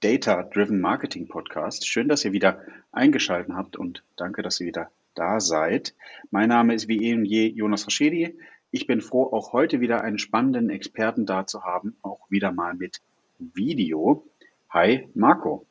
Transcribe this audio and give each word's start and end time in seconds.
Data-Driven 0.00 0.80
Marketing 0.80 1.26
Podcast. 1.26 1.86
Schön, 1.88 2.08
dass 2.08 2.24
ihr 2.24 2.32
wieder 2.32 2.62
eingeschaltet 2.92 3.52
habt 3.54 3.76
und 3.76 4.04
danke, 4.14 4.42
dass 4.42 4.60
ihr 4.60 4.68
wieder 4.68 4.90
da 5.14 5.40
seid. 5.40 5.94
Mein 6.30 6.48
Name 6.48 6.74
ist 6.74 6.86
wie 6.86 7.04
eh 7.04 7.14
und 7.14 7.24
je 7.24 7.48
Jonas 7.48 7.84
Raschedi. 7.84 8.38
Ich 8.70 8.86
bin 8.86 9.00
froh, 9.00 9.24
auch 9.24 9.52
heute 9.52 9.80
wieder 9.80 10.02
einen 10.02 10.18
spannenden 10.18 10.70
Experten 10.70 11.26
da 11.26 11.46
zu 11.46 11.64
haben, 11.64 11.96
auch 12.02 12.30
wieder 12.30 12.52
mal 12.52 12.74
mit 12.74 13.00
Video. 13.38 14.24
Hi, 14.70 15.08
Marco. 15.14 15.66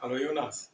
Hallo, 0.00 0.16
Jonas. 0.16 0.70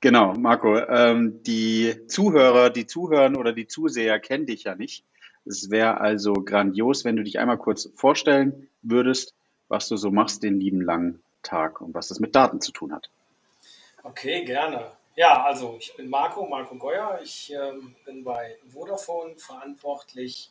Genau, 0.00 0.34
Marco. 0.34 0.78
Ähm, 0.78 1.42
die 1.42 2.06
Zuhörer, 2.06 2.70
die 2.70 2.86
zuhören 2.86 3.34
oder 3.34 3.52
die 3.52 3.66
Zuseher 3.66 4.20
kennen 4.20 4.46
dich 4.46 4.64
ja 4.64 4.76
nicht. 4.76 5.04
Es 5.44 5.70
wäre 5.70 6.00
also 6.00 6.34
grandios, 6.34 7.04
wenn 7.04 7.16
du 7.16 7.24
dich 7.24 7.40
einmal 7.40 7.58
kurz 7.58 7.90
vorstellen 7.96 8.68
würdest, 8.82 9.34
was 9.68 9.88
du 9.88 9.96
so 9.96 10.10
machst 10.10 10.42
den 10.42 10.60
lieben 10.60 10.80
langen 10.80 11.22
Tag 11.42 11.80
und 11.80 11.94
was 11.94 12.08
das 12.08 12.20
mit 12.20 12.34
Daten 12.34 12.60
zu 12.60 12.72
tun 12.72 12.92
hat. 12.92 13.10
Okay, 14.02 14.44
gerne. 14.44 14.92
Ja, 15.16 15.44
also 15.44 15.76
ich 15.78 15.94
bin 15.96 16.08
Marco, 16.08 16.46
Marco 16.46 16.74
Geuer. 16.76 17.20
Ich 17.22 17.52
ähm, 17.52 17.94
bin 18.04 18.24
bei 18.24 18.56
Vodafone 18.68 19.36
verantwortlich 19.36 20.50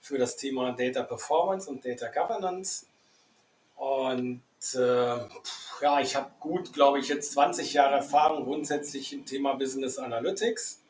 für 0.00 0.18
das 0.18 0.36
Thema 0.36 0.72
Data 0.72 1.02
Performance 1.02 1.68
und 1.68 1.84
Data 1.84 2.08
Governance. 2.08 2.86
Und 3.76 4.42
äh, 4.74 5.18
ja, 5.80 6.00
ich 6.00 6.16
habe 6.16 6.30
gut, 6.40 6.72
glaube 6.72 6.98
ich, 6.98 7.08
jetzt 7.08 7.32
20 7.32 7.74
Jahre 7.74 7.96
Erfahrung 7.96 8.44
grundsätzlich 8.44 9.12
im 9.12 9.24
Thema 9.24 9.54
Business 9.54 9.98
Analytics. 9.98 10.80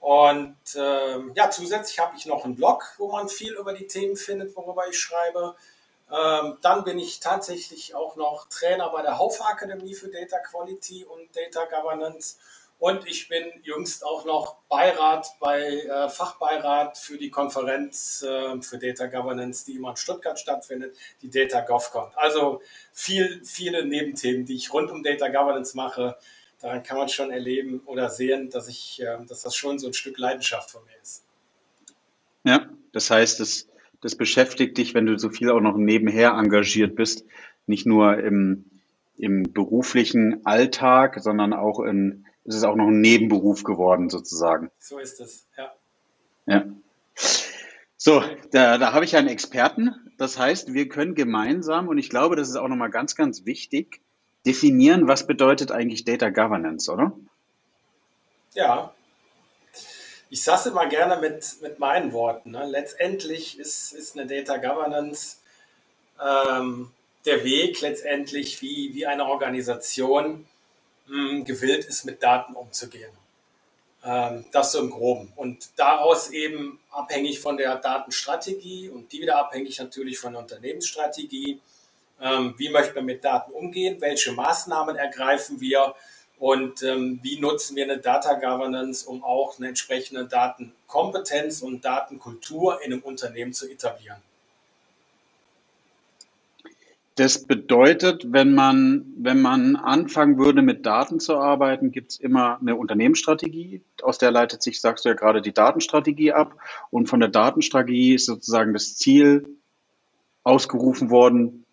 Und 0.00 0.56
äh, 0.74 1.18
ja, 1.34 1.50
zusätzlich 1.50 1.98
habe 1.98 2.16
ich 2.16 2.26
noch 2.26 2.44
einen 2.44 2.56
Blog, 2.56 2.94
wo 2.98 3.10
man 3.12 3.28
viel 3.28 3.54
über 3.54 3.72
die 3.72 3.86
Themen 3.86 4.16
findet, 4.16 4.56
worüber 4.56 4.88
ich 4.88 4.98
schreibe. 4.98 5.54
Ähm, 6.14 6.58
dann 6.60 6.84
bin 6.84 6.98
ich 6.98 7.18
tatsächlich 7.18 7.94
auch 7.94 8.14
noch 8.14 8.48
Trainer 8.48 8.90
bei 8.90 9.02
der 9.02 9.18
Haufe 9.18 9.44
Akademie 9.44 9.94
für 9.94 10.08
Data 10.08 10.38
Quality 10.38 11.04
und 11.04 11.34
Data 11.34 11.64
Governance. 11.64 12.36
Und 12.78 13.06
ich 13.08 13.28
bin 13.28 13.44
jüngst 13.62 14.04
auch 14.04 14.24
noch 14.24 14.56
Beirat 14.68 15.26
bei 15.40 15.62
äh, 15.62 16.08
Fachbeirat 16.08 16.98
für 16.98 17.18
die 17.18 17.30
Konferenz 17.30 18.22
äh, 18.22 18.60
für 18.62 18.78
Data 18.78 19.06
Governance, 19.06 19.64
die 19.64 19.76
immer 19.76 19.90
in 19.90 19.96
Stuttgart 19.96 20.38
stattfindet, 20.38 20.94
die 21.22 21.30
Data 21.30 21.60
GovCon. 21.60 22.10
Also 22.14 22.60
viel, 22.92 23.44
viele 23.44 23.84
Nebenthemen, 23.84 24.44
die 24.44 24.56
ich 24.56 24.72
rund 24.72 24.90
um 24.90 25.02
Data 25.02 25.28
Governance 25.28 25.76
mache. 25.76 26.16
Daran 26.60 26.82
kann 26.82 26.98
man 26.98 27.08
schon 27.08 27.30
erleben 27.30 27.82
oder 27.86 28.10
sehen, 28.10 28.50
dass 28.50 28.68
ich, 28.68 29.00
äh, 29.02 29.18
dass 29.26 29.42
das 29.42 29.56
schon 29.56 29.78
so 29.78 29.88
ein 29.88 29.94
Stück 29.94 30.18
Leidenschaft 30.18 30.70
von 30.70 30.84
mir 30.84 30.96
ist. 31.02 31.24
Ja, 32.44 32.68
das 32.92 33.10
heißt, 33.10 33.40
es 33.40 33.68
das 34.04 34.16
beschäftigt 34.16 34.76
dich, 34.76 34.92
wenn 34.92 35.06
du 35.06 35.18
so 35.18 35.30
viel 35.30 35.50
auch 35.50 35.62
noch 35.62 35.78
nebenher 35.78 36.32
engagiert 36.32 36.94
bist, 36.94 37.24
nicht 37.66 37.86
nur 37.86 38.18
im, 38.18 38.66
im 39.16 39.54
beruflichen 39.54 40.44
Alltag, 40.44 41.20
sondern 41.20 41.54
auch 41.54 41.80
in, 41.80 42.26
es 42.44 42.54
ist 42.54 42.64
auch 42.64 42.76
noch 42.76 42.88
ein 42.88 43.00
Nebenberuf 43.00 43.64
geworden 43.64 44.10
sozusagen. 44.10 44.70
So 44.78 44.98
ist 44.98 45.22
es, 45.22 45.48
ja. 45.56 45.72
Ja. 46.44 46.66
So, 47.96 48.22
da, 48.52 48.76
da 48.76 48.92
habe 48.92 49.06
ich 49.06 49.16
einen 49.16 49.28
Experten. 49.28 49.94
Das 50.18 50.38
heißt, 50.38 50.74
wir 50.74 50.90
können 50.90 51.14
gemeinsam, 51.14 51.88
und 51.88 51.96
ich 51.96 52.10
glaube, 52.10 52.36
das 52.36 52.50
ist 52.50 52.56
auch 52.56 52.68
nochmal 52.68 52.90
ganz, 52.90 53.16
ganz 53.16 53.46
wichtig, 53.46 54.02
definieren, 54.44 55.08
was 55.08 55.26
bedeutet 55.26 55.72
eigentlich 55.72 56.04
Data 56.04 56.28
Governance, 56.28 56.92
oder? 56.92 57.16
Ja, 58.52 58.93
ich 60.34 60.42
sage 60.42 60.58
es 60.62 60.66
immer 60.66 60.86
gerne 60.86 61.20
mit, 61.20 61.62
mit 61.62 61.78
meinen 61.78 62.12
Worten. 62.12 62.50
Ne? 62.50 62.66
Letztendlich 62.66 63.56
ist, 63.56 63.92
ist 63.92 64.18
eine 64.18 64.26
Data 64.26 64.56
Governance 64.56 65.36
ähm, 66.20 66.90
der 67.24 67.44
Weg 67.44 67.80
letztendlich, 67.80 68.60
wie, 68.60 68.92
wie 68.94 69.06
eine 69.06 69.26
Organisation 69.26 70.44
mh, 71.06 71.30
hm, 71.30 71.44
gewillt 71.44 71.84
ist, 71.84 72.04
mit 72.04 72.20
Daten 72.20 72.54
umzugehen. 72.54 73.12
Ähm, 74.04 74.44
das 74.50 74.72
so 74.72 74.80
im 74.80 74.90
Groben. 74.90 75.32
Und 75.36 75.68
daraus 75.76 76.30
eben 76.30 76.80
abhängig 76.90 77.38
von 77.38 77.56
der 77.56 77.76
Datenstrategie 77.76 78.88
und 78.88 79.12
die 79.12 79.20
wieder 79.20 79.38
abhängig 79.38 79.78
natürlich 79.78 80.18
von 80.18 80.32
der 80.32 80.42
Unternehmensstrategie. 80.42 81.60
Ähm, 82.20 82.54
wie 82.56 82.70
möchten 82.70 82.96
wir 82.96 83.02
mit 83.02 83.24
Daten 83.24 83.52
umgehen? 83.52 84.00
Welche 84.00 84.32
Maßnahmen 84.32 84.96
ergreifen 84.96 85.60
wir? 85.60 85.94
Und 86.38 86.82
ähm, 86.82 87.20
wie 87.22 87.40
nutzen 87.40 87.76
wir 87.76 87.84
eine 87.84 87.98
Data 87.98 88.34
Governance, 88.34 89.08
um 89.08 89.22
auch 89.22 89.58
eine 89.58 89.68
entsprechende 89.68 90.26
Datenkompetenz 90.26 91.62
und 91.62 91.84
Datenkultur 91.84 92.80
in 92.84 92.92
einem 92.92 93.02
Unternehmen 93.02 93.52
zu 93.52 93.70
etablieren. 93.70 94.18
Das 97.16 97.44
bedeutet, 97.44 98.32
wenn 98.32 98.54
man, 98.54 99.04
wenn 99.16 99.40
man 99.40 99.76
anfangen 99.76 100.36
würde, 100.36 100.62
mit 100.62 100.84
Daten 100.84 101.20
zu 101.20 101.36
arbeiten, 101.36 101.92
gibt 101.92 102.10
es 102.10 102.18
immer 102.18 102.58
eine 102.60 102.74
Unternehmensstrategie. 102.74 103.82
Aus 104.02 104.18
der 104.18 104.32
leitet 104.32 104.64
sich, 104.64 104.80
sagst 104.80 105.04
du 105.04 105.10
ja 105.10 105.14
gerade, 105.14 105.40
die 105.40 105.52
Datenstrategie 105.52 106.32
ab. 106.32 106.56
Und 106.90 107.08
von 107.08 107.20
der 107.20 107.28
Datenstrategie 107.28 108.14
ist 108.14 108.26
sozusagen 108.26 108.72
das 108.72 108.96
Ziel 108.96 109.46
ausgerufen 110.42 111.08
worden, 111.10 111.63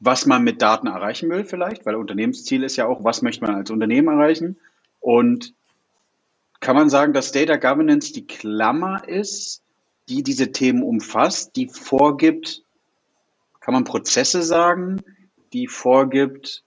was 0.00 0.26
man 0.26 0.44
mit 0.44 0.62
Daten 0.62 0.86
erreichen 0.86 1.28
will 1.30 1.44
vielleicht, 1.44 1.84
weil 1.84 1.96
Unternehmensziel 1.96 2.62
ist 2.62 2.76
ja 2.76 2.86
auch, 2.86 3.02
was 3.04 3.22
möchte 3.22 3.44
man 3.44 3.56
als 3.56 3.70
Unternehmen 3.70 4.08
erreichen. 4.08 4.58
Und 5.00 5.54
kann 6.60 6.76
man 6.76 6.90
sagen, 6.90 7.12
dass 7.12 7.32
Data 7.32 7.56
Governance 7.56 8.12
die 8.12 8.26
Klammer 8.26 9.06
ist, 9.06 9.62
die 10.08 10.22
diese 10.22 10.52
Themen 10.52 10.82
umfasst, 10.82 11.56
die 11.56 11.68
vorgibt, 11.68 12.62
kann 13.60 13.74
man 13.74 13.84
Prozesse 13.84 14.42
sagen, 14.42 15.02
die 15.52 15.66
vorgibt, 15.66 16.62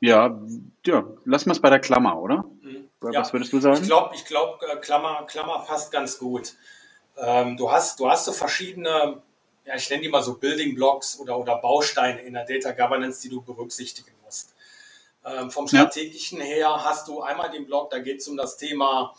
ja, 0.00 0.40
ja, 0.86 1.04
lass 1.24 1.46
mal 1.46 1.52
es 1.52 1.60
bei 1.60 1.70
der 1.70 1.80
Klammer, 1.80 2.20
oder? 2.20 2.44
Mhm. 2.62 2.88
Ja, 3.10 3.20
Was 3.20 3.32
würdest 3.32 3.52
du 3.52 3.60
sagen? 3.60 3.80
Ich 3.82 3.88
glaube, 3.88 4.14
ich 4.14 4.24
glaub, 4.24 4.60
äh, 4.62 4.76
Klammer, 4.76 5.24
Klammer 5.26 5.64
passt 5.66 5.92
ganz 5.92 6.18
gut. 6.18 6.54
Ähm, 7.16 7.56
du, 7.56 7.70
hast, 7.70 8.00
du 8.00 8.08
hast 8.08 8.24
so 8.24 8.32
verschiedene 8.32 9.22
ja, 9.64 9.76
ich 9.76 9.88
nenne 9.90 10.02
die 10.02 10.08
mal 10.08 10.22
so 10.22 10.38
Building 10.38 10.74
Blocks 10.74 11.18
oder, 11.18 11.38
oder 11.38 11.56
Bausteine 11.56 12.20
in 12.22 12.34
der 12.34 12.44
Data 12.44 12.72
Governance, 12.72 13.22
die 13.22 13.28
du 13.28 13.42
berücksichtigen 13.42 14.12
musst. 14.24 14.54
Ähm, 15.24 15.50
vom 15.50 15.68
strategischen 15.68 16.38
ja. 16.38 16.44
her 16.44 16.84
hast 16.84 17.06
du 17.08 17.22
einmal 17.22 17.50
den 17.50 17.66
Block, 17.66 17.90
da 17.90 18.00
geht 18.00 18.20
es 18.20 18.28
um 18.28 18.36
das 18.36 18.56
Thema, 18.56 19.14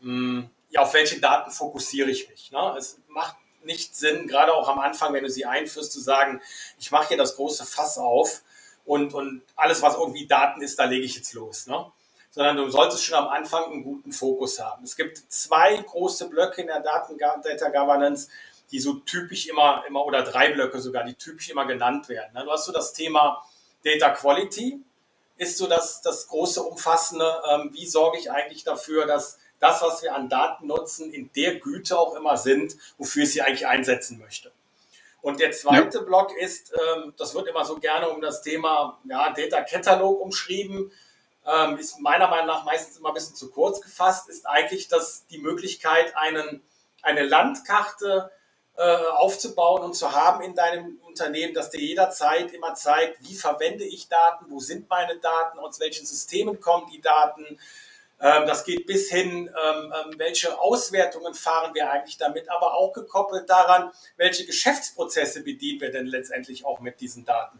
mh, 0.00 0.10
hm, 0.10 0.50
ja, 0.70 0.82
auf 0.82 0.92
welche 0.94 1.20
Daten 1.20 1.50
fokussiere 1.50 2.10
ich 2.10 2.28
mich. 2.28 2.50
Ne? 2.50 2.74
Es 2.76 3.00
macht 3.08 3.36
nicht 3.64 3.96
Sinn, 3.96 4.26
gerade 4.26 4.54
auch 4.54 4.68
am 4.68 4.78
Anfang, 4.78 5.12
wenn 5.14 5.24
du 5.24 5.30
sie 5.30 5.46
einführst, 5.46 5.92
zu 5.92 6.00
sagen, 6.00 6.40
ich 6.78 6.90
mache 6.90 7.08
hier 7.08 7.16
das 7.16 7.36
große 7.36 7.64
Fass 7.64 7.98
auf 7.98 8.42
und, 8.84 9.14
und 9.14 9.42
alles, 9.56 9.82
was 9.82 9.94
irgendwie 9.94 10.26
Daten 10.26 10.60
ist, 10.60 10.78
da 10.78 10.84
lege 10.84 11.04
ich 11.04 11.16
jetzt 11.16 11.32
los. 11.32 11.66
Ne? 11.66 11.90
Sondern 12.30 12.56
du 12.56 12.68
solltest 12.68 13.04
schon 13.04 13.16
am 13.16 13.28
Anfang 13.28 13.64
einen 13.64 13.82
guten 13.82 14.12
Fokus 14.12 14.60
haben. 14.60 14.84
Es 14.84 14.94
gibt 14.94 15.18
zwei 15.32 15.76
große 15.76 16.28
Blöcke 16.28 16.60
in 16.60 16.66
der 16.66 16.80
Daten 16.80 17.16
Data 17.18 17.68
Governance 17.70 18.28
die 18.70 18.80
so 18.80 18.94
typisch 18.94 19.46
immer, 19.46 19.84
immer 19.86 20.04
oder 20.04 20.22
drei 20.22 20.52
Blöcke 20.52 20.80
sogar, 20.80 21.04
die 21.04 21.14
typisch 21.14 21.50
immer 21.50 21.66
genannt 21.66 22.08
werden. 22.08 22.32
Ne? 22.34 22.44
Du 22.44 22.50
hast 22.50 22.66
so 22.66 22.72
das 22.72 22.92
Thema 22.92 23.42
Data 23.84 24.10
Quality, 24.10 24.80
ist 25.36 25.58
so 25.58 25.66
das, 25.66 26.00
das 26.02 26.28
große 26.28 26.62
Umfassende, 26.62 27.42
ähm, 27.50 27.70
wie 27.72 27.86
sorge 27.86 28.18
ich 28.18 28.30
eigentlich 28.30 28.64
dafür, 28.64 29.06
dass 29.06 29.38
das, 29.58 29.82
was 29.82 30.02
wir 30.02 30.14
an 30.14 30.28
Daten 30.28 30.66
nutzen, 30.66 31.12
in 31.12 31.30
der 31.34 31.56
Güte 31.56 31.98
auch 31.98 32.14
immer 32.14 32.36
sind, 32.36 32.76
wofür 32.98 33.24
ich 33.24 33.32
sie 33.32 33.42
eigentlich 33.42 33.66
einsetzen 33.66 34.18
möchte. 34.18 34.52
Und 35.22 35.40
der 35.40 35.50
zweite 35.52 35.98
ja. 35.98 36.04
Block 36.04 36.36
ist, 36.36 36.72
ähm, 36.72 37.14
das 37.16 37.34
wird 37.34 37.48
immer 37.48 37.64
so 37.64 37.76
gerne 37.76 38.08
um 38.10 38.20
das 38.20 38.42
Thema 38.42 39.00
ja, 39.04 39.32
Data 39.32 39.62
Catalog 39.62 40.20
umschrieben, 40.20 40.92
ähm, 41.46 41.78
ist 41.78 41.98
meiner 42.00 42.28
Meinung 42.28 42.46
nach 42.46 42.64
meistens 42.64 42.98
immer 42.98 43.08
ein 43.08 43.14
bisschen 43.14 43.36
zu 43.36 43.50
kurz 43.50 43.80
gefasst, 43.80 44.28
ist 44.28 44.46
eigentlich 44.46 44.88
dass 44.88 45.26
die 45.26 45.38
Möglichkeit, 45.38 46.16
einen, 46.16 46.62
eine 47.02 47.24
Landkarte 47.24 48.30
aufzubauen 48.78 49.82
und 49.82 49.94
zu 49.94 50.12
haben 50.12 50.42
in 50.42 50.54
deinem 50.54 50.98
Unternehmen, 51.06 51.54
dass 51.54 51.70
dir 51.70 51.80
jederzeit 51.80 52.52
immer 52.52 52.74
zeigt, 52.74 53.26
wie 53.26 53.34
verwende 53.34 53.84
ich 53.84 54.08
Daten, 54.08 54.46
wo 54.50 54.60
sind 54.60 54.88
meine 54.90 55.16
Daten, 55.16 55.58
aus 55.58 55.80
welchen 55.80 56.04
Systemen 56.04 56.60
kommen 56.60 56.90
die 56.92 57.00
Daten. 57.00 57.58
Ähm, 58.20 58.46
das 58.46 58.64
geht 58.64 58.86
bis 58.86 59.10
hin, 59.10 59.48
ähm, 59.48 59.92
ähm, 59.94 60.18
welche 60.18 60.58
Auswertungen 60.58 61.34
fahren 61.34 61.74
wir 61.74 61.90
eigentlich 61.90 62.16
damit, 62.16 62.50
aber 62.50 62.74
auch 62.74 62.92
gekoppelt 62.92 63.48
daran, 63.48 63.92
welche 64.16 64.46
Geschäftsprozesse 64.46 65.42
bedienen 65.42 65.80
wir 65.80 65.90
denn 65.90 66.06
letztendlich 66.06 66.64
auch 66.64 66.80
mit 66.80 67.00
diesen 67.00 67.24
Daten. 67.24 67.58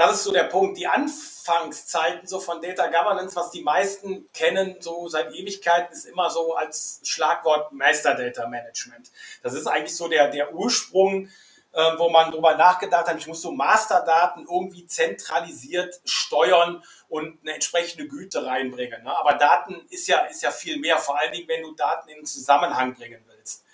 Das 0.00 0.16
ist 0.16 0.24
so 0.24 0.32
der 0.32 0.44
Punkt. 0.44 0.78
Die 0.78 0.86
Anfangszeiten 0.86 2.26
so 2.26 2.40
von 2.40 2.62
Data 2.62 2.86
Governance, 2.86 3.36
was 3.36 3.50
die 3.50 3.62
meisten 3.62 4.30
kennen, 4.32 4.76
so 4.80 5.08
seit 5.08 5.34
Ewigkeiten, 5.34 5.92
ist 5.92 6.06
immer 6.06 6.30
so 6.30 6.54
als 6.54 7.02
Schlagwort 7.04 7.70
Master 7.72 8.14
Data 8.14 8.48
Management. 8.48 9.10
Das 9.42 9.52
ist 9.52 9.66
eigentlich 9.66 9.94
so 9.94 10.08
der, 10.08 10.30
der 10.30 10.54
Ursprung, 10.54 11.28
äh, 11.72 11.98
wo 11.98 12.08
man 12.08 12.30
darüber 12.30 12.56
nachgedacht 12.56 13.08
hat, 13.08 13.18
ich 13.18 13.26
muss 13.26 13.42
so 13.42 13.52
Masterdaten 13.52 14.46
irgendwie 14.50 14.86
zentralisiert 14.86 16.00
steuern 16.06 16.82
und 17.10 17.38
eine 17.42 17.52
entsprechende 17.52 18.08
Güte 18.08 18.46
reinbringen. 18.46 19.04
Ne? 19.04 19.14
Aber 19.14 19.34
Daten 19.34 19.86
ist 19.90 20.08
ja, 20.08 20.20
ist 20.20 20.42
ja 20.42 20.50
viel 20.50 20.78
mehr, 20.78 20.96
vor 20.96 21.18
allen 21.18 21.32
Dingen, 21.32 21.46
wenn 21.46 21.62
du 21.62 21.72
Daten 21.72 22.08
in 22.08 22.24
Zusammenhang 22.24 22.94
bringen 22.94 23.22
willst. 23.26 23.64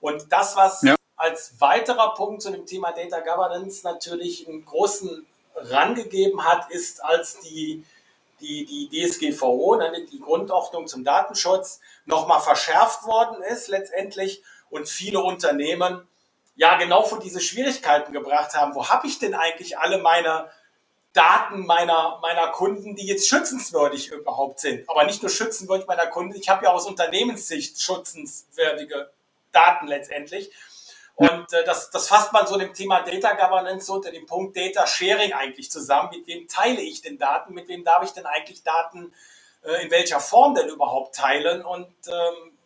Und 0.00 0.30
das, 0.30 0.56
was 0.56 0.82
ja. 0.82 0.94
als 1.16 1.58
weiterer 1.58 2.12
Punkt 2.12 2.42
zu 2.42 2.50
dem 2.50 2.66
Thema 2.66 2.92
Data 2.92 3.20
Governance 3.20 3.82
natürlich 3.82 4.46
einen 4.46 4.66
großen 4.66 5.26
rangegeben 5.62 6.44
hat, 6.44 6.70
ist, 6.70 7.02
als 7.04 7.40
die, 7.40 7.84
die, 8.40 8.64
die 8.64 9.06
DSGVO, 9.06 9.76
ne, 9.76 10.06
die 10.10 10.20
Grundordnung 10.20 10.86
zum 10.86 11.04
Datenschutz, 11.04 11.80
nochmal 12.06 12.40
verschärft 12.40 13.04
worden 13.04 13.42
ist 13.42 13.68
letztendlich 13.68 14.42
und 14.70 14.88
viele 14.88 15.20
Unternehmen 15.20 16.06
ja 16.56 16.76
genau 16.76 17.02
vor 17.02 17.20
diese 17.20 17.40
Schwierigkeiten 17.40 18.12
gebracht 18.12 18.54
haben. 18.54 18.74
Wo 18.74 18.88
habe 18.88 19.06
ich 19.06 19.18
denn 19.18 19.34
eigentlich 19.34 19.78
alle 19.78 19.98
meine 19.98 20.50
Daten 21.12 21.66
meiner, 21.66 22.18
meiner 22.22 22.48
Kunden, 22.48 22.94
die 22.94 23.06
jetzt 23.06 23.28
schützenswürdig 23.28 24.10
überhaupt 24.12 24.60
sind? 24.60 24.88
Aber 24.88 25.04
nicht 25.04 25.22
nur 25.22 25.30
schützenswürdig 25.30 25.86
meiner 25.86 26.06
Kunden, 26.06 26.34
ich 26.36 26.48
habe 26.48 26.64
ja 26.64 26.72
aus 26.72 26.86
Unternehmenssicht 26.86 27.80
schützenswürdige 27.80 29.10
Daten 29.52 29.86
letztendlich. 29.86 30.50
Und 31.20 31.52
äh, 31.52 31.64
das, 31.64 31.90
das 31.90 32.08
fasst 32.08 32.32
man 32.32 32.46
so 32.46 32.56
dem 32.56 32.72
Thema 32.72 33.02
Data 33.02 33.34
Governance 33.34 33.92
unter 33.92 34.10
dem 34.10 34.24
Punkt 34.24 34.56
Data 34.56 34.86
Sharing 34.86 35.34
eigentlich 35.34 35.70
zusammen. 35.70 36.08
Mit 36.14 36.26
wem 36.26 36.48
teile 36.48 36.80
ich 36.80 37.02
denn 37.02 37.18
Daten? 37.18 37.52
Mit 37.52 37.68
wem 37.68 37.84
darf 37.84 38.02
ich 38.02 38.12
denn 38.12 38.24
eigentlich 38.24 38.62
Daten 38.62 39.12
äh, 39.62 39.84
in 39.84 39.90
welcher 39.90 40.18
Form 40.18 40.54
denn 40.54 40.70
überhaupt 40.70 41.14
teilen? 41.14 41.62
Und 41.62 41.92
ähm, 42.08 42.56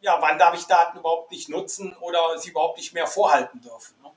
ja, 0.00 0.16
wann 0.22 0.38
darf 0.38 0.54
ich 0.54 0.64
Daten 0.64 0.96
überhaupt 0.96 1.30
nicht 1.30 1.50
nutzen 1.50 1.94
oder 2.00 2.38
sie 2.38 2.48
überhaupt 2.48 2.78
nicht 2.78 2.94
mehr 2.94 3.06
vorhalten 3.06 3.60
dürfen? 3.60 3.94
Ne? 4.02 4.10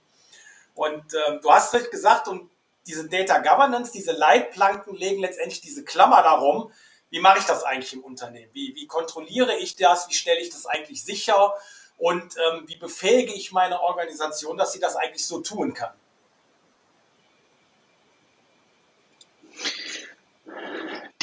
Und 0.75 1.13
äh, 1.13 1.41
du 1.41 1.51
hast 1.51 1.73
recht 1.73 1.91
gesagt, 1.91 2.29
und 2.29 2.49
diese 2.87 3.09
Data 3.09 3.39
Governance, 3.39 3.91
diese 3.91 4.13
Leitplanken 4.13 4.95
legen 4.95 5.19
letztendlich 5.19 5.59
diese 5.59 5.83
Klammer 5.83 6.23
darum, 6.23 6.71
wie 7.09 7.19
mache 7.19 7.39
ich 7.39 7.45
das 7.45 7.65
eigentlich 7.65 7.91
im 7.91 8.05
Unternehmen? 8.05 8.49
Wie, 8.53 8.75
wie 8.75 8.87
kontrolliere 8.87 9.57
ich 9.57 9.75
das? 9.75 10.07
Wie 10.07 10.13
stelle 10.13 10.39
ich 10.39 10.51
das 10.51 10.67
eigentlich 10.67 11.03
sicher? 11.03 11.53
Und 11.97 12.23
ähm, 12.23 12.63
wie 12.67 12.77
befähige 12.77 13.33
ich 13.33 13.51
meine 13.51 13.81
Organisation, 13.81 14.57
dass 14.57 14.73
sie 14.73 14.79
das 14.79 14.95
eigentlich 14.95 15.25
so 15.25 15.39
tun 15.41 15.73
kann? 15.73 15.93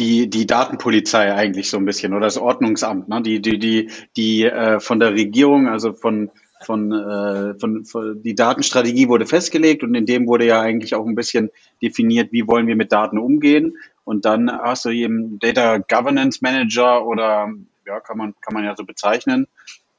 die, 0.01 0.31
die 0.31 0.47
Datenpolizei 0.47 1.33
eigentlich 1.35 1.69
so 1.71 1.77
ein 1.77 1.85
bisschen 1.85 2.15
oder 2.15 2.27
das 2.27 2.39
Ordnungsamt, 2.39 3.09
ne? 3.09 3.23
die, 3.23 3.41
die, 3.41 3.59
die, 3.59 3.91
die 4.17 4.45
äh, 4.45 4.81
von 4.81 4.99
der 4.99 5.13
Regierung, 5.13 5.69
also 5.69 5.93
von, 5.93 6.31
von, 6.63 6.91
äh, 6.91 7.59
von, 7.59 7.85
von 7.85 8.23
die 8.23 8.35
Datenstrategie 8.35 9.09
wurde 9.09 9.27
festgelegt 9.27 9.85
und 9.85 9.95
in 9.95 10.07
dem 10.07 10.27
wurde 10.27 10.47
ja 10.47 10.61
eigentlich 10.61 10.95
auch 10.95 11.07
ein 11.07 11.15
bisschen 11.15 11.51
definiert, 11.83 12.33
wie 12.33 12.49
wollen 12.49 12.67
wir 12.67 12.77
mit 12.77 12.93
Daten 12.93 13.19
umgehen. 13.19 13.77
Und 14.05 14.25
dann 14.25 14.51
hast 14.51 14.87
du 14.87 14.89
eben 14.89 15.39
Data 15.39 15.79
Governance 15.79 16.39
Manager 16.41 17.07
oder 17.07 17.53
ja, 17.87 18.01
kann 18.01 18.17
man, 18.17 18.35
kann 18.41 18.55
man 18.55 18.65
ja 18.65 18.75
so 18.75 18.85
bezeichnen, 18.85 19.47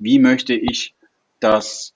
wie 0.01 0.19
möchte 0.19 0.53
ich 0.53 0.93
das, 1.39 1.93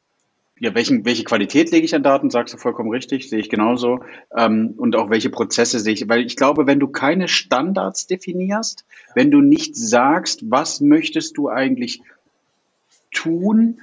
ja, 0.60 0.74
welchen, 0.76 1.06
welche 1.06 1.24
Qualität 1.24 1.72
lege 1.72 1.86
ich 1.86 1.96
an 1.96 2.04
Daten, 2.04 2.30
sagst 2.30 2.54
du 2.54 2.58
vollkommen 2.58 2.92
richtig, 2.92 3.30
sehe 3.30 3.40
ich 3.40 3.50
genauso. 3.50 4.00
Ähm, 4.36 4.74
und 4.78 4.96
auch 4.96 5.10
welche 5.10 5.30
Prozesse 5.30 5.80
sehe 5.80 5.94
ich, 5.94 6.08
weil 6.08 6.26
ich 6.26 6.36
glaube, 6.36 6.68
wenn 6.68 6.80
du 6.80 6.88
keine 6.88 7.28
Standards 7.28 8.08
definierst, 8.08 8.86
wenn 9.16 9.32
du 9.32 9.42
nicht 9.42 9.76
sagst, 9.76 10.50
was 10.50 10.82
möchtest 10.82 11.38
du 11.38 11.50
eigentlich 11.50 12.02
tun, 13.12 13.80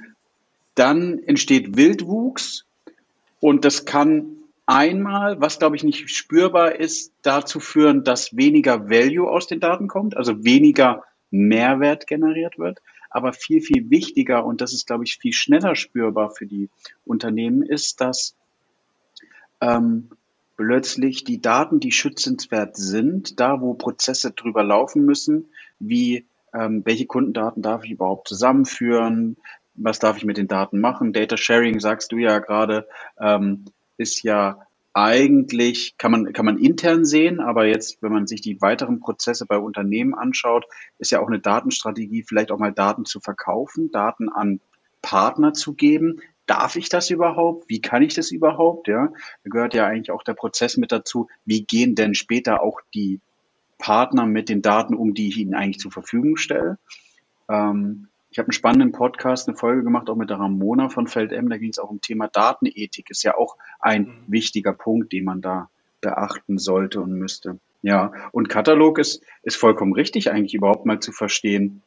dann 0.75 1.19
entsteht 1.19 1.75
Wildwuchs 1.77 2.65
und 3.39 3.65
das 3.65 3.85
kann 3.85 4.37
einmal, 4.65 5.41
was 5.41 5.59
glaube 5.59 5.75
ich 5.75 5.83
nicht 5.83 6.09
spürbar 6.09 6.79
ist, 6.79 7.11
dazu 7.21 7.59
führen, 7.59 8.03
dass 8.03 8.37
weniger 8.37 8.89
Value 8.89 9.29
aus 9.29 9.47
den 9.47 9.59
Daten 9.59 9.87
kommt, 9.87 10.15
also 10.15 10.43
weniger 10.45 11.03
Mehrwert 11.29 12.07
generiert 12.07 12.57
wird. 12.57 12.79
Aber 13.13 13.31
viel, 13.31 13.61
viel 13.61 13.89
wichtiger, 13.89 14.43
und 14.45 14.59
das 14.59 14.73
ist, 14.73 14.87
glaube 14.87 15.03
ich, 15.03 15.17
viel 15.17 15.33
schneller 15.33 15.75
spürbar 15.75 16.31
für 16.31 16.47
die 16.47 16.69
Unternehmen, 17.05 17.61
ist, 17.61 18.01
dass 18.01 18.35
ähm, 19.61 20.09
plötzlich 20.57 21.23
die 21.23 21.39
Daten, 21.39 21.79
die 21.79 21.91
schützenswert 21.91 22.75
sind, 22.75 23.39
da 23.39 23.61
wo 23.61 23.75
Prozesse 23.75 24.31
drüber 24.31 24.63
laufen 24.63 25.05
müssen, 25.05 25.49
wie 25.79 26.25
ähm, 26.53 26.81
welche 26.85 27.05
Kundendaten 27.05 27.61
darf 27.61 27.83
ich 27.85 27.91
überhaupt 27.91 28.27
zusammenführen, 28.27 29.37
was 29.75 29.99
darf 29.99 30.17
ich 30.17 30.25
mit 30.25 30.37
den 30.37 30.47
Daten 30.47 30.79
machen. 30.79 31.13
Data 31.13 31.37
Sharing, 31.37 31.79
sagst 31.79 32.11
du 32.11 32.17
ja 32.17 32.39
gerade, 32.39 32.87
ähm, 33.19 33.65
ist 33.97 34.23
ja 34.23 34.65
eigentlich 34.93 35.97
kann 35.97 36.11
man, 36.11 36.33
kann 36.33 36.45
man 36.45 36.59
intern 36.59 37.03
sehen, 37.03 37.39
aber 37.39 37.65
jetzt, 37.65 38.01
wenn 38.03 38.11
man 38.11 38.27
sich 38.27 38.41
die 38.41 38.61
weiteren 38.61 38.99
Prozesse 38.99 39.45
bei 39.47 39.57
Unternehmen 39.57 40.13
anschaut, 40.13 40.65
ist 40.99 41.11
ja 41.11 41.19
auch 41.19 41.27
eine 41.27 41.39
Datenstrategie, 41.39 42.23
vielleicht 42.23 42.51
auch 42.51 42.59
mal 42.59 42.71
Daten 42.71 43.05
zu 43.05 43.19
verkaufen, 43.19 43.91
Daten 43.91 44.29
an 44.29 44.59
Partner 45.01 45.53
zu 45.53 45.73
geben. 45.73 46.21
Darf 46.45 46.75
ich 46.75 46.89
das 46.89 47.09
überhaupt? 47.09 47.69
Wie 47.69 47.81
kann 47.81 48.03
ich 48.03 48.13
das 48.13 48.29
überhaupt? 48.29 48.87
Ja, 48.87 49.07
da 49.43 49.49
gehört 49.49 49.73
ja 49.73 49.87
eigentlich 49.87 50.11
auch 50.11 50.23
der 50.23 50.35
Prozess 50.35 50.77
mit 50.77 50.91
dazu. 50.91 51.27
Wie 51.45 51.63
gehen 51.63 51.95
denn 51.95 52.13
später 52.13 52.61
auch 52.61 52.79
die 52.93 53.19
Partner 53.79 54.25
mit 54.27 54.47
den 54.47 54.61
Daten 54.61 54.93
um, 54.93 55.13
die 55.13 55.29
ich 55.29 55.37
ihnen 55.37 55.55
eigentlich 55.55 55.79
zur 55.79 55.91
Verfügung 55.91 56.37
stelle? 56.37 56.77
Ähm, 57.49 58.09
ich 58.33 58.39
habe 58.39 58.47
einen 58.47 58.53
spannenden 58.53 58.91
Podcast, 58.93 59.47
eine 59.47 59.55
Folge 59.55 59.83
gemacht, 59.83 60.09
auch 60.09 60.15
mit 60.15 60.31
der 60.31 60.39
Ramona 60.39 60.89
von 60.89 61.05
FeldM. 61.05 61.49
Da 61.49 61.57
ging 61.57 61.69
es 61.69 61.77
auch 61.77 61.91
um 61.91 62.01
Thema 62.01 62.27
Datenethik. 62.27 63.11
Ist 63.11 63.21
ja 63.21 63.37
auch 63.37 63.57
ein 63.79 64.05
mhm. 64.05 64.23
wichtiger 64.25 64.73
Punkt, 64.73 65.13
den 65.13 65.23
man 65.23 65.41
da 65.41 65.69
beachten 66.01 66.57
sollte 66.57 66.99
und 66.99 67.11
müsste. 67.13 67.59
Ja, 67.83 68.11
und 68.31 68.49
Katalog 68.49 68.97
ist, 68.97 69.23
ist 69.43 69.55
vollkommen 69.57 69.93
richtig, 69.93 70.31
eigentlich 70.31 70.55
überhaupt 70.55 70.87
mal 70.87 70.99
zu 70.99 71.11
verstehen, 71.11 71.83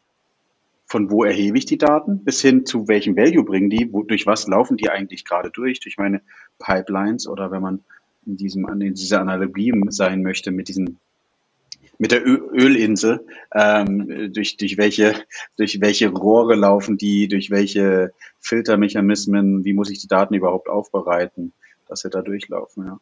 von 0.87 1.11
wo 1.11 1.25
erhebe 1.25 1.59
ich 1.59 1.67
die 1.67 1.79
Daten, 1.79 2.23
bis 2.23 2.41
hin 2.41 2.65
zu 2.65 2.87
welchem 2.87 3.17
Value 3.17 3.45
bringen 3.45 3.69
die, 3.69 3.93
wo, 3.93 4.05
durch 4.05 4.25
was 4.25 4.47
laufen 4.47 4.77
die 4.77 4.89
eigentlich 4.89 5.25
gerade 5.25 5.51
durch, 5.51 5.81
durch 5.81 5.99
meine 5.99 6.23
Pipelines 6.61 7.27
oder 7.27 7.51
wenn 7.51 7.61
man 7.61 7.85
in 8.25 8.37
diesem, 8.37 8.69
in 8.69 8.95
dieser 8.95 9.21
Analogie 9.21 9.73
sein 9.88 10.23
möchte 10.23 10.53
mit 10.53 10.69
diesen 10.69 11.00
mit 11.99 12.12
der 12.12 12.26
Ölinsel, 12.26 13.26
ähm, 13.55 14.33
durch, 14.33 14.57
durch, 14.57 14.76
welche, 14.76 15.15
durch 15.57 15.81
welche 15.81 16.09
Rohre 16.09 16.55
laufen 16.55 16.99
die, 16.99 17.29
durch 17.29 17.50
welche 17.50 18.12
Filtermechanismen, 18.41 19.65
wie 19.65 19.73
muss 19.73 19.91
ich 19.91 20.00
die 20.00 20.09
Daten 20.09 20.35
überhaupt 20.35 20.69
aufbereiten, 20.69 21.53
dass 21.88 22.00
sie 22.00 22.11
da 22.11 22.23
durchlaufen. 22.23 22.87
Ja. 22.87 23.00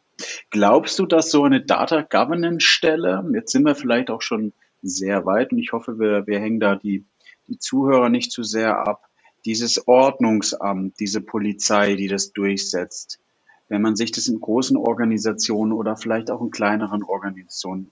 Glaubst 0.49 0.97
du, 0.99 1.05
dass 1.05 1.31
so 1.31 1.43
eine 1.43 1.61
Data 1.61 2.01
Governance 2.01 2.65
Stelle, 2.65 3.23
jetzt 3.33 3.51
sind 3.51 3.63
wir 3.63 3.75
vielleicht 3.75 4.09
auch 4.09 4.21
schon 4.21 4.53
sehr 4.81 5.25
weit 5.25 5.51
und 5.51 5.59
ich 5.59 5.73
hoffe, 5.73 5.99
wir, 5.99 6.27
wir 6.27 6.39
hängen 6.39 6.59
da 6.59 6.75
die, 6.75 7.05
die 7.47 7.57
Zuhörer 7.57 8.09
nicht 8.09 8.31
zu 8.31 8.43
sehr 8.43 8.87
ab, 8.87 9.07
dieses 9.45 9.87
Ordnungsamt, 9.87 10.99
diese 10.99 11.21
Polizei, 11.21 11.95
die 11.95 12.07
das 12.07 12.33
durchsetzt, 12.33 13.19
wenn 13.67 13.81
man 13.81 13.95
sich 13.95 14.11
das 14.11 14.27
in 14.27 14.39
großen 14.39 14.77
Organisationen 14.77 15.73
oder 15.73 15.97
vielleicht 15.97 16.29
auch 16.29 16.41
in 16.41 16.51
kleineren 16.51 17.03
Organisationen 17.03 17.91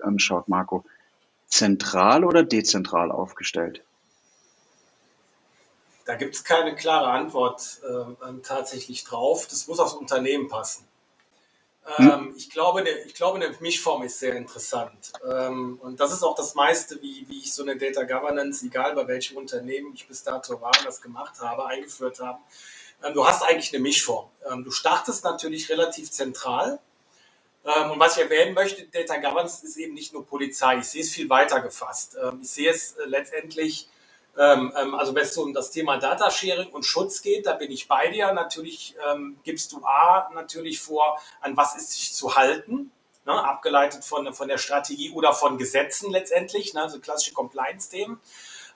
anschaut, 0.00 0.48
Marco, 0.48 0.84
zentral 1.46 2.24
oder 2.24 2.44
dezentral 2.44 3.10
aufgestellt? 3.10 3.82
Da 6.06 6.14
gibt 6.14 6.34
es 6.34 6.44
keine 6.44 6.74
klare 6.74 7.10
Antwort 7.10 7.80
äh, 7.84 8.32
tatsächlich 8.42 9.04
drauf. 9.04 9.46
Das 9.48 9.66
muss 9.68 9.78
aufs 9.78 9.94
Unternehmen 9.94 10.48
passen. 10.48 10.84
Hm? 11.84 12.10
Ähm, 12.10 12.34
ich, 12.36 12.50
glaube, 12.50 12.80
eine, 12.80 12.90
ich 12.90 13.14
glaube, 13.14 13.36
eine 13.36 13.54
Mischform 13.60 14.02
ist 14.02 14.18
sehr 14.18 14.34
interessant. 14.34 15.12
Ähm, 15.28 15.78
und 15.82 15.98
das 16.00 16.12
ist 16.12 16.22
auch 16.22 16.34
das 16.34 16.54
meiste, 16.54 17.00
wie, 17.02 17.26
wie 17.28 17.38
ich 17.38 17.52
so 17.52 17.62
eine 17.62 17.76
Data 17.76 18.02
Governance, 18.04 18.64
egal 18.64 18.94
bei 18.94 19.06
welchem 19.08 19.36
Unternehmen 19.36 19.92
ich 19.94 20.06
bis 20.06 20.22
dato 20.22 20.60
war, 20.60 20.72
das 20.84 21.00
gemacht 21.00 21.40
habe, 21.40 21.66
eingeführt 21.66 22.20
habe 22.20 22.38
du 23.14 23.26
hast 23.26 23.42
eigentlich 23.42 23.72
eine 23.72 23.82
Mischform. 23.82 24.28
Ähm, 24.50 24.64
du 24.64 24.70
startest 24.70 25.24
natürlich 25.24 25.68
relativ 25.68 26.10
zentral. 26.10 26.78
Ähm, 27.64 27.90
und 27.92 27.98
was 27.98 28.16
ich 28.16 28.22
erwähnen 28.22 28.54
möchte, 28.54 28.84
Data 28.84 29.16
Governance 29.16 29.64
ist 29.64 29.76
eben 29.76 29.94
nicht 29.94 30.12
nur 30.12 30.26
Polizei. 30.26 30.78
Ich 30.78 30.86
sehe 30.86 31.02
es 31.02 31.10
viel 31.10 31.28
weiter 31.28 31.60
gefasst. 31.60 32.16
Ich 32.40 32.50
sehe 32.50 32.70
es 32.70 32.92
äh, 32.92 33.04
letztendlich, 33.06 33.88
also 34.36 35.14
wenn 35.14 35.24
es 35.24 35.36
um 35.36 35.52
das 35.52 35.72
Thema 35.72 35.98
Data 35.98 36.30
Sharing 36.30 36.70
und 36.70 36.86
Schutz 36.86 37.20
geht, 37.20 37.46
da 37.46 37.54
bin 37.54 37.70
ich 37.72 37.88
bei 37.88 38.08
dir. 38.08 38.32
Natürlich 38.32 38.94
gibst 39.42 39.72
du 39.72 39.84
A 39.84 40.30
natürlich 40.32 40.80
vor, 40.80 41.20
an 41.40 41.56
was 41.56 41.76
ist 41.76 41.90
sich 41.90 42.14
zu 42.14 42.36
halten. 42.36 42.92
Ne, 43.26 43.32
abgeleitet 43.32 44.02
von, 44.02 44.32
von 44.32 44.48
der 44.48 44.56
Strategie 44.56 45.10
oder 45.10 45.34
von 45.34 45.58
Gesetzen 45.58 46.10
letztendlich, 46.10 46.72
ne, 46.72 46.82
also 46.82 47.00
klassische 47.00 47.34
Compliance-Themen. 47.34 48.18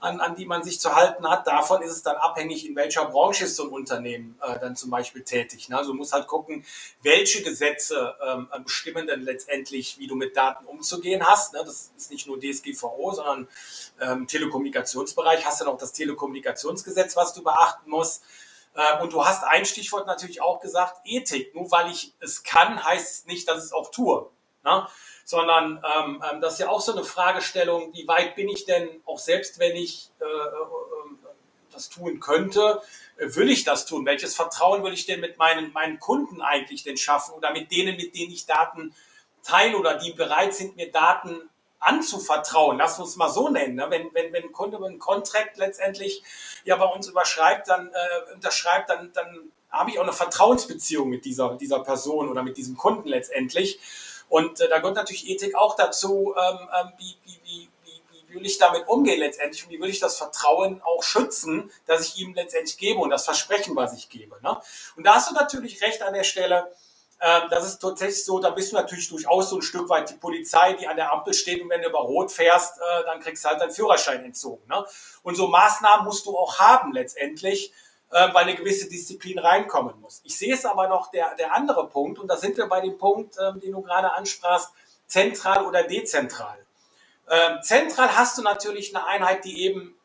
An, 0.04 0.20
an 0.20 0.36
die 0.36 0.46
man 0.46 0.62
sich 0.62 0.80
zu 0.80 0.94
halten 0.94 1.28
hat. 1.28 1.46
Davon 1.46 1.82
ist 1.82 1.92
es 1.92 2.02
dann 2.02 2.16
abhängig, 2.16 2.68
in 2.68 2.76
welcher 2.76 3.06
Branche 3.06 3.44
ist 3.44 3.56
so 3.56 3.64
ein 3.64 3.70
Unternehmen 3.70 4.38
äh, 4.42 4.58
dann 4.58 4.76
zum 4.76 4.90
Beispiel 4.90 5.22
tätig. 5.22 5.68
Ne? 5.68 5.78
Also 5.78 5.92
du 5.92 5.96
musst 5.96 6.12
halt 6.12 6.26
gucken, 6.26 6.64
welche 7.02 7.42
Gesetze 7.42 8.14
ähm, 8.24 8.48
bestimmen 8.62 9.06
dann 9.06 9.22
letztendlich, 9.22 9.98
wie 9.98 10.06
du 10.06 10.14
mit 10.14 10.36
Daten 10.36 10.66
umzugehen 10.66 11.26
hast. 11.26 11.54
Ne? 11.54 11.60
Das 11.64 11.92
ist 11.96 12.10
nicht 12.10 12.26
nur 12.26 12.38
DSGVO, 12.38 13.12
sondern 13.12 13.48
ähm, 14.00 14.26
Telekommunikationsbereich 14.26 15.44
hast 15.46 15.60
du 15.60 15.64
noch 15.64 15.78
das 15.78 15.92
Telekommunikationsgesetz, 15.92 17.16
was 17.16 17.32
du 17.32 17.42
beachten 17.42 17.88
musst. 17.88 18.22
Ähm, 18.76 19.02
und 19.02 19.12
du 19.12 19.24
hast 19.24 19.44
ein 19.44 19.64
Stichwort 19.64 20.06
natürlich 20.06 20.42
auch 20.42 20.60
gesagt, 20.60 21.00
Ethik. 21.04 21.54
Nur 21.54 21.70
weil 21.70 21.90
ich 21.90 22.14
es 22.20 22.42
kann, 22.42 22.84
heißt 22.84 23.20
es 23.20 23.26
nicht, 23.26 23.48
dass 23.48 23.58
ich 23.58 23.64
es 23.64 23.72
auch 23.72 23.90
tue. 23.90 24.30
Sondern 25.24 25.82
ähm, 25.98 26.22
ähm, 26.30 26.40
das 26.40 26.54
ist 26.54 26.58
ja 26.60 26.68
auch 26.68 26.80
so 26.80 26.92
eine 26.92 27.04
Fragestellung, 27.04 27.92
wie 27.94 28.06
weit 28.06 28.36
bin 28.36 28.48
ich 28.48 28.66
denn, 28.66 28.88
auch 29.06 29.18
selbst 29.18 29.58
wenn 29.58 29.74
ich 29.74 30.10
äh, 30.20 30.24
äh, 30.24 30.84
das 31.74 31.88
tun 31.88 32.20
könnte, 32.20 32.80
äh, 33.16 33.34
will 33.34 33.50
ich 33.50 33.64
das 33.64 33.86
tun? 33.86 34.06
Welches 34.06 34.34
Vertrauen 34.34 34.82
will 34.82 34.92
ich 34.92 35.06
denn 35.06 35.20
mit 35.20 35.38
meinen, 35.38 35.72
meinen 35.72 35.98
Kunden 35.98 36.40
eigentlich 36.40 36.84
denn 36.84 36.96
schaffen 36.96 37.34
oder 37.34 37.52
mit 37.52 37.70
denen, 37.70 37.96
mit 37.96 38.14
denen 38.14 38.32
ich 38.32 38.46
Daten 38.46 38.94
teile 39.42 39.76
oder 39.76 39.98
die 39.98 40.12
bereit 40.12 40.54
sind, 40.54 40.76
mir 40.76 40.90
Daten 40.90 41.50
anzuvertrauen, 41.80 42.78
lass 42.78 42.98
uns 42.98 43.16
mal 43.16 43.28
so 43.28 43.50
nennen. 43.50 43.74
Ne? 43.74 43.86
Wenn, 43.90 44.14
wenn, 44.14 44.32
wenn 44.32 44.44
ein 44.44 44.52
Kunde 44.52 44.78
einen 44.78 44.98
Contract 44.98 45.58
letztendlich 45.58 46.22
ja 46.64 46.76
bei 46.76 46.86
uns 46.86 47.08
überschreibt, 47.08 47.68
dann 47.68 47.88
äh, 47.88 48.34
unterschreibt, 48.34 48.88
dann, 48.88 49.12
dann 49.12 49.52
habe 49.70 49.90
ich 49.90 49.98
auch 49.98 50.04
eine 50.04 50.12
Vertrauensbeziehung 50.12 51.10
mit 51.10 51.24
dieser, 51.24 51.56
dieser 51.56 51.80
Person 51.80 52.30
oder 52.30 52.42
mit 52.42 52.56
diesem 52.56 52.76
Kunden 52.76 53.08
letztendlich. 53.08 53.80
Und 54.34 54.60
äh, 54.60 54.68
da 54.68 54.78
gehört 54.78 54.96
natürlich 54.96 55.28
Ethik 55.28 55.54
auch 55.54 55.76
dazu, 55.76 56.34
ähm, 56.36 56.68
ähm, 56.76 56.92
wie, 56.98 57.16
wie, 57.24 57.38
wie, 57.44 57.70
wie 58.10 58.34
will 58.34 58.44
ich 58.44 58.58
damit 58.58 58.88
umgehen 58.88 59.20
letztendlich 59.20 59.62
und 59.62 59.70
wie 59.70 59.80
will 59.80 59.90
ich 59.90 60.00
das 60.00 60.16
Vertrauen 60.16 60.82
auch 60.82 61.04
schützen, 61.04 61.70
das 61.86 62.08
ich 62.08 62.18
ihm 62.18 62.34
letztendlich 62.34 62.76
gebe 62.76 62.98
und 62.98 63.10
das 63.10 63.26
Versprechen, 63.26 63.76
was 63.76 63.92
ich 63.96 64.08
gebe. 64.08 64.36
Ne? 64.42 64.60
Und 64.96 65.06
da 65.06 65.14
hast 65.14 65.30
du 65.30 65.34
natürlich 65.34 65.80
recht 65.82 66.02
an 66.02 66.14
der 66.14 66.24
Stelle, 66.24 66.74
ähm, 67.20 67.42
das 67.48 67.64
ist 67.64 67.78
tatsächlich 67.78 68.24
so, 68.24 68.40
da 68.40 68.50
bist 68.50 68.72
du 68.72 68.76
natürlich 68.76 69.08
durchaus 69.08 69.50
so 69.50 69.58
ein 69.58 69.62
Stück 69.62 69.88
weit 69.88 70.10
die 70.10 70.14
Polizei, 70.14 70.72
die 70.72 70.88
an 70.88 70.96
der 70.96 71.12
Ampel 71.12 71.32
steht 71.32 71.62
und 71.62 71.70
wenn 71.70 71.82
du 71.82 71.88
über 71.88 72.00
Rot 72.00 72.32
fährst, 72.32 72.78
äh, 72.78 73.04
dann 73.04 73.20
kriegst 73.20 73.44
du 73.44 73.50
halt 73.50 73.60
deinen 73.60 73.70
Führerschein 73.70 74.24
entzogen. 74.24 74.66
Ne? 74.66 74.84
Und 75.22 75.36
so 75.36 75.46
Maßnahmen 75.46 76.04
musst 76.04 76.26
du 76.26 76.36
auch 76.36 76.58
haben 76.58 76.92
letztendlich, 76.92 77.72
äh, 78.14 78.32
weil 78.32 78.44
eine 78.44 78.54
gewisse 78.54 78.88
Disziplin 78.88 79.40
reinkommen 79.40 80.00
muss. 80.00 80.20
Ich 80.22 80.38
sehe 80.38 80.54
es 80.54 80.64
aber 80.64 80.86
noch 80.86 81.10
der, 81.10 81.34
der 81.34 81.52
andere 81.52 81.88
Punkt, 81.88 82.20
und 82.20 82.28
da 82.28 82.36
sind 82.36 82.56
wir 82.56 82.68
bei 82.68 82.80
dem 82.80 82.96
Punkt, 82.96 83.36
ähm, 83.40 83.60
den 83.60 83.72
du 83.72 83.82
gerade 83.82 84.12
ansprachst, 84.12 84.70
zentral 85.08 85.66
oder 85.66 85.82
dezentral. 85.82 86.56
Ähm, 87.28 87.58
zentral 87.62 88.16
hast 88.16 88.38
du 88.38 88.42
natürlich 88.42 88.94
eine 88.94 89.04
Einheit, 89.04 89.44
die 89.44 89.64
eben 89.64 89.96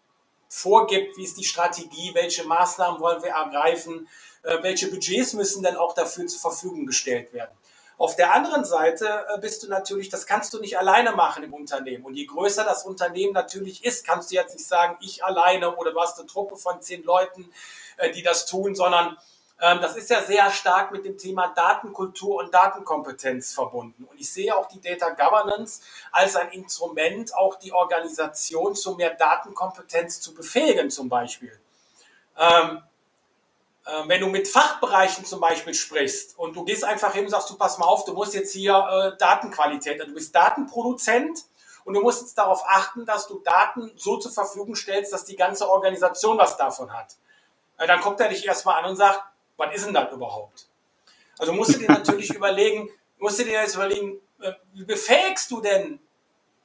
vorgibt, 0.48 1.18
wie 1.18 1.24
ist 1.24 1.38
die 1.38 1.44
Strategie, 1.44 2.12
welche 2.16 2.46
Maßnahmen 2.46 3.00
wollen 3.00 3.22
wir 3.22 3.30
ergreifen, 3.30 4.10
äh, 4.42 4.58
welche 4.64 4.88
Budgets 4.88 5.34
müssen 5.34 5.62
denn 5.62 5.78
auch 5.78 5.94
dafür 5.94 6.26
zur 6.26 6.42
Verfügung 6.42 6.88
gestellt 6.88 7.32
werden. 7.32 7.56
Auf 8.00 8.16
der 8.16 8.34
anderen 8.34 8.66
Seite 8.66 9.26
äh, 9.28 9.40
bist 9.40 9.62
du 9.62 9.68
natürlich, 9.68 10.10
das 10.10 10.26
kannst 10.26 10.54
du 10.54 10.60
nicht 10.60 10.80
alleine 10.80 11.12
machen 11.12 11.44
im 11.44 11.54
Unternehmen. 11.54 12.06
Und 12.06 12.16
je 12.16 12.26
größer 12.26 12.64
das 12.64 12.86
Unternehmen 12.86 13.34
natürlich 13.34 13.84
ist, 13.84 14.08
kannst 14.08 14.32
du 14.32 14.36
jetzt 14.36 14.56
nicht 14.56 14.66
sagen, 14.66 14.98
ich 15.02 15.24
alleine 15.24 15.76
oder 15.76 15.92
du 15.92 16.00
hast 16.00 16.18
eine 16.18 16.26
Truppe 16.26 16.56
von 16.56 16.82
zehn 16.82 17.04
Leuten, 17.04 17.52
äh, 18.00 18.12
die 18.12 18.24
das 18.24 18.46
tun, 18.46 18.76
sondern 18.76 19.18
ähm, 19.62 19.80
das 19.82 19.96
ist 19.96 20.10
ja 20.10 20.24
sehr 20.24 20.50
stark 20.52 20.92
mit 20.92 21.06
dem 21.06 21.18
Thema 21.18 21.54
Datenkultur 21.56 22.38
und 22.38 22.54
Datenkompetenz 22.54 23.54
verbunden. 23.54 24.06
Und 24.06 24.20
ich 24.20 24.32
sehe 24.32 24.56
auch 24.56 24.68
die 24.68 24.80
Data 24.80 25.10
Governance 25.10 25.82
als 26.12 26.36
ein 26.36 26.50
Instrument, 26.50 27.36
auch 27.36 27.56
die 27.56 27.74
Organisation 27.74 28.76
zu 28.76 28.96
mehr 28.96 29.14
Datenkompetenz 29.14 30.22
zu 30.22 30.34
befähigen, 30.34 30.90
zum 30.90 31.10
Beispiel. 31.10 31.60
Ähm, 32.38 32.82
äh, 33.86 34.08
wenn 34.08 34.22
du 34.22 34.28
mit 34.28 34.48
Fachbereichen 34.48 35.26
zum 35.26 35.42
Beispiel 35.42 35.74
sprichst 35.74 36.40
und 36.40 36.56
du 36.56 36.64
gehst 36.64 36.86
einfach 36.86 37.14
hin 37.14 37.26
und 37.26 37.32
sagst, 37.32 37.50
du 37.50 37.58
pass 37.58 37.78
mal 37.78 37.86
auf, 37.86 38.06
du 38.06 38.14
musst 38.14 38.34
jetzt 38.34 38.54
hier 38.54 38.74
äh, 38.74 39.18
Datenqualität, 39.18 40.00
du 40.00 40.14
bist 40.14 40.34
Datenproduzent 40.34 41.46
und 41.84 41.96
du 41.96 42.02
musst 42.02 42.22
jetzt 42.22 42.38
darauf 42.38 42.64
achten, 42.66 43.06
dass 43.06 43.28
du 43.28 43.40
Daten 43.40 43.92
so 43.98 44.18
zur 44.18 44.32
Verfügung 44.32 44.76
stellst, 44.76 45.12
dass 45.12 45.26
die 45.26 45.36
ganze 45.36 45.70
Organisation 45.70 46.38
was 46.38 46.56
davon 46.56 46.94
hat. 46.94 47.18
Dann 47.88 48.02
kommt 48.02 48.20
er 48.20 48.30
dich 48.30 48.46
erstmal 48.46 48.84
an 48.84 48.90
und 48.90 48.96
sagt, 48.96 49.22
was 49.58 49.74
ist 49.74 49.86
denn 49.86 49.94
das 49.94 50.12
überhaupt? 50.12 50.68
Also 51.38 51.54
musst 51.54 51.76
du 51.76 51.80
dir 51.80 51.90
natürlich 51.90 52.30
überlegen, 52.36 52.90
musst 53.18 53.40
du 53.40 53.44
dir 53.44 53.62
jetzt 53.62 53.76
überlegen, 53.76 54.20
äh, 54.42 54.54
wie 54.74 54.86
befähigst 54.86 55.50
du 55.52 55.62
denn 55.62 56.00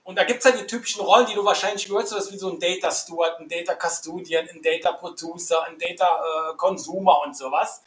und 0.05 0.17
da 0.17 0.25
gibt 0.25 0.45
es 0.45 0.51
ja 0.51 0.57
die 0.57 0.67
typischen 0.67 1.01
Rollen, 1.01 1.27
die 1.27 1.35
du 1.35 1.45
wahrscheinlich 1.45 1.87
gehört 1.87 2.13
hast, 2.13 2.31
wie 2.31 2.37
so 2.37 2.51
ein 2.51 2.61
Data 2.61 2.91
Steward, 2.91 3.41
ein 3.41 3.49
Data 3.49 3.75
Custodian, 3.75 4.47
ein 4.51 4.61
Data 4.61 4.93
Producer, 4.93 5.65
ein 5.65 5.79
Data 5.79 6.05
äh, 6.05 6.57
Consumer 6.57 7.23
und 7.25 7.35
sowas. 7.35 7.83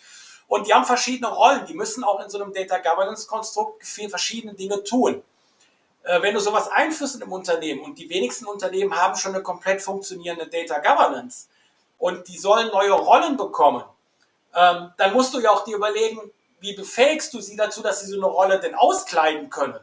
Und 0.47 0.65
die 0.65 0.73
haben 0.73 0.85
verschiedene 0.85 1.31
Rollen. 1.31 1.67
Die 1.67 1.75
müssen 1.75 2.03
auch 2.03 2.19
in 2.19 2.29
so 2.29 2.41
einem 2.41 2.51
Data 2.51 2.79
Governance 2.79 3.27
Konstrukt 3.27 3.85
verschiedene 3.85 4.55
Dinge 4.55 4.83
tun. 4.83 5.21
Äh, 6.03 6.21
wenn 6.23 6.33
du 6.33 6.39
sowas 6.39 6.69
einführst 6.69 7.17
in 7.17 7.21
einem 7.21 7.33
Unternehmen 7.33 7.81
und 7.81 7.99
die 7.99 8.09
wenigsten 8.09 8.45
Unternehmen 8.45 8.95
haben 8.95 9.15
schon 9.15 9.35
eine 9.35 9.43
komplett 9.43 9.83
funktionierende 9.83 10.47
Data 10.47 10.79
Governance 10.79 11.49
und 11.97 12.27
die 12.27 12.37
sollen 12.37 12.69
neue 12.69 12.91
Rollen 12.91 13.37
bekommen, 13.37 13.83
ähm, 14.55 14.91
dann 14.97 15.13
musst 15.13 15.33
du 15.33 15.39
ja 15.39 15.51
auch 15.51 15.63
dir 15.63 15.75
überlegen, 15.75 16.19
wie 16.59 16.73
befähigst 16.73 17.33
du 17.33 17.41
sie 17.41 17.55
dazu, 17.55 17.81
dass 17.81 18.01
sie 18.01 18.07
so 18.07 18.17
eine 18.17 18.25
Rolle 18.25 18.59
denn 18.59 18.75
auskleiden 18.75 19.49
können. 19.49 19.79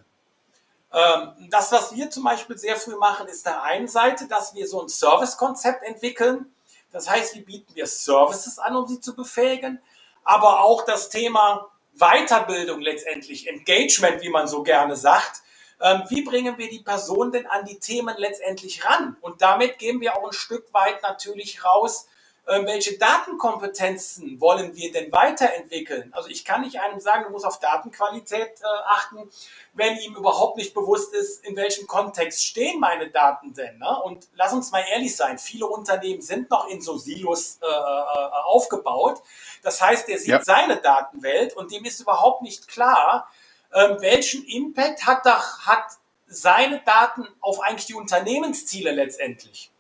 Ähm, 0.93 1.49
das, 1.51 1.73
was 1.73 1.95
wir 1.95 2.11
zum 2.11 2.25
Beispiel 2.25 2.57
sehr 2.57 2.77
früh 2.77 2.97
machen, 2.97 3.27
ist 3.29 3.47
der 3.47 3.63
einen 3.63 3.89
Seite, 3.89 4.29
dass 4.29 4.55
wir 4.55 4.67
so 4.69 4.83
ein 4.83 4.89
Service-Konzept 4.89 5.83
entwickeln. 5.85 6.53
Das 6.93 7.11
heißt, 7.11 7.35
wie 7.35 7.43
bieten 7.43 7.75
wir 7.75 7.87
Services 7.87 8.59
an, 8.59 8.77
um 8.77 8.87
sie 8.87 9.01
zu 9.01 9.15
befähigen? 9.15 9.81
Aber 10.23 10.61
auch 10.61 10.85
das 10.85 11.09
Thema 11.09 11.69
Weiterbildung 11.95 12.81
letztendlich, 12.81 13.49
Engagement, 13.49 14.23
wie 14.23 14.29
man 14.29 14.47
so 14.47 14.63
gerne 14.63 14.97
sagt. 14.97 15.43
Ähm, 15.85 16.03
wie 16.09 16.23
bringen 16.23 16.57
wir 16.57 16.71
die 16.71 16.81
Person 16.81 17.31
denn 17.31 17.47
an 17.47 17.67
die 17.67 17.79
Themen 17.79 18.15
letztendlich 18.17 18.87
ran? 18.87 19.19
Und 19.21 19.43
damit 19.43 19.79
gehen 19.79 20.01
wir 20.01 20.17
auch 20.17 20.27
ein 20.27 20.33
Stück 20.33 20.73
weit 20.73 21.03
natürlich 21.03 21.63
raus, 21.63 22.09
ähm, 22.47 22.67
welche 22.67 22.99
Datenkompetenzen 22.99 24.41
wollen 24.41 24.75
wir 24.75 24.93
denn 24.93 25.13
weiterentwickeln? 25.13 26.13
Also 26.15 26.29
ich 26.29 26.45
kann 26.45 26.63
nicht 26.63 26.81
einem 26.81 27.01
sagen, 27.01 27.25
du 27.25 27.31
musst 27.31 27.47
auf 27.47 27.59
Datenqualität 27.59 28.61
äh, 28.61 28.67
achten, 28.87 29.31
wenn 29.75 29.97
ihm 29.99 30.15
überhaupt 30.15 30.57
nicht 30.57 30.75
bewusst 30.75 31.15
ist, 31.15 31.45
in 31.45 31.57
welchem 31.57 31.87
Kontext 31.87 32.45
stehen 32.45 32.81
meine 32.81 33.11
Daten 33.11 33.55
denn. 33.55 33.79
Ne? 33.79 34.03
Und 34.05 34.27
lass 34.35 34.53
uns 34.53 34.73
mal 34.73 34.85
ehrlich 34.91 35.15
sein, 35.15 35.39
viele 35.39 35.67
Unternehmen 35.67 36.23
sind 36.23 36.51
noch 36.51 36.69
in 36.69 36.81
so 36.81 36.97
Silos 36.97 37.59
äh, 37.63 37.67
äh, 37.67 38.29
aufgebaut. 38.45 39.23
Das 39.63 39.83
heißt, 39.83 40.09
der 40.09 40.19
sieht 40.19 40.29
ja. 40.29 40.43
seine 40.43 40.79
Datenwelt 40.79 41.55
und 41.57 41.73
dem 41.73 41.85
ist 41.85 42.01
überhaupt 42.01 42.43
nicht 42.43 42.69
klar, 42.69 43.29
ähm, 43.75 44.01
welchen 44.01 44.45
Impact 44.47 45.07
hat, 45.07 45.27
da, 45.27 45.43
hat 45.67 45.85
seine 46.27 46.81
Daten 46.85 47.27
auf 47.41 47.61
eigentlich 47.61 47.87
die 47.87 47.95
Unternehmensziele 47.95 48.93
letztendlich. 48.93 49.71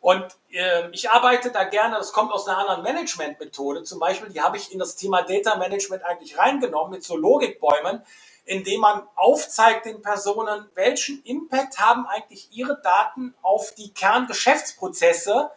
Und 0.00 0.24
äh, 0.50 0.88
ich 0.90 1.10
arbeite 1.10 1.50
da 1.50 1.64
gerne, 1.64 1.96
das 1.96 2.12
kommt 2.12 2.32
aus 2.32 2.48
einer 2.48 2.58
anderen 2.58 2.82
Management-Methode, 2.82 3.82
zum 3.84 3.98
Beispiel, 3.98 4.30
die 4.30 4.40
habe 4.40 4.56
ich 4.56 4.72
in 4.72 4.78
das 4.78 4.96
Thema 4.96 5.22
Data 5.22 5.56
Management 5.56 6.04
eigentlich 6.04 6.38
reingenommen 6.38 6.92
mit 6.92 7.04
so 7.04 7.16
Logikbäumen, 7.16 8.02
indem 8.46 8.80
man 8.80 9.02
aufzeigt 9.14 9.86
den 9.86 10.00
Personen, 10.00 10.66
welchen 10.74 11.22
Impact 11.24 11.78
haben 11.78 12.06
eigentlich 12.06 12.48
ihre 12.50 12.80
Daten 12.82 13.34
auf 13.42 13.74
die 13.74 13.92
Kerngeschäftsprozesse, 13.92 15.50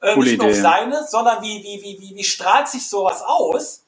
äh, 0.00 0.16
nicht 0.16 0.38
nur 0.38 0.48
auf 0.48 0.54
seine, 0.54 1.04
sondern 1.06 1.42
wie, 1.42 1.62
wie, 1.62 1.82
wie, 1.82 2.00
wie, 2.00 2.16
wie 2.16 2.24
strahlt 2.24 2.68
sich 2.68 2.88
sowas 2.88 3.22
aus, 3.22 3.81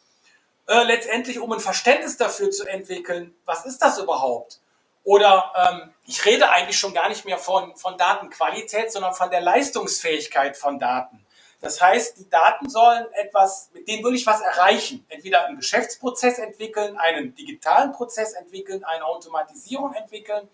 äh, 0.67 0.83
letztendlich 0.85 1.39
um 1.39 1.53
ein 1.53 1.61
Verständnis 1.61 2.17
dafür 2.17 2.51
zu 2.51 2.67
entwickeln, 2.67 3.35
was 3.45 3.67
ist 3.67 3.79
das 3.79 3.99
überhaupt? 3.99 4.61
Oder 5.05 5.53
ähm, 5.55 5.95
ich 6.07 6.25
rede 6.25 6.51
eigentlich 6.51 6.79
schon 6.79 6.95
gar 6.95 7.09
nicht 7.09 7.25
mehr 7.27 7.39
von, 7.39 7.77
von 7.77 7.99
Datenqualität, 7.99 8.91
sondern 8.91 9.13
von 9.13 9.31
der 9.31 9.43
Leistungsfähigkeit 9.43 10.57
von 10.57 10.79
Daten. 10.79 11.25
Das 11.61 11.81
heißt, 11.81 12.19
die 12.19 12.29
Daten 12.29 12.69
sollen 12.69 13.07
etwas, 13.13 13.71
mit 13.73 13.89
denen 13.89 14.05
will 14.05 14.15
ich 14.15 14.27
was 14.27 14.41
erreichen. 14.43 15.05
Entweder 15.09 15.47
einen 15.47 15.57
Geschäftsprozess 15.57 16.39
entwickeln, 16.39 16.99
einen 16.99 17.35
digitalen 17.35 17.93
Prozess 17.93 18.35
entwickeln, 18.35 18.85
eine 18.85 19.05
Automatisierung 19.05 19.95
entwickeln 19.95 20.49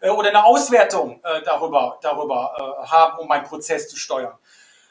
äh, 0.00 0.10
oder 0.10 0.30
eine 0.30 0.44
Auswertung 0.44 1.20
äh, 1.22 1.42
darüber, 1.42 1.98
darüber 2.02 2.54
äh, 2.56 2.86
haben, 2.88 3.18
um 3.18 3.28
meinen 3.28 3.44
Prozess 3.44 3.88
zu 3.88 3.96
steuern. 3.96 4.36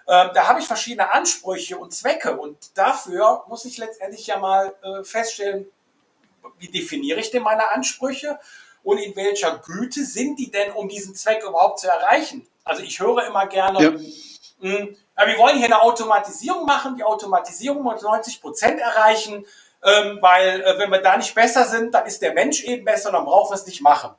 Ähm, 0.09 0.29
da 0.33 0.47
habe 0.47 0.59
ich 0.59 0.67
verschiedene 0.67 1.11
Ansprüche 1.13 1.77
und 1.77 1.93
Zwecke 1.93 2.37
und 2.37 2.77
dafür 2.77 3.43
muss 3.47 3.65
ich 3.65 3.77
letztendlich 3.77 4.27
ja 4.27 4.37
mal 4.37 4.73
äh, 4.81 5.03
feststellen, 5.03 5.67
wie 6.59 6.69
definiere 6.69 7.19
ich 7.19 7.29
denn 7.29 7.43
meine 7.43 7.71
Ansprüche 7.71 8.39
und 8.83 8.99
in 8.99 9.15
welcher 9.17 9.57
Güte 9.57 10.05
sind 10.05 10.39
die 10.39 10.49
denn, 10.49 10.71
um 10.71 10.87
diesen 10.87 11.13
Zweck 11.13 11.43
überhaupt 11.43 11.79
zu 11.79 11.87
erreichen? 11.87 12.47
Also 12.63 12.83
ich 12.83 13.01
höre 13.01 13.27
immer 13.27 13.47
gerne, 13.47 13.83
ja. 13.83 13.91
mh, 13.91 14.77
hm, 14.77 14.97
ja, 15.17 15.27
wir 15.27 15.37
wollen 15.37 15.57
hier 15.57 15.65
eine 15.65 15.81
Automatisierung 15.81 16.65
machen, 16.65 16.95
die 16.95 17.03
Automatisierung 17.03 17.83
muss 17.83 18.01
90 18.01 18.41
Prozent 18.41 18.79
erreichen, 18.79 19.45
ähm, 19.83 20.19
weil 20.21 20.61
äh, 20.61 20.79
wenn 20.79 20.89
wir 20.89 21.01
da 21.01 21.17
nicht 21.17 21.35
besser 21.35 21.65
sind, 21.65 21.93
dann 21.93 22.05
ist 22.05 22.21
der 22.21 22.33
Mensch 22.33 22.63
eben 22.63 22.85
besser, 22.85 23.11
dann 23.11 23.25
brauchen 23.25 23.51
wir 23.51 23.55
es 23.55 23.65
nicht 23.65 23.81
machen. 23.81 24.11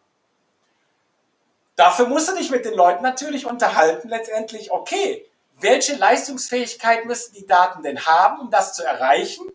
Dafür 1.77 2.09
musst 2.09 2.29
du 2.29 2.35
dich 2.35 2.51
mit 2.51 2.65
den 2.65 2.75
Leuten 2.75 3.03
natürlich 3.03 3.47
unterhalten, 3.47 4.09
letztendlich, 4.09 4.73
okay, 4.73 5.28
welche 5.61 5.97
Leistungsfähigkeit 5.97 7.05
müssen 7.05 7.35
die 7.35 7.47
Daten 7.47 7.83
denn 7.83 8.05
haben, 8.07 8.41
um 8.41 8.51
das 8.51 8.75
zu 8.75 8.85
erreichen? 8.85 9.47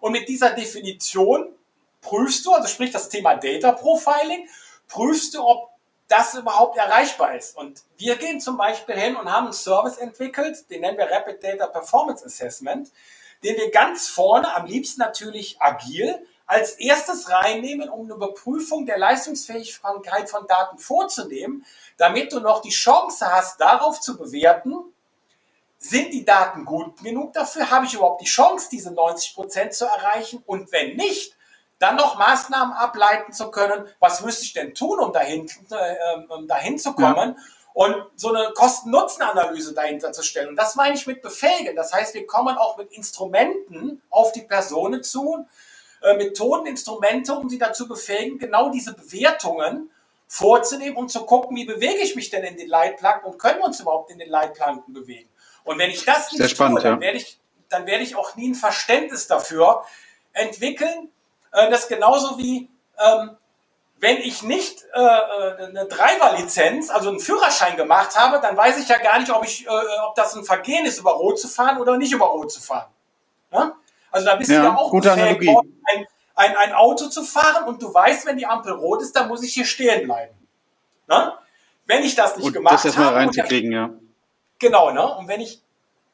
Und 0.00 0.12
mit 0.12 0.28
dieser 0.28 0.50
Definition 0.50 1.54
prüfst 2.00 2.44
du, 2.44 2.52
also 2.52 2.68
sprich 2.68 2.90
das 2.90 3.08
Thema 3.08 3.34
Data 3.34 3.72
Profiling, 3.72 4.48
prüfst 4.88 5.34
du, 5.34 5.44
ob 5.44 5.70
das 6.08 6.34
überhaupt 6.34 6.76
erreichbar 6.76 7.36
ist. 7.36 7.56
Und 7.56 7.82
wir 7.96 8.16
gehen 8.16 8.40
zum 8.40 8.56
Beispiel 8.56 8.96
hin 8.96 9.16
und 9.16 9.32
haben 9.32 9.44
einen 9.44 9.52
Service 9.52 9.96
entwickelt, 9.96 10.68
den 10.70 10.82
nennen 10.82 10.98
wir 10.98 11.10
Rapid 11.10 11.42
Data 11.42 11.66
Performance 11.66 12.24
Assessment, 12.24 12.90
den 13.42 13.56
wir 13.56 13.70
ganz 13.70 14.08
vorne, 14.08 14.54
am 14.54 14.66
liebsten 14.66 15.00
natürlich 15.00 15.60
agil, 15.60 16.26
als 16.46 16.72
erstes 16.72 17.30
reinnehmen, 17.30 17.88
um 17.88 18.04
eine 18.04 18.14
Überprüfung 18.14 18.84
der 18.84 18.98
Leistungsfähigkeit 18.98 20.28
von 20.28 20.46
Daten 20.46 20.78
vorzunehmen, 20.78 21.64
damit 21.96 22.32
du 22.32 22.40
noch 22.40 22.60
die 22.60 22.70
Chance 22.70 23.32
hast, 23.32 23.60
darauf 23.60 24.00
zu 24.00 24.18
bewerten, 24.18 24.91
sind 25.82 26.12
die 26.12 26.24
Daten 26.24 26.64
gut 26.64 27.02
genug 27.02 27.32
dafür? 27.32 27.70
Habe 27.70 27.86
ich 27.86 27.94
überhaupt 27.94 28.20
die 28.20 28.26
Chance, 28.26 28.68
diese 28.70 28.92
90 28.92 29.34
Prozent 29.34 29.74
zu 29.74 29.84
erreichen? 29.84 30.42
Und 30.46 30.70
wenn 30.70 30.96
nicht, 30.96 31.36
dann 31.80 31.96
noch 31.96 32.16
Maßnahmen 32.16 32.72
ableiten 32.72 33.32
zu 33.32 33.50
können. 33.50 33.88
Was 33.98 34.22
müsste 34.22 34.44
ich 34.44 34.52
denn 34.52 34.74
tun, 34.74 35.00
um 35.00 35.12
dahin, 35.12 35.50
äh, 35.70 36.46
dahin 36.46 36.78
zu 36.78 36.92
kommen? 36.92 37.36
Ja. 37.36 37.42
Und 37.74 37.96
so 38.14 38.32
eine 38.32 38.52
Kosten-Nutzen-Analyse 38.52 39.74
dahinter 39.74 40.12
zu 40.12 40.22
stellen. 40.22 40.50
Und 40.50 40.56
das 40.56 40.76
meine 40.76 40.94
ich 40.94 41.06
mit 41.06 41.20
befähigen. 41.20 41.74
Das 41.74 41.92
heißt, 41.92 42.14
wir 42.14 42.26
kommen 42.26 42.56
auch 42.58 42.76
mit 42.76 42.92
Instrumenten 42.92 44.02
auf 44.10 44.30
die 44.30 44.42
Personen 44.42 45.02
zu, 45.02 45.46
äh, 46.02 46.14
Methoden, 46.14 46.66
Instrumente, 46.66 47.34
um 47.34 47.48
sie 47.48 47.58
dazu 47.58 47.88
befähigen, 47.88 48.38
genau 48.38 48.70
diese 48.70 48.94
Bewertungen 48.94 49.90
vorzunehmen 50.28 50.96
und 50.96 51.10
zu 51.10 51.26
gucken, 51.26 51.56
wie 51.56 51.64
bewege 51.64 52.02
ich 52.02 52.14
mich 52.14 52.30
denn 52.30 52.44
in 52.44 52.56
den 52.56 52.68
Leitplanken 52.68 53.32
und 53.32 53.38
können 53.38 53.58
wir 53.58 53.64
uns 53.64 53.80
überhaupt 53.80 54.10
in 54.12 54.18
den 54.18 54.30
Leitplanken 54.30 54.94
bewegen. 54.94 55.28
Und 55.64 55.78
wenn 55.78 55.90
ich 55.90 56.04
das 56.04 56.32
nicht 56.32 56.50
spannend, 56.50 56.80
tue, 56.80 56.90
dann, 56.90 57.00
werde 57.00 57.18
ich, 57.18 57.38
dann 57.68 57.86
werde 57.86 58.02
ich 58.02 58.16
auch 58.16 58.36
nie 58.36 58.50
ein 58.50 58.54
Verständnis 58.54 59.26
dafür 59.26 59.84
entwickeln. 60.32 61.10
Äh, 61.52 61.70
das 61.70 61.82
ist 61.82 61.88
genauso 61.88 62.38
wie, 62.38 62.68
ähm, 62.98 63.36
wenn 63.98 64.16
ich 64.16 64.42
nicht 64.42 64.82
äh, 64.94 65.00
äh, 65.00 65.66
eine 65.66 65.86
Driver-Lizenz, 65.86 66.90
also 66.90 67.10
einen 67.10 67.20
Führerschein 67.20 67.76
gemacht 67.76 68.16
habe, 68.16 68.40
dann 68.40 68.56
weiß 68.56 68.78
ich 68.78 68.88
ja 68.88 68.98
gar 68.98 69.18
nicht, 69.20 69.30
ob, 69.30 69.44
ich, 69.44 69.66
ob 69.68 70.14
das 70.16 70.34
ein 70.34 70.44
Vergehen 70.44 70.84
ist, 70.86 70.98
über 70.98 71.12
Rot 71.12 71.38
zu 71.38 71.46
fahren 71.46 71.78
oder 71.78 71.96
nicht 71.96 72.12
über 72.12 72.26
Rot 72.26 72.50
zu 72.50 72.60
fahren. 72.60 72.90
Ja? 73.52 73.76
Also 74.10 74.26
da 74.26 74.36
bist 74.36 74.50
ja, 74.50 74.58
du 74.58 74.64
ja 74.64 74.76
auch 74.76 74.90
befähigt 74.90 75.48
ein, 75.48 76.06
ein, 76.34 76.56
ein, 76.56 76.72
Auto 76.72 77.08
zu 77.08 77.22
fahren 77.22 77.64
und 77.64 77.82
du 77.82 77.92
weißt, 77.92 78.26
wenn 78.26 78.36
die 78.36 78.46
Ampel 78.46 78.72
rot 78.72 79.02
ist, 79.02 79.14
dann 79.14 79.28
muss 79.28 79.42
ich 79.42 79.54
hier 79.54 79.64
stehen 79.64 80.04
bleiben. 80.04 80.34
Ne? 81.06 81.32
Wenn 81.86 82.02
ich 82.02 82.14
das 82.14 82.36
nicht 82.36 82.46
und 82.46 82.52
gemacht 82.52 82.84
das 82.84 82.96
habe. 82.96 83.14
reinzukriegen, 83.16 83.72
ja. 83.72 83.90
Genau, 84.62 84.92
ne? 84.92 85.04
Und 85.16 85.26
wenn 85.26 85.40
ich 85.40 85.60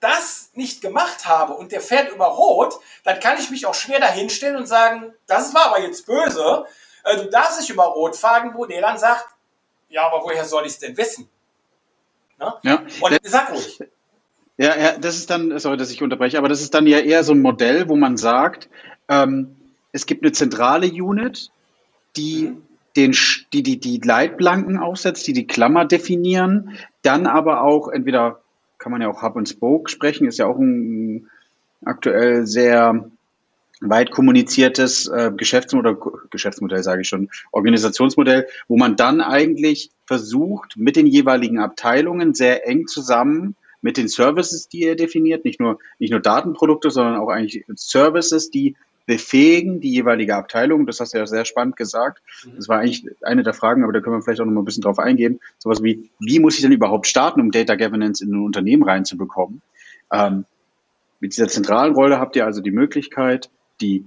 das 0.00 0.50
nicht 0.54 0.80
gemacht 0.80 1.26
habe 1.26 1.52
und 1.52 1.70
der 1.70 1.82
fährt 1.82 2.10
über 2.10 2.24
Rot, 2.24 2.74
dann 3.04 3.20
kann 3.20 3.38
ich 3.38 3.50
mich 3.50 3.66
auch 3.66 3.74
schwer 3.74 4.00
dahinstellen 4.00 4.56
und 4.56 4.66
sagen, 4.66 5.12
das 5.26 5.54
war 5.54 5.66
aber 5.66 5.82
jetzt 5.82 6.06
böse. 6.06 6.64
Äh, 7.04 7.18
du 7.18 7.28
darfst 7.28 7.60
nicht 7.60 7.68
über 7.68 7.84
Rot 7.84 8.16
fahren, 8.16 8.52
wo 8.54 8.64
der 8.64 8.80
dann 8.80 8.96
sagt, 8.96 9.26
ja, 9.90 10.06
aber 10.06 10.24
woher 10.24 10.46
soll 10.46 10.64
ich 10.64 10.72
es 10.72 10.78
denn 10.78 10.96
wissen? 10.96 11.28
Ne? 12.38 12.54
Ja. 12.62 12.82
Und 13.00 13.18
sag 13.22 13.52
ruhig. 13.52 13.80
Ja, 14.56 14.76
ja, 14.76 14.98
das 14.98 15.16
ist 15.16 15.28
dann, 15.28 15.58
sorry, 15.58 15.76
dass 15.76 15.90
ich 15.90 16.02
unterbreche, 16.02 16.38
aber 16.38 16.48
das 16.48 16.62
ist 16.62 16.72
dann 16.72 16.86
ja 16.86 17.00
eher 17.00 17.22
so 17.24 17.32
ein 17.32 17.42
Modell, 17.42 17.88
wo 17.90 17.96
man 17.96 18.16
sagt, 18.16 18.70
ähm, 19.08 19.56
es 19.92 20.06
gibt 20.06 20.22
eine 20.22 20.32
zentrale 20.32 20.86
Unit, 20.86 21.50
die 22.16 22.48
mhm. 22.48 22.67
Den, 22.98 23.14
die, 23.52 23.62
die, 23.62 23.78
die 23.78 24.00
Leitplanken 24.02 24.76
aufsetzt, 24.76 25.26
die 25.26 25.32
die 25.32 25.46
Klammer 25.46 25.84
definieren, 25.84 26.76
dann 27.02 27.26
aber 27.26 27.62
auch 27.62 27.88
entweder 27.88 28.40
kann 28.78 28.92
man 28.92 29.00
ja 29.00 29.08
auch 29.08 29.22
Hub 29.22 29.36
und 29.36 29.48
Spoke 29.48 29.90
sprechen, 29.90 30.26
ist 30.26 30.38
ja 30.38 30.46
auch 30.46 30.58
ein 30.58 31.28
aktuell 31.84 32.46
sehr 32.46 33.08
weit 33.80 34.10
kommuniziertes 34.10 35.06
äh, 35.06 35.30
Geschäftsmodell, 35.36 35.96
Geschäftsmodell 36.30 36.82
sage 36.82 37.02
ich 37.02 37.08
schon, 37.08 37.30
Organisationsmodell, 37.52 38.48
wo 38.66 38.76
man 38.76 38.96
dann 38.96 39.20
eigentlich 39.20 39.90
versucht, 40.04 40.76
mit 40.76 40.96
den 40.96 41.06
jeweiligen 41.06 41.60
Abteilungen 41.60 42.34
sehr 42.34 42.66
eng 42.66 42.88
zusammen 42.88 43.54
mit 43.80 43.96
den 43.96 44.08
Services, 44.08 44.68
die 44.68 44.82
er 44.82 44.96
definiert, 44.96 45.44
nicht 45.44 45.60
nur, 45.60 45.78
nicht 46.00 46.10
nur 46.10 46.18
Datenprodukte, 46.18 46.90
sondern 46.90 47.20
auch 47.20 47.28
eigentlich 47.28 47.64
Services, 47.76 48.50
die 48.50 48.74
befähigen 49.08 49.80
die 49.80 49.90
jeweilige 49.90 50.36
Abteilung. 50.36 50.84
Das 50.84 51.00
hast 51.00 51.14
du 51.14 51.18
ja 51.18 51.26
sehr 51.26 51.46
spannend 51.46 51.76
gesagt. 51.76 52.22
Mhm. 52.44 52.56
Das 52.56 52.68
war 52.68 52.78
eigentlich 52.78 53.06
eine 53.22 53.42
der 53.42 53.54
Fragen, 53.54 53.82
aber 53.82 53.92
da 53.94 54.00
können 54.00 54.16
wir 54.16 54.22
vielleicht 54.22 54.42
auch 54.42 54.44
noch 54.44 54.52
mal 54.52 54.60
ein 54.60 54.66
bisschen 54.66 54.82
drauf 54.82 54.98
eingehen. 54.98 55.40
Sowas 55.56 55.82
wie, 55.82 56.10
wie 56.20 56.38
muss 56.40 56.56
ich 56.56 56.60
denn 56.60 56.72
überhaupt 56.72 57.06
starten, 57.06 57.40
um 57.40 57.50
Data 57.50 57.74
Governance 57.74 58.22
in 58.22 58.34
ein 58.34 58.44
Unternehmen 58.44 58.82
reinzubekommen? 58.82 59.62
Ähm, 60.12 60.44
mit 61.20 61.32
dieser 61.32 61.48
zentralen 61.48 61.94
Rolle 61.94 62.20
habt 62.20 62.36
ihr 62.36 62.44
also 62.44 62.60
die 62.60 62.70
Möglichkeit, 62.70 63.48
die, 63.80 64.04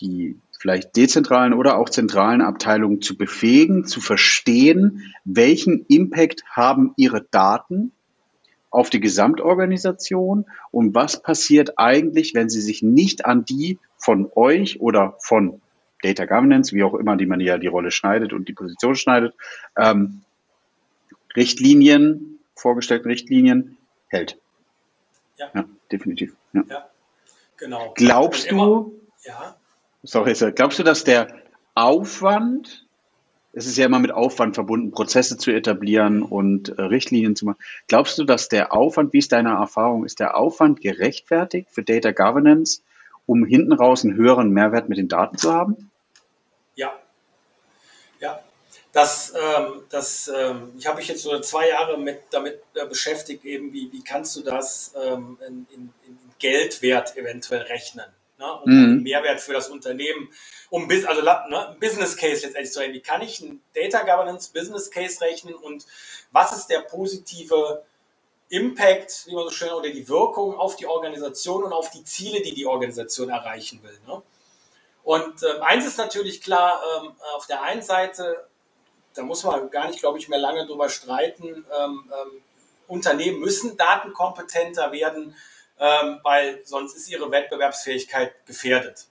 die 0.00 0.38
vielleicht 0.60 0.94
dezentralen 0.94 1.52
oder 1.52 1.76
auch 1.76 1.88
zentralen 1.88 2.40
Abteilungen 2.40 3.02
zu 3.02 3.16
befähigen, 3.16 3.84
zu 3.84 4.00
verstehen, 4.00 5.12
welchen 5.24 5.84
Impact 5.88 6.44
haben 6.48 6.92
ihre 6.96 7.26
Daten 7.32 7.90
auf 8.70 8.90
die 8.90 9.00
Gesamtorganisation 9.00 10.46
und 10.70 10.94
was 10.94 11.22
passiert 11.22 11.78
eigentlich, 11.78 12.34
wenn 12.34 12.48
sie 12.48 12.60
sich 12.60 12.82
nicht 12.82 13.24
an 13.24 13.44
die 13.44 13.78
von 13.96 14.30
euch 14.34 14.80
oder 14.80 15.16
von 15.20 15.60
Data 16.02 16.24
Governance, 16.24 16.74
wie 16.74 16.82
auch 16.82 16.94
immer, 16.94 17.16
die 17.16 17.26
man 17.26 17.40
ja 17.40 17.58
die 17.58 17.66
Rolle 17.66 17.90
schneidet 17.90 18.32
und 18.32 18.48
die 18.48 18.52
Position 18.52 18.94
schneidet, 18.94 19.34
ähm, 19.76 20.22
Richtlinien, 21.36 22.38
vorgestellten 22.54 23.08
Richtlinien 23.08 23.76
hält. 24.08 24.38
Ja, 25.36 25.50
ja 25.54 25.64
definitiv. 25.92 26.34
Ja. 26.52 26.64
ja. 26.68 26.88
genau. 27.56 27.92
Glaubst 27.96 28.50
du, 28.50 28.98
ja. 29.24 29.56
sorry, 30.02 30.34
glaubst 30.54 30.78
du, 30.78 30.82
dass 30.82 31.04
der 31.04 31.34
Aufwand 31.74 32.86
es 33.52 33.66
ist 33.66 33.76
ja 33.76 33.86
immer 33.86 33.98
mit 33.98 34.12
Aufwand 34.12 34.54
verbunden, 34.54 34.92
Prozesse 34.92 35.36
zu 35.36 35.50
etablieren 35.50 36.22
und 36.22 36.68
äh, 36.68 36.82
Richtlinien 36.82 37.34
zu 37.34 37.46
machen. 37.46 37.58
Glaubst 37.88 38.18
du, 38.18 38.24
dass 38.24 38.48
der 38.48 38.72
Aufwand, 38.72 39.12
wie 39.12 39.18
ist 39.18 39.32
deine 39.32 39.50
Erfahrung, 39.50 40.04
ist 40.04 40.20
der 40.20 40.36
Aufwand 40.36 40.80
gerechtfertigt 40.80 41.68
für 41.70 41.82
Data 41.82 42.12
Governance, 42.12 42.82
um 43.26 43.44
hinten 43.44 43.72
raus 43.72 44.04
einen 44.04 44.14
höheren 44.14 44.50
Mehrwert 44.50 44.88
mit 44.88 44.98
den 44.98 45.08
Daten 45.08 45.36
zu 45.36 45.52
haben? 45.52 45.90
Ja. 46.76 46.92
Ja. 48.20 48.40
Das, 48.92 49.34
ähm, 49.34 49.82
das 49.88 50.30
ähm, 50.34 50.72
ich 50.78 50.86
habe 50.86 50.98
mich 50.98 51.08
jetzt 51.08 51.22
so 51.22 51.38
zwei 51.40 51.68
Jahre 51.68 51.98
mit, 51.98 52.20
damit 52.30 52.60
äh, 52.74 52.86
beschäftigt, 52.86 53.44
eben 53.44 53.72
wie, 53.72 53.90
wie 53.92 54.02
kannst 54.02 54.36
du 54.36 54.42
das 54.42 54.94
ähm, 55.00 55.38
in, 55.46 55.66
in, 55.74 55.80
in 56.06 56.18
Geldwert 56.38 57.16
eventuell 57.16 57.62
rechnen? 57.62 58.06
Ne, 58.40 58.60
um 58.62 58.70
mhm. 58.70 59.02
Mehrwert 59.02 59.40
für 59.40 59.52
das 59.52 59.68
Unternehmen, 59.68 60.30
um 60.70 60.88
also 61.06 61.22
ne, 61.22 61.76
Business 61.78 62.16
Case 62.16 62.42
letztendlich 62.44 62.72
zu 62.72 62.80
rechnen. 62.80 62.96
Wie 62.96 63.00
kann 63.00 63.22
ich 63.22 63.40
einen 63.40 63.62
Data 63.74 64.00
Governance 64.00 64.50
Business 64.52 64.90
Case 64.90 65.20
rechnen 65.20 65.54
und 65.54 65.86
was 66.32 66.56
ist 66.56 66.66
der 66.66 66.80
positive 66.80 67.84
Impact, 68.48 69.26
wie 69.26 69.34
man 69.34 69.44
so 69.44 69.50
schön, 69.50 69.70
oder 69.70 69.90
die 69.90 70.08
Wirkung 70.08 70.56
auf 70.56 70.74
die 70.74 70.86
Organisation 70.86 71.62
und 71.62 71.72
auf 71.72 71.90
die 71.90 72.02
Ziele, 72.02 72.42
die 72.42 72.54
die 72.54 72.66
Organisation 72.66 73.28
erreichen 73.28 73.80
will. 73.84 73.96
Ne? 74.08 74.22
Und 75.04 75.42
ähm, 75.42 75.62
eins 75.62 75.86
ist 75.86 75.98
natürlich 75.98 76.42
klar, 76.42 76.80
ähm, 76.96 77.12
auf 77.36 77.46
der 77.46 77.62
einen 77.62 77.82
Seite, 77.82 78.44
da 79.14 79.22
muss 79.22 79.44
man 79.44 79.70
gar 79.70 79.86
nicht, 79.86 80.00
glaube 80.00 80.18
ich, 80.18 80.28
mehr 80.28 80.38
lange 80.38 80.66
drüber 80.66 80.88
streiten, 80.88 81.46
ähm, 81.46 82.12
ähm 82.12 82.42
Unternehmen 82.90 83.38
müssen 83.38 83.76
datenkompetenter 83.76 84.90
werden, 84.90 85.36
ähm, 85.80 86.20
weil 86.22 86.60
sonst 86.64 86.94
ist 86.94 87.10
ihre 87.10 87.30
Wettbewerbsfähigkeit 87.30 88.46
gefährdet. 88.46 89.06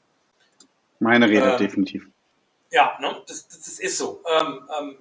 Meine 1.00 1.28
Rede, 1.28 1.52
ähm, 1.52 1.58
definitiv. 1.58 2.08
Ja, 2.72 2.98
ne, 3.02 3.22
das, 3.28 3.48
das, 3.48 3.60
das 3.60 3.80
ist 3.80 3.98
so. 3.98 4.24
Ähm, 4.32 4.70
ähm, 4.80 4.98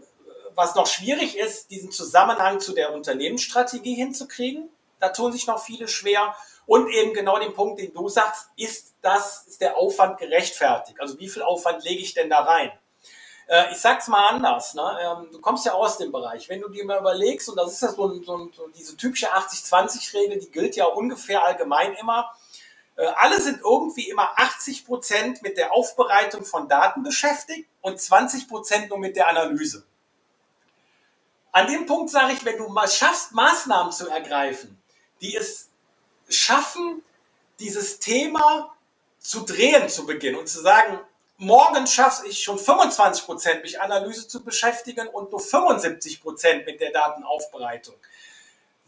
was 0.55 0.75
noch 0.75 0.87
schwierig 0.87 1.37
ist, 1.37 1.71
diesen 1.71 1.93
Zusammenhang 1.93 2.59
zu 2.59 2.73
der 2.73 2.93
Unternehmensstrategie 2.93 3.95
hinzukriegen. 3.95 4.69
Da 4.99 5.11
tun 5.11 5.33
sich 5.33 5.47
noch 5.47 5.63
viele 5.63 5.87
schwer. 5.87 6.35
Und 6.67 6.89
eben 6.91 7.15
genau 7.15 7.39
den 7.39 7.55
Punkt, 7.55 7.81
den 7.81 7.95
du 7.95 8.09
sagst, 8.09 8.49
ist 8.57 8.95
das, 9.01 9.47
ist 9.47 9.61
der 9.61 9.77
Aufwand 9.77 10.19
gerechtfertigt? 10.19 11.01
Also 11.01 11.19
wie 11.19 11.29
viel 11.29 11.43
Aufwand 11.43 11.85
lege 11.85 12.03
ich 12.03 12.15
denn 12.15 12.29
da 12.29 12.41
rein? 12.41 12.73
Äh, 13.49 13.73
ich 13.73 13.79
sag's 13.79 14.09
mal 14.09 14.29
anders, 14.29 14.75
ne? 14.75 14.99
Ähm, 15.01 15.29
du 15.33 15.41
kommst 15.41 15.65
ja 15.65 15.73
aus 15.73 15.97
dem 15.97 16.13
Bereich. 16.13 16.49
Wenn 16.49 16.61
du 16.61 16.69
dir 16.69 16.85
mal 16.85 17.01
überlegst, 17.01 17.49
und 17.49 17.57
das 17.57 17.73
ist 17.73 17.83
ja 17.83 17.89
so, 17.89 18.23
so, 18.23 18.51
so 18.55 18.69
diese 18.69 18.97
typische 18.97 19.33
80-20-Regel, 19.33 20.39
die 20.39 20.51
gilt 20.51 20.77
ja 20.77 20.85
ungefähr 20.85 21.43
allgemein 21.43 21.95
immer, 21.95 22.31
äh, 22.97 23.07
alle 23.07 23.41
sind 23.41 23.61
irgendwie 23.63 24.11
immer 24.11 24.31
80 24.37 24.85
Prozent 24.85 25.43
mit 25.43 25.57
der 25.57 25.73
Aufbereitung 25.73 26.45
von 26.45 26.69
Daten 26.69 27.03
beschäftigt 27.03 27.69
und 27.81 27.99
20 27.99 28.49
Prozent 28.49 28.91
nur 28.91 28.99
mit 28.99 29.17
der 29.17 29.29
Analyse. 29.29 29.87
An 31.51 31.67
dem 31.67 31.87
Punkt 31.87 32.11
sage 32.11 32.35
ich, 32.35 32.45
wenn 32.45 32.59
du 32.59 32.69
mal 32.69 32.87
schaffst, 32.87 33.33
Maßnahmen 33.33 33.93
zu 33.93 34.09
ergreifen, 34.11 34.81
die 35.23 35.35
es 35.35 35.71
schaffen, 36.29 37.03
dieses 37.59 37.99
Thema 37.99 38.75
zu 39.19 39.41
drehen 39.41 39.89
zu 39.89 40.05
beginnen 40.05 40.37
und 40.37 40.49
zu 40.49 40.61
sagen, 40.61 41.01
morgen 41.39 41.87
schaffe 41.87 42.27
ich 42.27 42.43
schon 42.43 42.59
25 42.59 43.25
Prozent, 43.25 43.63
mich 43.63 43.81
Analyse 43.81 44.29
zu 44.29 44.45
beschäftigen 44.45 45.09
und 45.09 45.31
nur 45.31 45.41
75 45.41 46.21
Prozent 46.21 46.67
mit 46.67 46.81
der 46.81 46.93
Datenaufbereitung. 46.93 47.95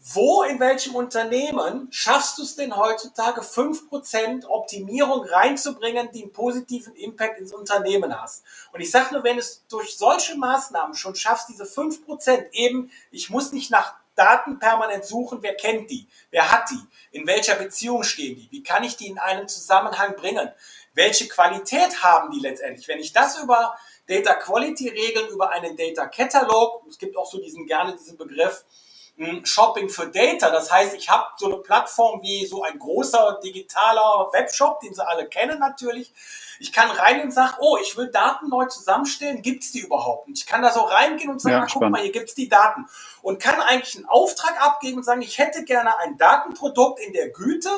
Wo 0.03 0.41
in 0.41 0.59
welchem 0.59 0.95
Unternehmen 0.95 1.87
schaffst 1.91 2.39
du 2.39 2.41
es 2.41 2.55
denn 2.55 2.75
heutzutage, 2.75 3.41
5% 3.41 4.47
Optimierung 4.47 5.23
reinzubringen, 5.25 6.09
die 6.11 6.23
einen 6.23 6.33
positiven 6.33 6.95
Impact 6.95 7.39
ins 7.39 7.53
Unternehmen 7.53 8.19
hast? 8.19 8.43
Und 8.73 8.81
ich 8.81 8.89
sage 8.89 9.13
nur, 9.13 9.23
wenn 9.23 9.37
es 9.37 9.63
durch 9.67 9.95
solche 9.95 10.35
Maßnahmen 10.35 10.95
schon 10.95 11.13
schaffst, 11.13 11.49
diese 11.49 11.65
5% 11.65 12.51
eben, 12.51 12.91
ich 13.11 13.29
muss 13.29 13.51
nicht 13.51 13.69
nach 13.69 14.00
Daten 14.15 14.59
permanent 14.59 15.05
suchen, 15.05 15.39
wer 15.41 15.55
kennt 15.55 15.89
die, 15.89 16.07
wer 16.29 16.51
hat 16.51 16.69
die, 16.69 17.17
in 17.17 17.25
welcher 17.27 17.55
Beziehung 17.55 18.03
stehen 18.03 18.35
die, 18.35 18.49
wie 18.51 18.63
kann 18.63 18.83
ich 18.83 18.97
die 18.97 19.07
in 19.07 19.17
einen 19.17 19.47
Zusammenhang 19.47 20.15
bringen, 20.15 20.51
welche 20.93 21.27
Qualität 21.27 22.03
haben 22.03 22.31
die 22.31 22.39
letztendlich. 22.39 22.87
Wenn 22.87 22.99
ich 22.99 23.13
das 23.13 23.41
über 23.41 23.77
Data 24.07 24.33
Quality 24.33 24.89
Regeln, 24.89 25.29
über 25.29 25.51
einen 25.51 25.77
Data 25.77 26.07
Catalog, 26.07 26.83
es 26.89 26.97
gibt 26.97 27.15
auch 27.15 27.29
so 27.29 27.41
diesen 27.41 27.65
gerne 27.65 27.95
diesen 27.95 28.17
Begriff, 28.17 28.65
Shopping 29.43 29.89
für 29.89 30.07
Data. 30.07 30.49
Das 30.49 30.71
heißt, 30.71 30.95
ich 30.95 31.09
habe 31.09 31.25
so 31.37 31.47
eine 31.47 31.57
Plattform 31.57 32.21
wie 32.21 32.45
so 32.45 32.63
ein 32.63 32.79
großer 32.79 33.39
digitaler 33.43 34.29
Webshop, 34.31 34.79
den 34.79 34.93
Sie 34.93 35.05
alle 35.05 35.27
kennen 35.27 35.59
natürlich. 35.59 36.13
Ich 36.59 36.71
kann 36.71 36.89
rein 36.91 37.21
und 37.21 37.31
sage, 37.31 37.55
oh, 37.59 37.77
ich 37.81 37.97
will 37.97 38.09
Daten 38.11 38.49
neu 38.49 38.65
zusammenstellen, 38.65 39.41
gibt 39.41 39.63
es 39.63 39.71
die 39.71 39.79
überhaupt? 39.79 40.27
Und 40.27 40.37
ich 40.37 40.45
kann 40.45 40.61
da 40.61 40.71
so 40.71 40.81
reingehen 40.81 41.31
und 41.31 41.41
sagen, 41.41 41.65
ja, 41.67 41.67
guck 41.71 41.89
mal, 41.89 42.01
hier 42.01 42.11
gibt 42.11 42.29
es 42.29 42.35
die 42.35 42.49
Daten. 42.49 42.87
Und 43.21 43.39
kann 43.39 43.59
eigentlich 43.61 43.95
einen 43.95 44.05
Auftrag 44.05 44.61
abgeben 44.61 44.97
und 44.97 45.03
sagen, 45.03 45.21
ich 45.21 45.37
hätte 45.37 45.63
gerne 45.63 45.97
ein 45.99 46.17
Datenprodukt 46.17 46.99
in 46.99 47.13
der 47.13 47.29
Güte, 47.29 47.69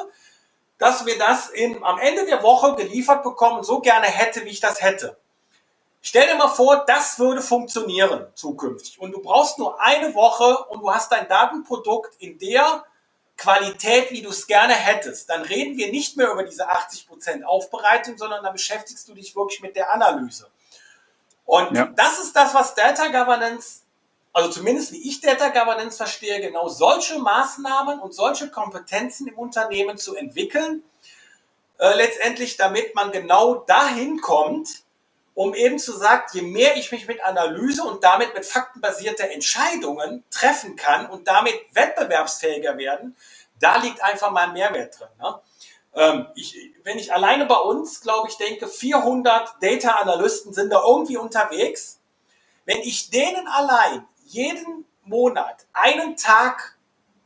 dass 0.78 1.06
wir 1.06 1.18
das 1.18 1.50
in, 1.50 1.84
am 1.84 1.98
Ende 1.98 2.26
der 2.26 2.44
Woche 2.44 2.76
geliefert 2.76 3.24
bekommen, 3.24 3.64
so 3.64 3.80
gerne 3.80 4.08
hätte, 4.08 4.44
wie 4.46 4.50
ich 4.50 4.60
das 4.60 4.82
hätte. 4.82 5.18
Stell 6.06 6.28
dir 6.28 6.36
mal 6.36 6.50
vor, 6.50 6.84
das 6.86 7.18
würde 7.18 7.42
funktionieren 7.42 8.28
zukünftig. 8.36 9.00
Und 9.00 9.14
du 9.14 9.22
brauchst 9.22 9.58
nur 9.58 9.80
eine 9.82 10.14
Woche 10.14 10.66
und 10.66 10.82
du 10.82 10.94
hast 10.94 11.10
dein 11.14 11.30
Datenprodukt 11.30 12.16
in 12.20 12.38
der 12.38 12.84
Qualität, 13.38 14.12
wie 14.12 14.22
du 14.22 14.30
es 14.30 14.46
gerne 14.46 14.74
hättest. 14.74 15.30
Dann 15.30 15.44
reden 15.44 15.78
wir 15.78 15.92
nicht 15.92 16.18
mehr 16.18 16.30
über 16.30 16.44
diese 16.44 16.70
80% 16.70 17.44
Aufbereitung, 17.44 18.18
sondern 18.18 18.44
dann 18.44 18.52
beschäftigst 18.52 19.08
du 19.08 19.14
dich 19.14 19.34
wirklich 19.34 19.62
mit 19.62 19.78
der 19.78 19.94
Analyse. 19.94 20.50
Und 21.46 21.74
ja. 21.74 21.86
das 21.96 22.20
ist 22.20 22.36
das, 22.36 22.54
was 22.54 22.76
Data 22.76 23.08
Governance, 23.08 23.84
also 24.34 24.50
zumindest 24.50 24.92
wie 24.92 25.10
ich 25.10 25.22
Data 25.22 25.50
Governance 25.50 25.96
verstehe, 25.96 26.42
genau 26.42 26.68
solche 26.68 27.18
Maßnahmen 27.18 28.00
und 28.00 28.14
solche 28.14 28.50
Kompetenzen 28.50 29.28
im 29.28 29.38
Unternehmen 29.38 29.98
zu 29.98 30.16
entwickeln, 30.18 30.84
äh, 31.78 31.96
letztendlich 31.96 32.58
damit 32.58 32.94
man 32.94 33.14
genau 33.14 33.56
dahin 33.56 34.20
kommt, 34.20 34.83
um 35.36 35.54
eben 35.54 35.80
zu 35.80 35.98
sagen, 35.98 36.24
je 36.34 36.42
mehr 36.42 36.78
ich 36.78 36.92
mich 36.92 37.08
mit 37.08 37.24
Analyse 37.24 37.84
und 37.84 38.04
damit 38.04 38.34
mit 38.34 38.46
faktenbasierter 38.46 39.32
Entscheidungen 39.32 40.24
treffen 40.30 40.76
kann 40.76 41.10
und 41.10 41.28
damit 41.28 41.56
wettbewerbsfähiger 41.74 42.78
werden, 42.78 43.16
da 43.60 43.78
liegt 43.78 44.04
einfach 44.04 44.32
mal 44.32 44.52
Mehrwert 44.52 45.00
drin. 45.00 45.10
Ne? 45.20 45.40
Ähm, 45.96 46.28
ich, 46.36 46.58
wenn 46.84 47.00
ich 47.00 47.14
alleine 47.14 47.46
bei 47.46 47.58
uns, 47.58 48.02
glaube 48.02 48.30
ich, 48.30 48.38
denke, 48.38 48.68
400 48.68 49.56
Data 49.62 49.92
Analysten 49.96 50.54
sind 50.54 50.72
da 50.72 50.84
irgendwie 50.86 51.18
unterwegs. 51.18 52.00
Wenn 52.66 52.80
ich 52.80 53.10
denen 53.10 53.48
allein 53.48 54.08
jeden 54.26 54.86
Monat 55.04 55.66
einen 55.74 56.16
Tag 56.16 56.73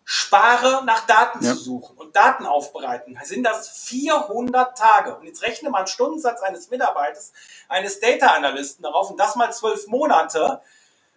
spare, 0.10 0.86
nach 0.86 1.06
Daten 1.06 1.44
ja. 1.44 1.52
zu 1.52 1.60
suchen 1.60 1.98
und 1.98 2.16
Daten 2.16 2.46
aufbereiten, 2.46 3.20
sind 3.26 3.44
das 3.44 3.68
400 3.68 4.78
Tage. 4.78 5.14
Und 5.16 5.26
jetzt 5.26 5.44
rechne 5.44 5.70
mal 5.70 5.80
einen 5.80 5.88
Stundensatz 5.88 6.42
eines 6.42 6.70
Mitarbeiters, 6.70 7.34
eines 7.68 8.00
Data 8.00 8.28
Analysten 8.28 8.84
darauf 8.84 9.12
und 9.12 9.20
das 9.20 9.36
mal 9.36 9.52
zwölf 9.52 9.86
Monate. 9.88 10.62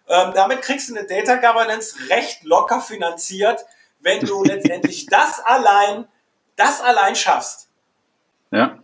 Ähm, 0.09 0.33
damit 0.35 0.61
kriegst 0.61 0.89
du 0.89 0.95
eine 0.97 1.07
Data 1.07 1.35
Governance 1.35 1.95
recht 2.09 2.43
locker 2.43 2.81
finanziert, 2.81 3.65
wenn 4.01 4.25
du 4.25 4.43
letztendlich 4.43 5.05
das 5.05 5.39
allein, 5.39 6.05
das 6.57 6.81
allein 6.81 7.15
schaffst. 7.15 7.69
Ja. 8.51 8.77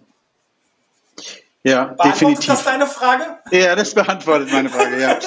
Ja, 1.63 1.85
Beantwortet 1.85 2.21
definitiv. 2.21 2.45
das 2.45 2.63
deine 2.63 2.85
Frage? 2.85 3.23
Ja, 3.51 3.75
das 3.75 3.93
beantwortet 3.93 4.51
meine 4.51 4.69
Frage, 4.69 5.01
ja. 5.01 5.19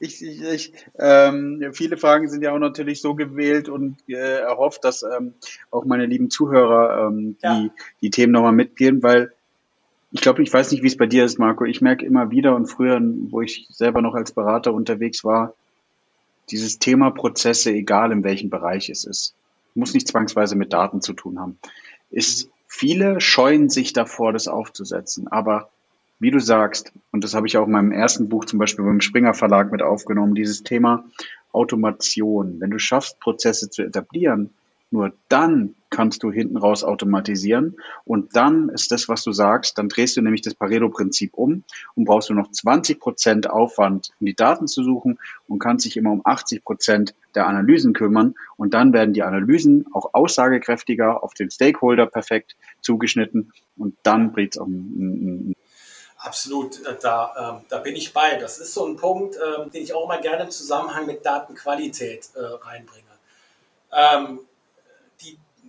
Ich, 0.00 0.22
ich, 0.22 0.42
ich, 0.42 0.72
ähm, 0.98 1.70
viele 1.72 1.96
Fragen 1.96 2.28
sind 2.28 2.42
ja 2.42 2.52
auch 2.52 2.58
natürlich 2.58 3.00
so 3.00 3.14
gewählt 3.14 3.68
und 3.68 3.96
äh, 4.08 4.40
erhofft, 4.40 4.84
dass 4.84 5.02
ähm, 5.02 5.34
auch 5.70 5.84
meine 5.84 6.06
lieben 6.06 6.30
Zuhörer 6.30 7.06
ähm, 7.06 7.36
die, 7.42 7.46
ja. 7.46 7.70
die 8.02 8.10
Themen 8.10 8.32
nochmal 8.32 8.52
mitgehen, 8.52 9.02
weil 9.02 9.32
ich 10.10 10.20
glaube, 10.20 10.42
ich 10.42 10.52
weiß 10.52 10.72
nicht, 10.72 10.82
wie 10.82 10.88
es 10.88 10.96
bei 10.96 11.06
dir 11.06 11.24
ist, 11.24 11.38
Marco. 11.38 11.64
Ich 11.64 11.80
merke 11.80 12.04
immer 12.04 12.30
wieder 12.30 12.54
und 12.54 12.66
früher, 12.66 13.00
wo 13.02 13.42
ich 13.42 13.66
selber 13.70 14.02
noch 14.02 14.14
als 14.14 14.32
Berater 14.32 14.72
unterwegs 14.72 15.22
war, 15.22 15.54
dieses 16.50 16.78
Thema 16.78 17.10
Prozesse, 17.10 17.72
egal 17.72 18.12
in 18.12 18.24
welchem 18.24 18.50
Bereich 18.50 18.88
es 18.88 19.04
ist, 19.04 19.34
muss 19.74 19.94
nicht 19.94 20.08
zwangsweise 20.08 20.56
mit 20.56 20.72
Daten 20.72 21.02
zu 21.02 21.12
tun 21.12 21.38
haben, 21.38 21.58
ist 22.10 22.50
viele 22.78 23.20
scheuen 23.20 23.68
sich 23.68 23.92
davor, 23.92 24.32
das 24.32 24.46
aufzusetzen. 24.46 25.26
Aber 25.26 25.68
wie 26.20 26.30
du 26.30 26.38
sagst, 26.38 26.92
und 27.10 27.24
das 27.24 27.34
habe 27.34 27.46
ich 27.46 27.56
auch 27.56 27.66
in 27.66 27.72
meinem 27.72 27.92
ersten 27.92 28.28
Buch 28.28 28.44
zum 28.44 28.60
Beispiel 28.60 28.84
beim 28.84 29.00
Springer 29.00 29.34
Verlag 29.34 29.72
mit 29.72 29.82
aufgenommen, 29.82 30.36
dieses 30.36 30.62
Thema 30.62 31.04
Automation. 31.52 32.60
Wenn 32.60 32.70
du 32.70 32.78
schaffst, 32.78 33.18
Prozesse 33.18 33.68
zu 33.68 33.82
etablieren, 33.82 34.50
nur 34.90 35.12
dann 35.28 35.74
kannst 35.90 36.22
du 36.22 36.30
hinten 36.30 36.56
raus 36.56 36.84
automatisieren 36.84 37.76
und 38.04 38.36
dann 38.36 38.68
ist 38.68 38.90
das, 38.90 39.08
was 39.08 39.24
du 39.24 39.32
sagst, 39.32 39.78
dann 39.78 39.88
drehst 39.88 40.16
du 40.16 40.22
nämlich 40.22 40.42
das 40.42 40.54
Pareto-Prinzip 40.54 41.34
um 41.34 41.64
und 41.94 42.04
brauchst 42.04 42.28
du 42.28 42.34
noch 42.34 42.50
20 42.50 43.00
Prozent 43.00 43.50
Aufwand, 43.50 44.10
um 44.20 44.26
die 44.26 44.34
Daten 44.34 44.66
zu 44.66 44.82
suchen 44.82 45.18
und 45.46 45.58
kannst 45.58 45.86
dich 45.86 45.96
immer 45.96 46.12
um 46.12 46.20
80 46.24 46.62
Prozent 46.62 47.14
der 47.34 47.46
Analysen 47.46 47.94
kümmern 47.94 48.34
und 48.56 48.74
dann 48.74 48.92
werden 48.92 49.14
die 49.14 49.22
Analysen 49.22 49.86
auch 49.92 50.10
aussagekräftiger 50.12 51.22
auf 51.22 51.34
den 51.34 51.50
Stakeholder 51.50 52.06
perfekt 52.06 52.56
zugeschnitten 52.82 53.52
und 53.76 53.96
dann 54.02 54.32
bringt 54.32 54.56
es 54.56 54.60
auch 54.60 54.66
ein, 54.66 55.54
Absolut, 56.20 56.84
äh, 56.84 56.96
da, 57.00 57.60
äh, 57.60 57.64
da 57.68 57.78
bin 57.78 57.94
ich 57.94 58.12
bei. 58.12 58.34
Das 58.34 58.58
ist 58.58 58.74
so 58.74 58.84
ein 58.86 58.96
Punkt, 58.96 59.36
äh, 59.36 59.70
den 59.70 59.84
ich 59.84 59.94
auch 59.94 60.08
mal 60.08 60.20
gerne 60.20 60.44
im 60.44 60.50
Zusammenhang 60.50 61.06
mit 61.06 61.24
Datenqualität 61.24 62.30
äh, 62.34 62.40
reinbringe. 62.40 63.04
Ähm, 63.92 64.40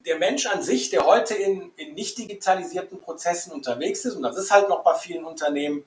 der 0.05 0.17
Mensch 0.17 0.45
an 0.45 0.62
sich, 0.62 0.89
der 0.89 1.05
heute 1.05 1.35
in, 1.35 1.71
in 1.75 1.93
nicht 1.93 2.17
digitalisierten 2.17 3.01
Prozessen 3.01 3.51
unterwegs 3.51 4.05
ist, 4.05 4.15
und 4.15 4.23
das 4.23 4.38
ist 4.38 4.51
halt 4.51 4.69
noch 4.69 4.83
bei 4.83 4.95
vielen 4.95 5.25
Unternehmen, 5.25 5.83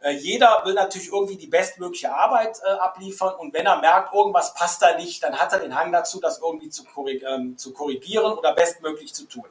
äh, 0.00 0.12
jeder 0.12 0.62
will 0.64 0.74
natürlich 0.74 1.08
irgendwie 1.08 1.36
die 1.36 1.46
bestmögliche 1.46 2.12
Arbeit 2.12 2.60
äh, 2.64 2.70
abliefern 2.70 3.34
und 3.34 3.52
wenn 3.52 3.66
er 3.66 3.80
merkt, 3.80 4.14
irgendwas 4.14 4.54
passt 4.54 4.80
da 4.82 4.96
nicht, 4.96 5.22
dann 5.22 5.38
hat 5.38 5.52
er 5.52 5.58
den 5.58 5.74
Hang 5.74 5.90
dazu, 5.90 6.20
das 6.20 6.40
irgendwie 6.40 6.70
zu, 6.70 6.84
korrig 6.84 7.22
ähm, 7.22 7.58
zu 7.58 7.72
korrigieren 7.72 8.32
oder 8.32 8.54
bestmöglich 8.54 9.12
zu 9.12 9.24
tun. 9.24 9.44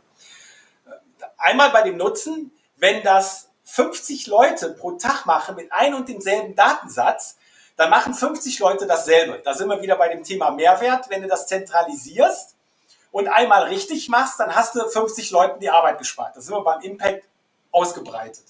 Einmal 1.38 1.72
bei 1.72 1.82
dem 1.84 1.98
Nutzen, 1.98 2.52
wenn 2.78 3.04
das 3.04 3.50
50 3.66 4.28
Leute 4.28 4.70
pro 4.70 4.92
Tag 4.92 5.26
machen 5.26 5.56
mit 5.56 5.72
einem 5.72 5.98
und 5.98 6.10
demselben 6.10 6.56
Datensatz, 6.56 7.38
dann 7.76 7.90
machen 7.90 8.14
50 8.14 8.58
Leute 8.60 8.88
dasselbe. 8.88 9.42
Da 9.44 9.54
sind 9.54 9.70
wir 9.70 9.82
wieder 9.82 9.98
bei 9.98 10.08
dem 10.10 10.24
Thema 10.24 10.52
Mehrwert. 10.52 11.10
Wenn 11.10 11.22
du 11.22 11.28
das 11.28 11.48
zentralisierst 11.48 12.57
und 13.18 13.28
einmal 13.30 13.64
richtig 13.64 14.10
machst, 14.10 14.40
dann 14.40 14.56
hast 14.56 14.76
du 14.76 14.88
50 14.88 15.32
Leuten 15.32 15.60
die 15.60 15.72
Arbeit 15.72 15.98
gespart. 15.98 16.38
Da 16.38 16.40
sind 16.40 16.54
wir 16.54 16.62
beim 16.62 16.82
Impact 16.82 17.26
ausgebreitet. 17.72 18.44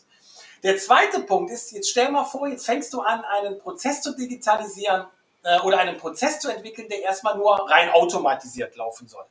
Der 0.62 0.78
zweite 0.78 1.22
Punkt 1.22 1.50
ist, 1.52 1.72
jetzt 1.72 1.90
stell 1.90 2.12
mal 2.12 2.26
vor, 2.26 2.50
jetzt 2.50 2.66
fängst 2.66 2.92
du 2.92 3.00
an, 3.00 3.24
einen 3.24 3.60
Prozess 3.60 4.02
zu 4.02 4.14
digitalisieren 4.14 5.06
äh, 5.44 5.58
oder 5.62 5.78
einen 5.78 5.96
Prozess 5.96 6.42
zu 6.42 6.50
entwickeln, 6.50 6.90
der 6.90 7.02
erstmal 7.02 7.38
nur 7.38 7.54
rein 7.72 7.92
automatisiert 7.92 8.76
laufen 8.76 9.08
soll. 9.08 9.24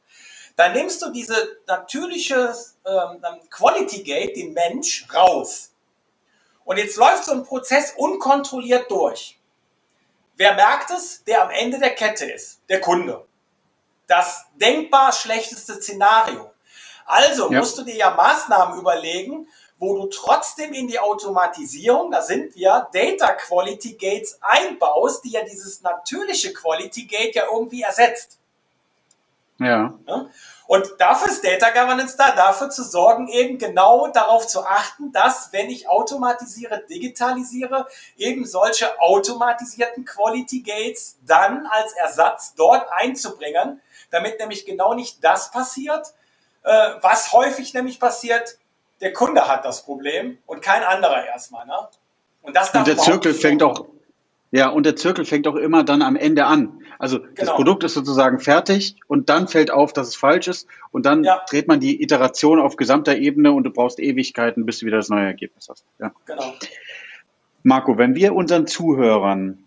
Dann 0.57 0.72
nimmst 0.72 1.03
du 1.03 1.11
diese 1.11 1.59
natürliche 1.66 2.55
ähm, 2.87 3.22
Quality 3.51 4.05
Gate, 4.05 4.37
den 4.37 4.55
Mensch, 4.55 5.07
raus. 5.12 5.70
Und 6.64 6.79
jetzt 6.79 6.96
läuft 6.96 7.27
so 7.27 7.33
ein 7.33 7.44
Prozess 7.44 7.92
unkontrolliert 7.99 8.90
durch. 8.90 9.38
Wer 10.37 10.55
merkt 10.55 10.92
es? 10.92 11.22
Der 11.25 11.42
am 11.42 11.51
Ende 11.51 11.79
der 11.79 11.94
Kette 11.94 12.25
ist, 12.25 12.62
der 12.70 12.81
Kunde. 12.81 13.27
Das 14.07 14.47
denkbar 14.55 15.12
schlechteste 15.12 15.75
Szenario. 15.75 16.51
Also 17.05 17.51
ja. 17.51 17.59
musst 17.59 17.79
du 17.79 17.83
dir 17.83 17.97
ja 17.97 18.11
Maßnahmen 18.11 18.79
überlegen, 18.79 19.49
wo 19.79 19.95
du 19.95 20.07
trotzdem 20.07 20.73
in 20.73 20.88
die 20.88 20.99
Automatisierung, 20.99 22.11
da 22.11 22.23
sind 22.23 22.55
wir, 22.55 22.88
Data 22.92 23.33
Quality 23.33 23.95
Gates 23.95 24.38
einbaust, 24.40 25.25
die 25.25 25.33
ja 25.33 25.42
dieses 25.42 25.83
natürliche 25.83 26.53
Quality 26.53 27.05
Gate 27.05 27.35
ja 27.35 27.45
irgendwie 27.53 27.83
ersetzt. 27.83 28.38
Ja. 29.59 29.95
ja? 30.07 30.27
Und 30.66 30.95
dafür 30.99 31.29
ist 31.29 31.45
Data 31.45 31.71
Governance 31.71 32.16
da, 32.16 32.35
dafür 32.35 32.71
zu 32.71 32.83
sorgen, 32.83 33.29
eben 33.29 33.59
genau 33.59 34.09
darauf 34.09 34.47
zu 34.47 34.66
achten, 34.66 35.12
dass, 35.12 35.53
wenn 35.53 35.71
ich 35.71 35.88
automatisiere, 35.88 36.83
digitalisiere, 36.88 37.87
eben 38.16 38.45
solche 38.45 39.01
automatisierten 39.01 40.05
Quality 40.05 40.62
Gates 40.62 41.19
dann 41.25 41.66
als 41.66 41.92
Ersatz 41.92 42.55
dort 42.55 42.90
einzubringen, 42.92 43.81
damit 44.11 44.38
nämlich 44.38 44.66
genau 44.66 44.95
nicht 44.95 45.23
das 45.23 45.51
passiert, 45.51 46.14
äh, 46.62 46.90
was 47.01 47.33
häufig 47.33 47.75
nämlich 47.75 48.01
passiert, 48.01 48.59
der 49.01 49.12
Kunde 49.12 49.47
hat 49.47 49.64
das 49.64 49.85
Problem 49.85 50.38
und 50.47 50.62
kein 50.62 50.83
anderer 50.83 51.25
erstmal. 51.27 51.66
Ne? 51.66 51.75
Und, 52.42 52.57
das 52.57 52.71
und 52.75 52.87
der 52.87 52.97
Zirkel 52.97 53.35
fängt 53.35 53.62
auch, 53.62 53.87
ja, 54.51 54.69
und 54.69 54.87
der 54.87 54.97
Zirkel 54.97 55.25
fängt 55.25 55.47
auch 55.49 55.57
immer 55.57 55.85
dann 55.85 56.03
am 56.03 56.16
Ende 56.16 56.47
an. 56.47 56.81
Also 56.99 57.21
genau. 57.21 57.33
das 57.37 57.51
Produkt 57.51 57.85
ist 57.85 57.95
sozusagen 57.95 58.38
fertig 58.38 58.97
und 59.07 59.29
dann 59.29 59.49
fällt 59.49 59.71
auf, 59.71 59.92
dass 59.92 60.09
es 60.09 60.16
falsch 60.16 60.49
ist 60.49 60.66
und 60.92 61.05
dann 61.05 61.25
ja. 61.25 61.42
dreht 61.49 61.69
man 61.69 61.79
die 61.79 62.03
Iteration 62.03 62.59
auf 62.59 62.77
gesamter 62.77 63.16
Ebene 63.16 63.53
und 63.53 63.64
du 63.64 63.71
brauchst 63.71 63.99
Ewigkeiten, 63.99 64.64
bis 64.64 64.79
du 64.79 64.87
wieder 64.87 64.97
das 64.97 65.09
neue 65.09 65.27
Ergebnis 65.27 65.69
hast. 65.69 65.85
Ja. 65.99 66.12
Genau. 66.25 66.55
Marco, 67.62 67.99
wenn 67.99 68.14
wir 68.14 68.35
unseren 68.35 68.66
Zuhörern 68.66 69.64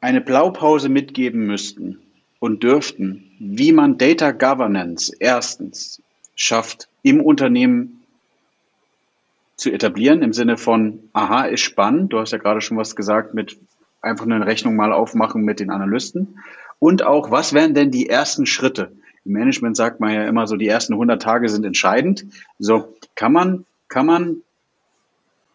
eine 0.00 0.20
Blaupause 0.20 0.88
mitgeben 0.88 1.46
müssten 1.46 2.02
und 2.44 2.62
dürften, 2.62 3.30
wie 3.38 3.72
man 3.72 3.96
Data 3.96 4.30
Governance 4.30 5.16
erstens 5.18 6.02
schafft, 6.36 6.88
im 7.02 7.22
Unternehmen 7.22 8.02
zu 9.56 9.70
etablieren, 9.72 10.20
im 10.20 10.34
Sinne 10.34 10.58
von, 10.58 11.08
aha, 11.14 11.44
ist 11.44 11.62
spannend, 11.62 12.12
du 12.12 12.18
hast 12.18 12.32
ja 12.32 12.38
gerade 12.38 12.60
schon 12.60 12.76
was 12.76 12.96
gesagt 12.96 13.32
mit 13.32 13.56
einfach 14.02 14.26
eine 14.26 14.44
Rechnung 14.44 14.76
mal 14.76 14.92
aufmachen 14.92 15.42
mit 15.42 15.58
den 15.58 15.70
Analysten. 15.70 16.38
Und 16.78 17.02
auch, 17.02 17.30
was 17.30 17.54
wären 17.54 17.72
denn 17.72 17.90
die 17.90 18.10
ersten 18.10 18.44
Schritte? 18.44 18.92
Im 19.24 19.32
Management 19.32 19.74
sagt 19.74 20.00
man 20.00 20.12
ja 20.12 20.28
immer 20.28 20.46
so, 20.46 20.56
die 20.56 20.68
ersten 20.68 20.92
100 20.92 21.22
Tage 21.22 21.48
sind 21.48 21.64
entscheidend. 21.64 22.26
So, 22.58 22.94
kann 23.14 23.32
man, 23.32 23.64
kann 23.88 24.04
man 24.04 24.42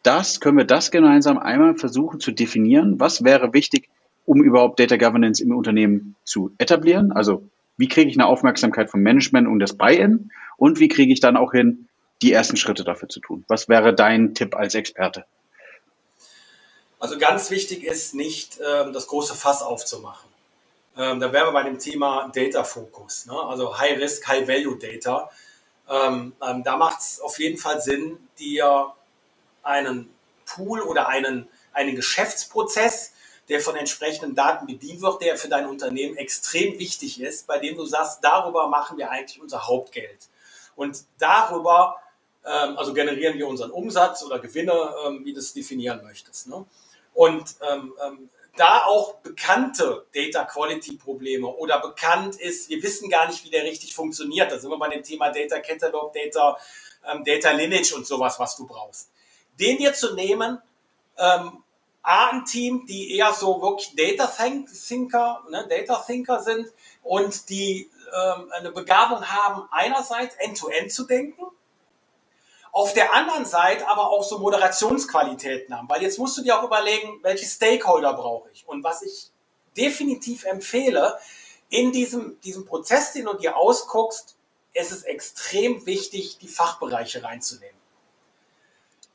das, 0.01 0.39
können 0.39 0.57
wir 0.57 0.65
das 0.65 0.89
gemeinsam 0.89 1.37
einmal 1.37 1.75
versuchen 1.75 2.19
zu 2.19 2.31
definieren? 2.31 2.99
Was 2.99 3.23
wäre 3.23 3.53
wichtig, 3.53 3.89
um 4.29 4.43
überhaupt 4.43 4.79
Data 4.79 4.95
Governance 4.95 5.41
im 5.41 5.57
Unternehmen 5.57 6.15
zu 6.23 6.53
etablieren? 6.59 7.11
Also, 7.11 7.49
wie 7.77 7.87
kriege 7.87 8.11
ich 8.11 8.15
eine 8.15 8.27
Aufmerksamkeit 8.27 8.91
vom 8.91 9.01
Management 9.01 9.47
und 9.47 9.57
das 9.57 9.73
Buy-in? 9.75 10.31
Und 10.55 10.79
wie 10.79 10.87
kriege 10.87 11.11
ich 11.11 11.19
dann 11.19 11.35
auch 11.35 11.51
hin, 11.51 11.89
die 12.21 12.31
ersten 12.31 12.55
Schritte 12.55 12.83
dafür 12.83 13.09
zu 13.09 13.21
tun? 13.21 13.43
Was 13.47 13.69
wäre 13.69 13.95
dein 13.95 14.35
Tipp 14.35 14.55
als 14.55 14.75
Experte? 14.75 15.25
Also 16.99 17.17
ganz 17.17 17.49
wichtig 17.49 17.83
ist 17.83 18.13
nicht, 18.13 18.59
ähm, 18.59 18.93
das 18.93 19.07
große 19.07 19.33
Fass 19.33 19.63
aufzumachen. 19.63 20.29
Ähm, 20.95 21.19
da 21.19 21.33
wären 21.33 21.47
wir 21.47 21.53
bei 21.53 21.63
dem 21.63 21.79
Thema 21.79 22.29
Data 22.31 22.63
Focus, 22.63 23.25
ne? 23.25 23.33
also 23.33 23.79
High 23.79 23.97
Risk, 23.97 24.27
High 24.27 24.47
Value 24.47 24.77
Data. 24.77 25.31
Ähm, 25.89 26.33
ähm, 26.47 26.63
da 26.63 26.77
macht 26.77 26.99
es 26.99 27.19
auf 27.19 27.39
jeden 27.39 27.57
Fall 27.57 27.81
Sinn, 27.81 28.19
dir 28.37 28.93
einen 29.63 30.07
Pool 30.45 30.81
oder 30.81 31.07
einen, 31.07 31.47
einen 31.73 31.95
Geschäftsprozess, 31.95 33.13
der 33.49 33.59
von 33.59 33.75
entsprechenden 33.75 34.35
Daten 34.35 34.67
bedient 34.67 35.01
wird, 35.01 35.21
der 35.21 35.35
für 35.35 35.49
dein 35.49 35.67
Unternehmen 35.67 36.15
extrem 36.17 36.77
wichtig 36.77 37.19
ist, 37.19 37.47
bei 37.47 37.57
dem 37.57 37.75
du 37.75 37.85
sagst, 37.85 38.19
darüber 38.21 38.67
machen 38.67 38.97
wir 38.97 39.09
eigentlich 39.09 39.41
unser 39.41 39.67
Hauptgeld. 39.67 40.27
Und 40.75 41.03
darüber, 41.17 41.97
ähm, 42.45 42.77
also 42.77 42.93
generieren 42.93 43.37
wir 43.37 43.47
unseren 43.47 43.71
Umsatz 43.71 44.23
oder 44.23 44.39
Gewinne, 44.39 44.93
ähm, 45.05 45.25
wie 45.25 45.33
du 45.33 45.39
es 45.39 45.53
definieren 45.53 46.03
möchtest. 46.03 46.47
Ne? 46.47 46.63
Und 47.13 47.55
ähm, 47.69 47.93
ähm, 48.05 48.29
da 48.55 48.83
auch 48.85 49.15
bekannte 49.15 50.05
Data 50.13 50.43
Quality 50.43 50.97
Probleme 50.97 51.47
oder 51.47 51.79
bekannt 51.79 52.35
ist, 52.39 52.69
wir 52.69 52.83
wissen 52.83 53.09
gar 53.09 53.27
nicht, 53.27 53.43
wie 53.45 53.49
der 53.49 53.63
richtig 53.63 53.95
funktioniert. 53.95 54.51
Da 54.51 54.59
sind 54.59 54.69
wir 54.69 54.77
bei 54.77 54.89
dem 54.89 55.03
Thema 55.03 55.31
Data 55.31 55.59
Catalog, 55.59 56.13
Data, 56.13 56.57
ähm, 57.09 57.23
Data 57.23 57.51
Lineage 57.51 57.95
und 57.95 58.05
sowas, 58.05 58.37
was 58.37 58.55
du 58.57 58.67
brauchst. 58.67 59.09
Den 59.59 59.77
dir 59.77 59.93
zu 59.93 60.13
nehmen, 60.13 60.61
ähm, 61.17 61.63
A, 62.01 62.29
ein 62.29 62.45
Team, 62.45 62.85
die 62.85 63.15
eher 63.17 63.33
so 63.33 63.61
wirklich 63.61 63.95
Data 63.95 64.27
Thinker, 64.27 65.43
ne, 65.49 65.67
Data 65.69 66.03
Thinker 66.05 66.41
sind 66.41 66.67
und 67.03 67.49
die 67.49 67.89
ähm, 68.13 68.51
eine 68.51 68.71
Begabung 68.71 69.25
haben, 69.25 69.67
einerseits 69.71 70.35
end-to-end 70.35 70.87
-end 70.87 70.93
zu 70.93 71.05
denken, 71.05 71.43
auf 72.71 72.93
der 72.93 73.13
anderen 73.13 73.45
Seite 73.45 73.87
aber 73.87 74.09
auch 74.09 74.23
so 74.23 74.39
Moderationsqualitäten 74.39 75.75
haben. 75.75 75.89
Weil 75.89 76.03
jetzt 76.03 76.19
musst 76.19 76.37
du 76.37 76.43
dir 76.43 76.59
auch 76.59 76.63
überlegen, 76.63 77.19
welche 77.23 77.45
Stakeholder 77.45 78.13
brauche 78.13 78.49
ich. 78.53 78.67
Und 78.67 78.83
was 78.83 79.01
ich 79.01 79.31
definitiv 79.75 80.45
empfehle, 80.45 81.17
in 81.69 81.91
diesem, 81.91 82.39
diesem 82.41 82.65
Prozess, 82.65 83.13
den 83.13 83.25
du 83.25 83.33
dir 83.33 83.55
ausguckst, 83.55 84.35
ist 84.73 84.91
es 84.91 85.03
extrem 85.03 85.85
wichtig, 85.85 86.37
die 86.39 86.47
Fachbereiche 86.47 87.23
reinzunehmen. 87.23 87.78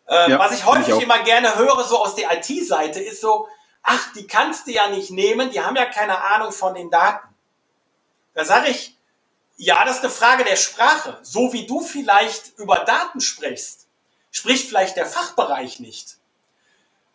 Ähm, 0.09 0.33
ja, 0.33 0.39
was 0.39 0.53
ich 0.53 0.67
häufig 0.67 0.95
ich 0.95 1.03
immer 1.03 1.23
gerne 1.23 1.57
höre, 1.57 1.85
so 1.85 2.03
aus 2.03 2.15
der 2.15 2.31
IT-Seite, 2.33 3.01
ist 3.01 3.21
so, 3.21 3.49
ach, 3.83 4.13
die 4.13 4.27
kannst 4.27 4.67
du 4.67 4.73
ja 4.73 4.89
nicht 4.89 5.11
nehmen, 5.11 5.51
die 5.51 5.61
haben 5.61 5.77
ja 5.77 5.87
keine 5.87 6.21
Ahnung 6.23 6.53
von 6.53 6.75
den 6.75 6.91
Daten. 6.91 7.29
Da 8.35 8.45
sage 8.45 8.71
ich, 8.71 8.97
ja, 9.57 9.85
das 9.85 9.97
ist 9.97 10.03
eine 10.03 10.13
Frage 10.13 10.45
der 10.45 10.57
Sprache. 10.57 11.19
So 11.23 11.53
wie 11.53 11.67
du 11.67 11.81
vielleicht 11.81 12.59
über 12.59 12.77
Daten 12.81 13.21
sprichst, 13.21 13.87
spricht 14.31 14.69
vielleicht 14.69 14.97
der 14.97 15.07
Fachbereich 15.07 15.81
nicht. 15.81 16.17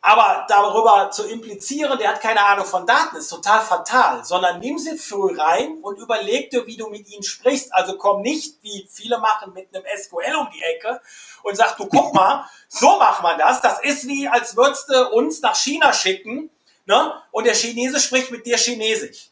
Aber 0.02 0.46
darüber 0.48 1.12
zu 1.12 1.28
implizieren, 1.28 2.00
der 2.00 2.10
hat 2.10 2.22
keine 2.22 2.46
Ahnung 2.46 2.66
von 2.66 2.88
Daten, 2.88 3.18
ist 3.18 3.28
total 3.28 3.60
fatal, 3.60 4.24
sondern 4.24 4.60
nimm 4.60 4.80
sie 4.80 4.98
früh 4.98 5.38
rein 5.38 5.80
und 5.82 6.00
überleg 6.00 6.50
dir, 6.52 6.66
wie 6.68 6.78
du 6.78 6.88
mit 6.88 7.10
ihnen 7.10 7.24
sprichst. 7.24 7.74
Also 7.74 7.98
komm 7.98 8.22
nicht, 8.22 8.64
wie 8.64 8.88
viele 8.90 9.18
machen, 9.18 9.54
mit 9.54 9.76
einem 9.76 9.84
SQL 9.98 10.36
um 10.40 10.50
die 10.54 10.64
Ecke 10.64 11.02
und 11.44 11.58
sag, 11.58 11.76
du 11.76 11.88
guck 11.88 12.14
mal, 12.14 12.50
so 12.70 12.98
machen 12.98 13.24
wir 13.24 13.38
das. 13.38 13.62
Das 13.62 13.82
ist 13.82 14.08
wie, 14.08 14.30
als 14.30 14.56
würdest 14.56 14.88
du 14.90 15.10
uns 15.10 15.42
nach 15.42 15.56
China 15.56 15.92
schicken, 15.92 16.50
ne? 16.86 17.14
Und 17.32 17.46
der 17.46 17.56
Chinese 17.56 18.00
spricht 18.00 18.32
mit 18.32 18.46
dir 18.46 18.58
Chinesisch. 18.58 19.32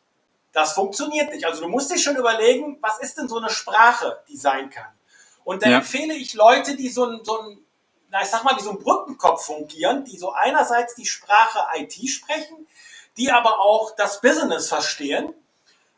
Das 0.52 0.74
funktioniert 0.74 1.32
nicht. 1.32 1.46
Also 1.46 1.62
du 1.62 1.70
musst 1.70 1.92
dir 1.92 2.00
schon 2.00 2.18
überlegen, 2.18 2.78
was 2.82 3.00
ist 3.00 3.18
denn 3.18 3.30
so 3.30 3.38
eine 3.38 3.50
Sprache, 3.50 4.22
die 4.28 4.36
sein 4.36 4.70
kann. 4.70 4.92
Und 5.46 5.64
dann 5.64 5.72
ja. 5.72 5.78
empfehle 5.78 6.14
ich 6.14 6.34
Leute, 6.34 6.76
die 6.76 6.90
so 6.90 7.06
ein, 7.06 7.22
so 7.24 7.40
ein, 7.40 7.66
na, 8.10 8.22
ich 8.22 8.30
sag 8.30 8.44
mal, 8.44 8.56
wie 8.58 8.64
so 8.64 8.72
ein 8.72 8.80
Brückenkopf 8.80 9.46
fungieren, 9.46 10.06
die 10.06 10.18
so 10.18 10.32
einerseits 10.32 10.96
die 10.96 11.06
Sprache 11.06 11.60
IT 11.76 11.94
sprechen, 12.10 12.68
die 13.18 13.32
aber 13.32 13.60
auch 13.60 13.96
das 13.96 14.22
Business 14.22 14.70
verstehen. 14.70 15.34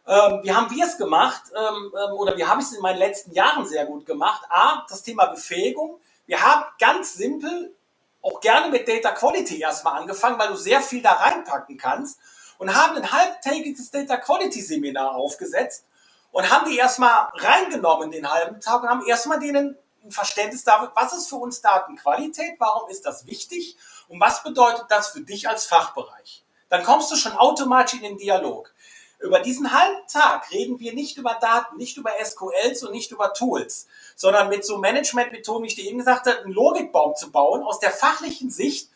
Ähm, 0.08 0.40
wie 0.44 0.52
haben 0.52 0.72
wir 0.72 0.86
es 0.86 0.98
gemacht? 0.98 1.44
Ähm, 1.56 1.94
ähm, 1.96 2.14
oder 2.14 2.36
wie 2.36 2.46
habe 2.46 2.62
ich 2.62 2.68
es 2.68 2.74
in 2.74 2.82
meinen 2.82 2.98
letzten 2.98 3.32
Jahren 3.34 3.66
sehr 3.68 3.86
gut 3.86 4.06
gemacht? 4.06 4.44
A, 4.50 4.86
das 4.90 5.04
Thema 5.04 5.28
Befähigung. 5.28 6.00
Wir 6.26 6.42
haben 6.42 6.66
ganz 6.80 7.14
simpel 7.14 7.76
auch 8.22 8.40
gerne 8.42 8.70
mit 8.70 8.88
Data 8.88 9.12
Quality 9.12 9.60
erstmal 9.60 10.02
angefangen, 10.02 10.40
weil 10.40 10.50
du 10.50 10.56
sehr 10.56 10.82
viel 10.82 11.02
da 11.02 11.12
reinpacken 11.12 11.78
kannst 11.78 12.20
und 12.58 12.74
haben 12.76 12.98
ein 12.98 13.12
halbtägiges 13.12 13.92
Data 13.92 14.18
Quality 14.18 14.62
Seminar 14.62 15.16
aufgesetzt 15.16 15.86
und 16.32 16.50
haben 16.50 16.70
die 16.70 16.78
erstmal 16.78 17.30
reingenommen 17.36 18.12
den 18.12 18.30
halben 18.30 18.60
Tag 18.60 18.84
und 18.84 18.90
haben 18.90 19.06
erstmal 19.06 19.40
denen 19.40 19.78
ein 20.10 20.12
Verständnis 20.12 20.64
dafür, 20.64 20.92
was 20.96 21.14
ist 21.14 21.30
für 21.30 21.38
uns 21.38 21.62
Datenqualität, 21.62 22.56
warum 22.60 22.90
ist 22.90 23.06
das 23.06 23.26
wichtig 23.26 23.78
und 24.08 24.20
was 24.20 24.44
bedeutet 24.44 24.86
das 24.90 25.10
für 25.10 25.22
dich 25.22 25.48
als 25.48 25.66
Fachbereich. 25.66 26.44
Dann 26.70 26.84
kommst 26.84 27.12
du 27.12 27.16
schon 27.16 27.34
automatisch 27.34 27.96
in 27.96 28.04
den 28.04 28.18
Dialog. 28.18 28.74
Über 29.20 29.40
diesen 29.40 29.74
halben 29.74 30.08
Tag 30.08 30.50
reden 30.52 30.80
wir 30.80 30.94
nicht 30.94 31.18
über 31.18 31.38
Daten, 31.42 31.78
nicht 31.78 31.98
über 31.98 32.12
SQLs 32.24 32.84
und 32.84 32.92
nicht 32.92 33.12
über 33.12 33.34
Tools, 33.34 33.88
sondern 34.16 34.50
mit 34.50 34.66
so 34.66 34.78
Managementmethoden, 34.78 35.64
wie 35.64 35.68
ich 35.68 35.76
dir 35.76 35.86
eben 35.86 35.98
gesagt 35.98 36.26
habe, 36.26 36.40
einen 36.40 36.54
Logikbaum 36.54 37.16
zu 37.16 37.32
bauen 37.32 37.64
aus 37.64 37.80
der 37.80 37.92
fachlichen 37.92 38.50
Sicht 38.50 38.90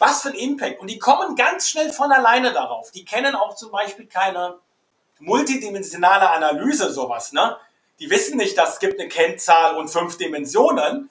was 0.00 0.22
für 0.22 0.30
ein 0.30 0.34
Impact. 0.34 0.80
Und 0.80 0.88
die 0.88 0.98
kommen 0.98 1.36
ganz 1.36 1.68
schnell 1.68 1.92
von 1.92 2.10
alleine 2.10 2.52
darauf. 2.52 2.90
Die 2.90 3.04
kennen 3.04 3.36
auch 3.36 3.54
zum 3.54 3.70
Beispiel 3.70 4.06
keine 4.06 4.58
multidimensionale 5.20 6.30
Analyse, 6.30 6.92
sowas, 6.92 7.32
ne? 7.32 7.56
Die 8.00 8.10
wissen 8.10 8.38
nicht, 8.38 8.56
dass 8.56 8.74
es 8.74 8.78
gibt 8.80 8.98
eine 8.98 9.08
Kennzahl 9.08 9.76
und 9.76 9.88
fünf 9.88 10.16
Dimensionen, 10.16 11.10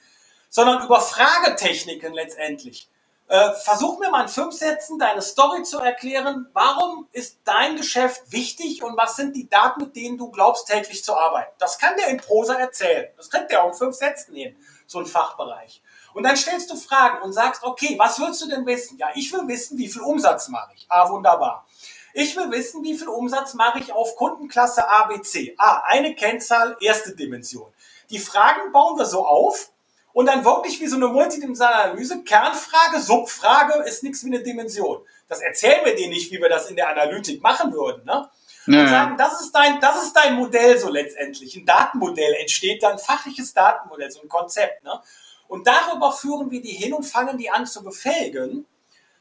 sondern 0.49 0.83
über 0.83 0.99
Fragetechniken 0.99 2.13
letztendlich. 2.13 2.89
Äh, 3.27 3.53
versuch 3.63 3.99
mir 3.99 4.09
mal 4.09 4.23
in 4.23 4.27
fünf 4.27 4.55
Sätzen 4.55 4.97
deine 4.97 5.21
Story 5.21 5.61
zu 5.61 5.77
erklären. 5.77 6.47
Warum 6.53 7.07
ist 7.11 7.37
dein 7.45 7.75
Geschäft 7.75 8.31
wichtig 8.31 8.81
und 8.81 8.97
was 8.97 9.17
sind 9.17 9.35
die 9.35 9.47
Daten, 9.47 9.83
mit 9.83 9.95
denen 9.95 10.17
du 10.17 10.31
glaubst, 10.31 10.67
täglich 10.67 11.03
zu 11.03 11.15
arbeiten? 11.15 11.51
Das 11.59 11.77
kann 11.77 11.95
der 11.95 12.07
in 12.07 12.17
Prosa 12.17 12.55
erzählen. 12.55 13.07
Das 13.17 13.29
könnte 13.29 13.49
der 13.49 13.63
auch 13.63 13.67
in 13.67 13.75
fünf 13.75 13.95
Sätzen 13.95 14.33
nehmen, 14.33 14.57
so 14.87 14.97
ein 14.97 15.05
Fachbereich. 15.05 15.83
Und 16.15 16.23
dann 16.23 16.35
stellst 16.35 16.71
du 16.71 16.75
Fragen 16.75 17.21
und 17.21 17.33
sagst, 17.33 17.61
okay, 17.63 17.95
was 17.99 18.19
willst 18.19 18.41
du 18.41 18.47
denn 18.49 18.65
wissen? 18.65 18.97
Ja, 18.97 19.09
ich 19.13 19.31
will 19.31 19.47
wissen, 19.47 19.77
wie 19.77 19.87
viel 19.87 20.01
Umsatz 20.01 20.47
mache 20.47 20.71
ich. 20.73 20.87
Ah, 20.89 21.07
wunderbar. 21.07 21.67
Ich 22.13 22.35
will 22.35 22.49
wissen, 22.51 22.83
wie 22.83 22.97
viel 22.97 23.07
Umsatz 23.07 23.53
mache 23.53 23.79
ich 23.79 23.93
auf 23.93 24.15
Kundenklasse 24.15 24.87
ABC. 24.89 25.55
Ah, 25.57 25.83
eine 25.85 26.15
Kennzahl, 26.15 26.75
erste 26.79 27.15
Dimension. 27.15 27.71
Die 28.09 28.19
Fragen 28.19 28.71
bauen 28.71 28.97
wir 28.97 29.05
so 29.05 29.25
auf 29.25 29.69
und 30.13 30.25
dann 30.25 30.43
wirklich 30.43 30.79
wie 30.81 30.87
so 30.87 30.95
eine 30.95 31.07
multidimensionale 31.07 31.91
Analyse. 31.91 32.23
Kernfrage, 32.23 32.99
Subfrage 32.99 33.83
ist 33.83 34.03
nichts 34.03 34.23
wie 34.23 34.27
eine 34.27 34.41
Dimension. 34.41 35.01
Das 35.27 35.41
erzählen 35.41 35.85
wir 35.85 35.95
denen 35.95 36.13
nicht, 36.13 36.31
wie 36.31 36.41
wir 36.41 36.49
das 36.49 36.69
in 36.69 36.75
der 36.75 36.89
Analytik 36.89 37.41
machen 37.43 37.71
würden. 37.71 38.03
Ne? 38.05 38.27
Und 38.67 38.87
sagen, 38.89 39.17
das 39.17 39.41
ist, 39.41 39.51
dein, 39.51 39.79
das 39.79 40.03
ist 40.03 40.13
dein 40.13 40.35
Modell 40.35 40.77
so 40.77 40.89
letztendlich. 40.89 41.55
Ein 41.55 41.65
Datenmodell 41.65 42.33
entsteht 42.33 42.83
dann, 42.83 42.93
ein 42.93 42.99
fachliches 42.99 43.53
Datenmodell, 43.53 44.11
so 44.11 44.21
ein 44.21 44.29
Konzept. 44.29 44.83
Ne? 44.83 44.99
Und 45.47 45.65
darüber 45.65 46.11
führen 46.11 46.51
wir 46.51 46.61
die 46.61 46.73
hin 46.73 46.93
und 46.93 47.03
fangen 47.03 47.37
die 47.37 47.49
an 47.49 47.65
zu 47.65 47.83
befähigen. 47.83 48.65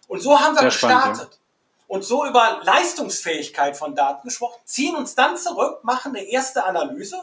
Und 0.07 0.21
so 0.21 0.39
haben 0.39 0.55
wir 0.55 0.61
Sehr 0.61 0.69
gestartet. 0.71 1.17
Spannend, 1.17 1.33
ja. 1.33 1.48
Und 1.89 2.05
so 2.05 2.27
über 2.27 2.61
Leistungsfähigkeit 2.63 3.77
von 3.77 3.95
Daten 3.95 4.29
gesprochen, 4.29 4.61
ziehen 4.65 4.95
uns 4.95 5.15
dann 5.15 5.39
zurück, 5.39 5.83
machen 5.83 6.15
eine 6.15 6.25
erste 6.25 6.65
Analyse, 6.65 7.19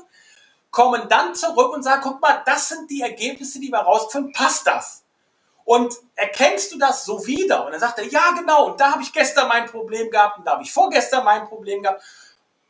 kommen 0.71 1.07
dann 1.07 1.35
zurück 1.35 1.71
und 1.71 1.83
sagen, 1.83 2.01
guck 2.03 2.19
mal, 2.19 2.41
das 2.45 2.69
sind 2.69 2.89
die 2.89 3.01
Ergebnisse, 3.01 3.59
die 3.59 3.69
wir 3.69 3.79
rausfinden, 3.79 4.33
passt 4.33 4.65
das? 4.67 5.05
Und 5.65 5.95
erkennst 6.15 6.71
du 6.73 6.79
das 6.79 7.05
so 7.05 7.25
wieder? 7.27 7.65
Und 7.65 7.71
dann 7.71 7.79
sagt 7.79 7.99
er, 7.99 8.07
ja, 8.07 8.31
genau, 8.31 8.65
und 8.65 8.81
da 8.81 8.91
habe 8.91 9.03
ich 9.03 9.13
gestern 9.13 9.47
mein 9.47 9.67
Problem 9.67 10.09
gehabt 10.09 10.39
und 10.39 10.45
da 10.45 10.51
habe 10.53 10.63
ich 10.63 10.73
vorgestern 10.73 11.23
mein 11.23 11.47
Problem 11.47 11.81
gehabt. 11.81 12.03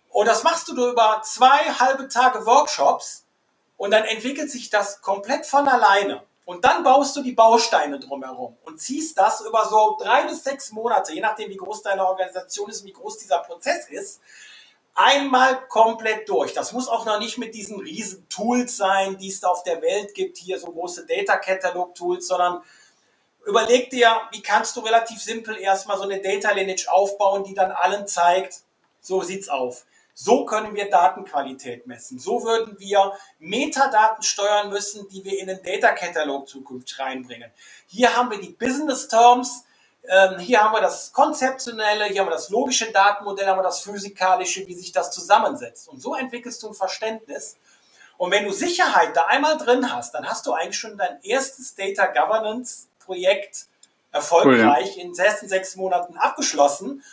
Und 0.10 0.28
das 0.28 0.44
machst 0.44 0.68
du 0.68 0.92
über 0.92 1.22
zwei 1.24 1.58
halbe 1.80 2.08
Tage 2.10 2.46
Workshops 2.46 3.26
und 3.78 3.92
dann 3.92 4.04
entwickelt 4.04 4.52
sich 4.52 4.70
das 4.70 5.02
komplett 5.02 5.46
von 5.46 5.68
alleine. 5.68 6.24
Und 6.46 6.64
dann 6.64 6.84
baust 6.84 7.16
du 7.16 7.24
die 7.24 7.32
Bausteine 7.32 8.00
drumherum 8.00 8.56
und 8.64 8.80
ziehst 8.80 9.18
das 9.18 9.42
über 9.42 9.66
so 9.68 9.98
drei 10.00 10.24
bis 10.24 10.44
sechs 10.44 10.72
Monate, 10.72 11.12
je 11.14 11.22
nachdem, 11.22 11.50
wie 11.50 11.58
groß 11.58 11.82
deine 11.82 12.06
Organisation 12.08 12.70
ist, 12.70 12.86
wie 12.86 12.94
groß 12.94 13.18
dieser 13.18 13.40
Prozess 13.40 13.90
ist, 13.90 14.22
einmal 14.94 15.68
komplett 15.68 16.30
durch. 16.30 16.54
Das 16.54 16.72
muss 16.72 16.88
auch 16.88 17.06
noch 17.06 17.20
nicht 17.20 17.40
mit 17.40 17.56
diesen 17.56 17.80
riesen 17.80 18.30
Tools 18.30 18.78
sein, 18.78 19.18
die 19.18 19.30
es 19.30 19.42
da 19.42 19.50
auf 19.50 19.64
der 19.64 19.82
Welt 19.82 20.14
gibt, 20.14 20.38
hier 20.38 20.60
so 20.60 20.68
große 20.68 21.08
Data 21.08 21.38
Catalog 21.38 21.96
Tools, 21.96 22.28
sondern 22.28 22.62
überleg 23.46 23.90
dir, 23.90 24.22
wie 24.32 24.42
kannst 24.42 24.76
du 24.76 24.82
relativ 24.82 25.22
simpel 25.22 25.58
erstmal 25.58 25.98
so 25.98 26.04
eine 26.04 26.22
Data 26.22 26.52
Lineage 26.52 26.88
aufbauen, 26.92 27.44
die 27.44 27.56
dann 27.56 27.72
allen 27.72 28.08
zeigt, 28.08 28.62
so 29.02 29.22
sieht's 29.22 29.50
auf. 29.50 29.86
So 30.18 30.46
können 30.46 30.74
wir 30.74 30.90
Datenqualität 30.90 31.88
messen. 31.88 32.20
So 32.20 32.44
würden 32.44 32.80
wir 32.80 33.12
Metadaten 33.40 34.24
steuern 34.24 34.70
müssen, 34.70 35.10
die 35.10 35.24
wir 35.26 35.40
in 35.40 35.48
den 35.48 35.62
Data 35.62 35.92
Catalog 35.92 36.48
Zukunft 36.48 36.98
reinbringen. 36.98 37.52
Hier 37.88 38.16
haben 38.16 38.32
wir 38.32 38.40
die 38.40 38.54
Business 38.54 39.10
Terms, 39.10 39.66
ähm, 40.08 40.40
hier 40.40 40.64
haben 40.64 40.74
wir 40.74 40.80
das 40.80 41.12
konzeptionelle, 41.12 42.06
hier 42.06 42.22
haben 42.22 42.28
wir 42.28 42.34
das 42.34 42.50
logische 42.50 42.92
Datenmodell, 42.94 43.46
haben 43.46 43.60
wir 43.60 43.64
das 43.64 43.82
physikalische, 43.82 44.66
wie 44.68 44.74
sich 44.74 44.94
das 44.94 45.12
zusammensetzt. 45.12 45.90
Und 45.90 46.02
so 46.02 46.16
entwickelst 46.16 46.64
du 46.64 46.70
ein 46.70 46.74
Verständnis. 46.74 47.58
Und 48.18 48.32
wenn 48.32 48.46
du 48.46 48.54
Sicherheit 48.54 49.18
da 49.18 49.26
einmal 49.26 49.58
drin 49.58 49.94
hast, 49.94 50.14
dann 50.14 50.26
hast 50.26 50.46
du 50.46 50.54
eigentlich 50.54 50.80
schon 50.80 50.98
dein 50.98 51.20
erstes 51.24 51.76
Data 51.76 52.06
Governance 52.06 52.88
Projekt 53.00 53.66
erfolgreich 54.14 54.92
cool, 54.92 54.98
ja. 54.98 55.04
in 55.04 55.14
den 55.14 55.26
ersten 55.26 55.50
sechs 55.50 55.76
Monaten 55.76 56.18
abgeschlossen. 56.18 57.04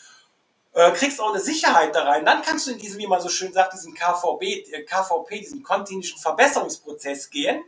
Äh, 0.74 0.90
kriegst 0.92 1.20
auch 1.20 1.30
eine 1.30 1.40
Sicherheit 1.40 1.94
da 1.94 2.04
rein. 2.04 2.24
Dann 2.24 2.42
kannst 2.42 2.66
du 2.66 2.70
in 2.70 2.78
diesem, 2.78 2.98
wie 2.98 3.06
man 3.06 3.20
so 3.20 3.28
schön 3.28 3.52
sagt, 3.52 3.74
diesen 3.74 3.94
KVB, 3.94 4.42
äh, 4.42 4.84
KVP, 4.84 5.40
diesen 5.40 5.62
kontinuierlichen 5.62 6.20
Verbesserungsprozess 6.20 7.28
gehen, 7.28 7.62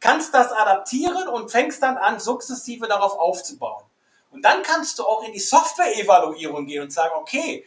kannst 0.00 0.34
das 0.34 0.50
adaptieren 0.50 1.28
und 1.28 1.50
fängst 1.50 1.82
dann 1.82 1.96
an, 1.96 2.18
sukzessive 2.18 2.88
darauf 2.88 3.16
aufzubauen. 3.18 3.84
Und 4.32 4.44
dann 4.44 4.62
kannst 4.64 4.98
du 4.98 5.04
auch 5.04 5.22
in 5.24 5.32
die 5.32 5.40
Software-Evaluierung 5.40 6.66
gehen 6.66 6.82
und 6.82 6.92
sagen, 6.92 7.14
okay, 7.14 7.64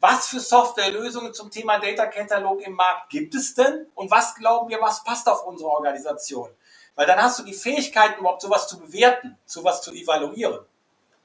was 0.00 0.28
für 0.28 0.40
Softwarelösungen 0.40 1.32
zum 1.32 1.50
Thema 1.50 1.78
Data 1.78 2.06
Catalog 2.06 2.62
im 2.62 2.72
Markt 2.72 3.10
gibt 3.10 3.34
es 3.34 3.54
denn? 3.54 3.86
Und 3.94 4.10
was 4.10 4.34
glauben 4.34 4.70
wir, 4.70 4.80
was 4.80 5.04
passt 5.04 5.28
auf 5.28 5.46
unsere 5.46 5.70
Organisation? 5.70 6.50
Weil 6.94 7.06
dann 7.06 7.22
hast 7.22 7.38
du 7.38 7.44
die 7.44 7.54
Fähigkeit, 7.54 8.18
überhaupt 8.18 8.42
sowas 8.42 8.66
zu 8.66 8.80
bewerten, 8.80 9.38
sowas 9.46 9.82
zu 9.82 9.92
evaluieren. 9.92 10.64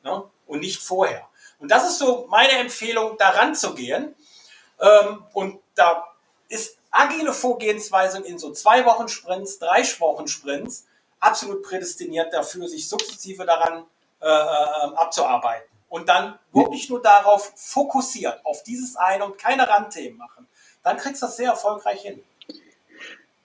Ne? 0.03 0.23
Und 0.45 0.59
nicht 0.59 0.81
vorher. 0.81 1.27
Und 1.59 1.69
das 1.69 1.87
ist 1.87 1.99
so 1.99 2.27
meine 2.29 2.53
Empfehlung, 2.53 3.17
daran 3.17 3.55
zu 3.55 3.73
gehen. 3.73 4.15
Ähm, 4.79 5.23
und 5.33 5.59
da 5.75 6.05
ist 6.49 6.77
agile 6.91 7.33
Vorgehensweise 7.33 8.19
in 8.19 8.39
so 8.39 8.51
zwei 8.51 8.85
Wochen 8.85 9.07
Sprints, 9.07 9.59
drei 9.59 9.83
Wochen 9.99 10.27
Sprints 10.27 10.85
absolut 11.19 11.63
prädestiniert 11.63 12.33
dafür, 12.33 12.67
sich 12.67 12.87
sukzessive 12.87 13.45
daran 13.45 13.85
äh, 14.21 14.27
äh, 14.27 14.95
abzuarbeiten. 14.95 15.67
Und 15.89 16.09
dann 16.09 16.37
wirklich 16.51 16.89
nur 16.89 17.01
darauf 17.01 17.53
fokussiert, 17.55 18.45
auf 18.45 18.63
dieses 18.63 18.95
eine 18.95 19.25
und 19.25 19.37
keine 19.37 19.67
Randthemen 19.67 20.17
machen. 20.17 20.47
Dann 20.83 20.97
kriegst 20.97 21.21
du 21.21 21.25
das 21.25 21.37
sehr 21.37 21.51
erfolgreich 21.51 22.01
hin. 22.01 22.23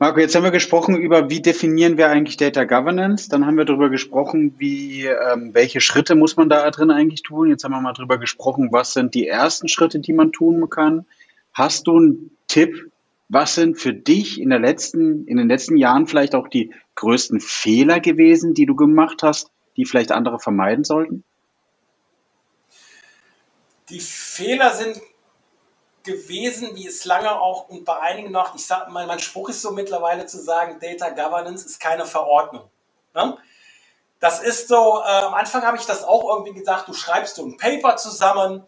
Marco, 0.02 0.18
jetzt 0.18 0.34
haben 0.34 0.44
wir 0.44 0.50
gesprochen 0.50 0.96
über, 0.96 1.28
wie 1.28 1.42
definieren 1.42 1.98
wir 1.98 2.08
eigentlich 2.08 2.38
Data 2.38 2.64
Governance. 2.64 3.28
Dann 3.28 3.44
haben 3.44 3.58
wir 3.58 3.66
darüber 3.66 3.90
gesprochen, 3.90 4.54
wie, 4.56 5.04
ähm, 5.04 5.52
welche 5.52 5.82
Schritte 5.82 6.14
muss 6.14 6.38
man 6.38 6.48
da 6.48 6.70
drin 6.70 6.90
eigentlich 6.90 7.22
tun. 7.22 7.50
Jetzt 7.50 7.64
haben 7.64 7.72
wir 7.72 7.82
mal 7.82 7.92
darüber 7.92 8.16
gesprochen, 8.16 8.70
was 8.72 8.94
sind 8.94 9.14
die 9.14 9.26
ersten 9.26 9.68
Schritte, 9.68 9.98
die 9.98 10.14
man 10.14 10.32
tun 10.32 10.70
kann. 10.70 11.04
Hast 11.52 11.86
du 11.86 11.98
einen 11.98 12.30
Tipp? 12.48 12.90
Was 13.28 13.54
sind 13.54 13.78
für 13.78 13.92
dich 13.92 14.40
in, 14.40 14.48
der 14.48 14.58
letzten, 14.58 15.26
in 15.26 15.36
den 15.36 15.48
letzten 15.48 15.76
Jahren 15.76 16.06
vielleicht 16.06 16.34
auch 16.34 16.48
die 16.48 16.72
größten 16.94 17.38
Fehler 17.38 18.00
gewesen, 18.00 18.54
die 18.54 18.64
du 18.64 18.76
gemacht 18.76 19.22
hast, 19.22 19.50
die 19.76 19.84
vielleicht 19.84 20.12
andere 20.12 20.38
vermeiden 20.38 20.84
sollten? 20.84 21.24
Die 23.90 24.00
Fehler 24.00 24.72
sind 24.72 24.98
gewesen, 26.02 26.74
wie 26.74 26.86
es 26.86 27.04
lange 27.04 27.40
auch 27.40 27.68
und 27.68 27.84
bei 27.84 27.98
einigen 27.98 28.30
noch, 28.30 28.54
ich 28.54 28.66
sage 28.66 28.90
mal, 28.90 29.06
mein 29.06 29.18
Spruch 29.18 29.48
ist 29.48 29.62
so 29.62 29.70
mittlerweile 29.70 30.26
zu 30.26 30.42
sagen, 30.42 30.78
Data 30.80 31.10
Governance 31.10 31.66
ist 31.66 31.80
keine 31.80 32.06
Verordnung. 32.06 32.70
Ne? 33.14 33.36
Das 34.18 34.40
ist 34.40 34.68
so, 34.68 35.00
äh, 35.00 35.08
am 35.08 35.34
Anfang 35.34 35.62
habe 35.62 35.76
ich 35.76 35.86
das 35.86 36.04
auch 36.04 36.28
irgendwie 36.36 36.58
gesagt, 36.58 36.88
du 36.88 36.92
schreibst 36.92 37.36
so 37.36 37.44
ein 37.44 37.56
Paper 37.56 37.96
zusammen 37.96 38.66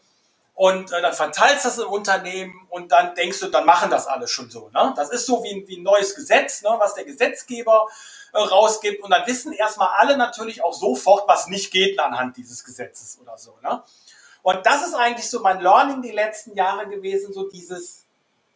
und 0.54 0.92
äh, 0.92 1.00
dann 1.00 1.12
verteilst 1.12 1.64
das 1.64 1.78
im 1.78 1.88
Unternehmen 1.88 2.66
und 2.68 2.92
dann 2.92 3.14
denkst 3.14 3.40
du, 3.40 3.48
dann 3.48 3.64
machen 3.64 3.90
das 3.90 4.06
alle 4.06 4.28
schon 4.28 4.50
so. 4.50 4.68
Ne? 4.70 4.92
Das 4.96 5.10
ist 5.10 5.26
so 5.26 5.42
wie, 5.42 5.64
wie 5.66 5.78
ein 5.78 5.82
neues 5.82 6.14
Gesetz, 6.14 6.62
ne, 6.62 6.70
was 6.78 6.94
der 6.94 7.04
Gesetzgeber 7.04 7.86
äh, 8.32 8.38
rausgibt 8.38 9.02
und 9.02 9.10
dann 9.10 9.26
wissen 9.26 9.52
erstmal 9.52 9.88
alle 9.98 10.16
natürlich 10.16 10.62
auch 10.62 10.74
sofort, 10.74 11.26
was 11.28 11.48
nicht 11.48 11.70
geht 11.70 11.98
anhand 11.98 12.36
dieses 12.36 12.64
Gesetzes 12.64 13.18
oder 13.20 13.38
so. 13.38 13.58
Ne? 13.62 13.82
Und 14.42 14.66
das 14.66 14.86
ist 14.86 14.94
eigentlich 14.94 15.30
so 15.30 15.40
mein 15.40 15.60
Learning 15.60 16.02
die 16.02 16.10
letzten 16.10 16.54
Jahre 16.54 16.88
gewesen, 16.88 17.32
so 17.32 17.48
dieses, 17.48 18.04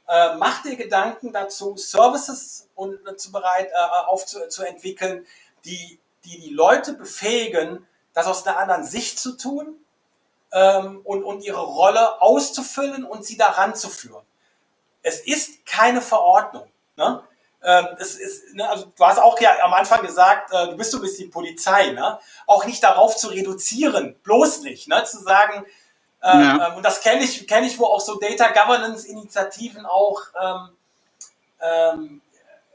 äh, 0.09 0.35
mach 0.37 0.63
dir 0.63 0.77
Gedanken 0.77 1.33
dazu, 1.33 1.77
Services 1.77 2.69
und, 2.75 3.07
äh, 3.07 3.17
zu 3.17 3.31
bereit, 3.31 3.71
äh, 3.71 4.07
aufzuentwickeln, 4.07 5.27
die, 5.65 5.99
die 6.25 6.41
die 6.41 6.51
Leute 6.51 6.93
befähigen, 6.93 7.87
das 8.15 8.27
aus 8.27 8.47
einer 8.47 8.59
anderen 8.59 8.85
Sicht 8.85 9.19
zu 9.19 9.37
tun 9.37 9.77
ähm, 10.53 11.01
und, 11.05 11.23
und 11.23 11.43
ihre 11.43 11.63
Rolle 11.63 12.21
auszufüllen 12.21 13.05
und 13.05 13.25
sie 13.25 13.37
daran 13.37 13.75
zu 13.75 13.89
führen. 13.89 14.25
Es 15.03 15.21
ist 15.21 15.65
keine 15.67 16.01
Verordnung. 16.01 16.69
Ne? 16.97 17.23
Ähm, 17.69 17.89
es 17.99 18.15
ist, 18.15 18.55
ne, 18.55 18.69
also 18.69 18.93
du 18.97 19.05
hast 19.05 19.19
auch 19.19 19.41
ja 19.41 19.57
am 19.63 19.73
Anfang 19.75 20.01
gesagt, 20.07 20.53
äh, 20.53 20.69
du 20.69 20.77
bist 20.77 20.93
so 20.93 20.99
ein 20.99 21.03
bisschen 21.03 21.33
Polizei, 21.33 21.91
ne? 21.91 22.21
auch 22.47 22.65
nicht 22.65 22.81
darauf 22.81 23.17
zu 23.17 23.27
reduzieren, 23.27 24.15
bloß 24.23 24.61
nicht, 24.61 24.87
ne? 24.87 25.03
zu 25.03 25.19
sagen, 25.19 25.67
äh, 26.23 26.29
ja. 26.29 26.69
ähm, 26.69 26.77
und 26.77 26.85
das 26.85 27.01
kenne 27.01 27.25
ich, 27.25 27.49
kenne 27.49 27.67
ich, 27.67 27.77
wo 27.81 27.87
auch 27.87 28.01
so 28.01 28.21
Data 28.21 28.53
Governance 28.53 29.09
Initiativen 29.09 29.85
auch 29.85 30.23
ähm, 30.41 30.69
ähm, 31.61 32.23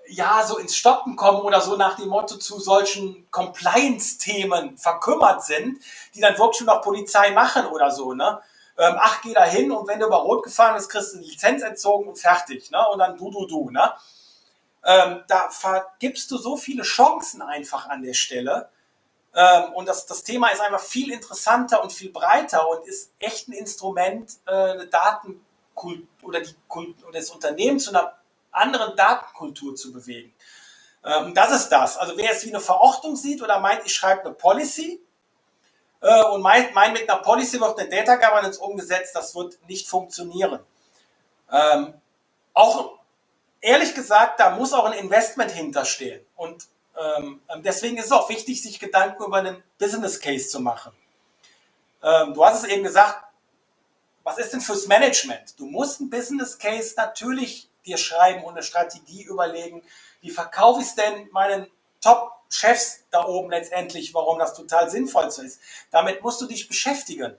ja 0.07 0.43
so 0.45 0.57
ins 0.57 0.75
Stoppen 0.75 1.15
kommen 1.15 1.39
oder 1.39 1.61
so 1.61 1.77
nach 1.77 1.95
dem 1.95 2.09
Motto 2.09 2.35
zu 2.35 2.59
solchen 2.59 3.25
Compliance-Themen 3.31 4.77
verkümmert 4.77 5.45
sind, 5.45 5.81
die 6.15 6.19
dann 6.19 6.37
wirklich 6.37 6.67
nur 6.67 6.75
noch 6.75 6.81
Polizei 6.81 7.31
machen 7.31 7.65
oder 7.67 7.91
so, 7.91 8.13
ne? 8.13 8.41
Ähm, 8.77 8.95
ach, 8.99 9.21
geh 9.21 9.33
da 9.33 9.45
hin 9.45 9.71
und 9.71 9.87
wenn 9.87 10.01
du 10.01 10.07
über 10.07 10.17
Rot 10.17 10.43
gefahren 10.43 10.75
bist, 10.75 10.89
kriegst 10.89 11.13
du 11.13 11.17
eine 11.17 11.27
Lizenz 11.27 11.61
entzogen 11.61 12.09
und 12.09 12.19
fertig, 12.19 12.71
ne? 12.71 12.85
Und 12.89 12.99
dann 12.99 13.17
du, 13.17 13.31
du, 13.31 13.45
du, 13.45 13.69
ne? 13.69 13.93
Ähm, 14.83 15.23
da 15.27 15.49
vergibst 15.49 16.31
du 16.31 16.37
so 16.37 16.57
viele 16.57 16.83
Chancen 16.83 17.41
einfach 17.41 17.87
an 17.89 18.01
der 18.01 18.13
Stelle. 18.13 18.69
Ähm, 19.33 19.73
und 19.73 19.87
das, 19.87 20.05
das 20.05 20.23
Thema 20.23 20.49
ist 20.49 20.61
einfach 20.61 20.81
viel 20.81 21.11
interessanter 21.11 21.81
und 21.81 21.93
viel 21.93 22.11
breiter 22.11 22.67
und 22.69 22.85
ist 22.87 23.13
echt 23.19 23.47
ein 23.47 23.53
Instrument, 23.53 24.37
äh, 24.45 24.51
eine 24.51 24.87
Datenkultur 24.87 26.07
oder, 26.23 26.41
oder 27.07 27.19
das 27.19 27.29
Unternehmen 27.29 27.79
zu 27.79 27.91
einer 27.91 28.17
anderen 28.51 28.95
Datenkultur 28.95 29.75
zu 29.75 29.93
bewegen. 29.93 30.33
Ähm, 31.03 31.33
das 31.33 31.51
ist 31.51 31.69
das. 31.69 31.97
Also 31.97 32.17
wer 32.17 32.31
es 32.31 32.45
wie 32.45 32.49
eine 32.49 32.59
Verordnung 32.59 33.15
sieht 33.15 33.41
oder 33.41 33.59
meint, 33.59 33.85
ich 33.85 33.93
schreibe 33.93 34.25
eine 34.25 34.33
Policy 34.33 35.01
äh, 36.01 36.23
und 36.25 36.41
meint, 36.41 36.73
meint, 36.73 36.93
mit 36.93 37.09
einer 37.09 37.21
Policy 37.21 37.59
wird 37.59 37.79
eine 37.79 37.89
Data 37.89 38.15
Governance 38.15 38.59
umgesetzt, 38.59 39.15
das 39.15 39.33
wird 39.33 39.57
nicht 39.67 39.87
funktionieren. 39.87 40.59
Ähm, 41.51 41.93
auch 42.53 42.99
ehrlich 43.61 43.93
gesagt, 43.95 44.39
da 44.39 44.55
muss 44.55 44.73
auch 44.73 44.85
ein 44.85 44.93
Investment 44.93 45.51
hinterstehen. 45.51 46.25
Und 46.35 46.67
ähm, 46.99 47.41
deswegen 47.57 47.97
ist 47.97 48.05
es 48.05 48.11
auch 48.11 48.29
wichtig, 48.29 48.61
sich 48.61 48.79
Gedanken 48.79 49.23
über 49.23 49.37
einen 49.37 49.63
Business 49.79 50.19
Case 50.19 50.49
zu 50.49 50.59
machen. 50.59 50.91
Ähm, 52.03 52.33
du 52.33 52.43
hast 52.43 52.63
es 52.63 52.69
eben 52.69 52.83
gesagt, 52.83 53.23
was 54.23 54.37
ist 54.37 54.53
denn 54.53 54.61
fürs 54.61 54.87
Management? 54.87 55.59
Du 55.59 55.65
musst 55.65 55.99
ein 55.99 56.09
Business 56.09 56.57
Case 56.57 56.93
natürlich 56.97 57.69
dir 57.85 57.97
schreiben 57.97 58.43
und 58.43 58.53
eine 58.53 58.63
Strategie 58.63 59.23
überlegen. 59.23 59.81
Wie 60.21 60.29
verkaufe 60.29 60.81
ich 60.81 60.87
es 60.87 60.95
denn 60.95 61.29
meinen 61.31 61.67
Top-Chefs 62.01 63.05
da 63.09 63.25
oben 63.25 63.49
letztendlich, 63.49 64.13
warum 64.13 64.37
das 64.37 64.53
total 64.53 64.89
sinnvoll 64.89 65.25
ist? 65.25 65.59
Damit 65.89 66.21
musst 66.21 66.41
du 66.41 66.45
dich 66.45 66.67
beschäftigen. 66.67 67.35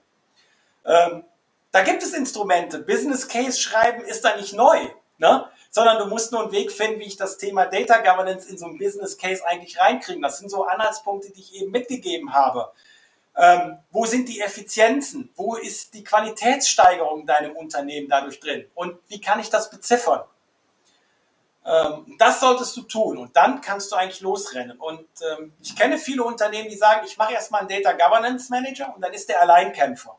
Ähm, 0.85 1.23
da 1.71 1.83
gibt 1.83 2.03
es 2.03 2.13
Instrumente. 2.13 2.79
Business 2.79 3.27
Case 3.27 3.59
schreiben 3.59 4.03
ist 4.03 4.25
da 4.25 4.35
nicht 4.35 4.53
neu. 4.53 4.89
Ne? 5.17 5.49
Sondern 5.73 5.97
du 5.97 6.05
musst 6.05 6.31
nur 6.31 6.43
einen 6.43 6.51
Weg 6.51 6.71
finden, 6.71 6.99
wie 6.99 7.05
ich 7.05 7.17
das 7.17 7.39
Thema 7.39 7.65
Data 7.65 7.97
Governance 7.97 8.47
in 8.47 8.59
so 8.59 8.67
ein 8.67 8.77
Business 8.77 9.17
Case 9.17 9.43
eigentlich 9.47 9.79
reinkriege. 9.79 10.21
Das 10.21 10.37
sind 10.37 10.49
so 10.49 10.65
Anhaltspunkte, 10.65 11.31
die 11.31 11.41
ich 11.41 11.55
eben 11.55 11.71
mitgegeben 11.71 12.31
habe. 12.31 12.71
Ähm, 13.35 13.79
wo 13.89 14.05
sind 14.05 14.29
die 14.29 14.39
Effizienzen? 14.39 15.31
Wo 15.35 15.55
ist 15.55 15.95
die 15.95 16.03
Qualitätssteigerung 16.03 17.21
in 17.21 17.25
deinem 17.25 17.55
Unternehmen 17.55 18.07
dadurch 18.07 18.39
drin? 18.39 18.67
Und 18.75 18.99
wie 19.07 19.19
kann 19.19 19.39
ich 19.39 19.49
das 19.49 19.71
beziffern? 19.71 20.21
Ähm, 21.65 22.17
das 22.19 22.39
solltest 22.39 22.77
du 22.77 22.83
tun 22.83 23.17
und 23.17 23.35
dann 23.35 23.59
kannst 23.61 23.91
du 23.91 23.95
eigentlich 23.95 24.21
losrennen. 24.21 24.79
Und 24.79 25.07
ähm, 25.21 25.53
ich 25.59 25.75
kenne 25.75 25.97
viele 25.97 26.23
Unternehmen, 26.23 26.69
die 26.69 26.77
sagen, 26.77 27.01
ich 27.07 27.17
mache 27.17 27.33
erstmal 27.33 27.61
einen 27.61 27.69
Data 27.69 27.93
Governance 27.93 28.51
Manager 28.51 28.93
und 28.95 29.01
dann 29.01 29.13
ist 29.13 29.27
der 29.27 29.41
Alleinkämpfer. 29.41 30.15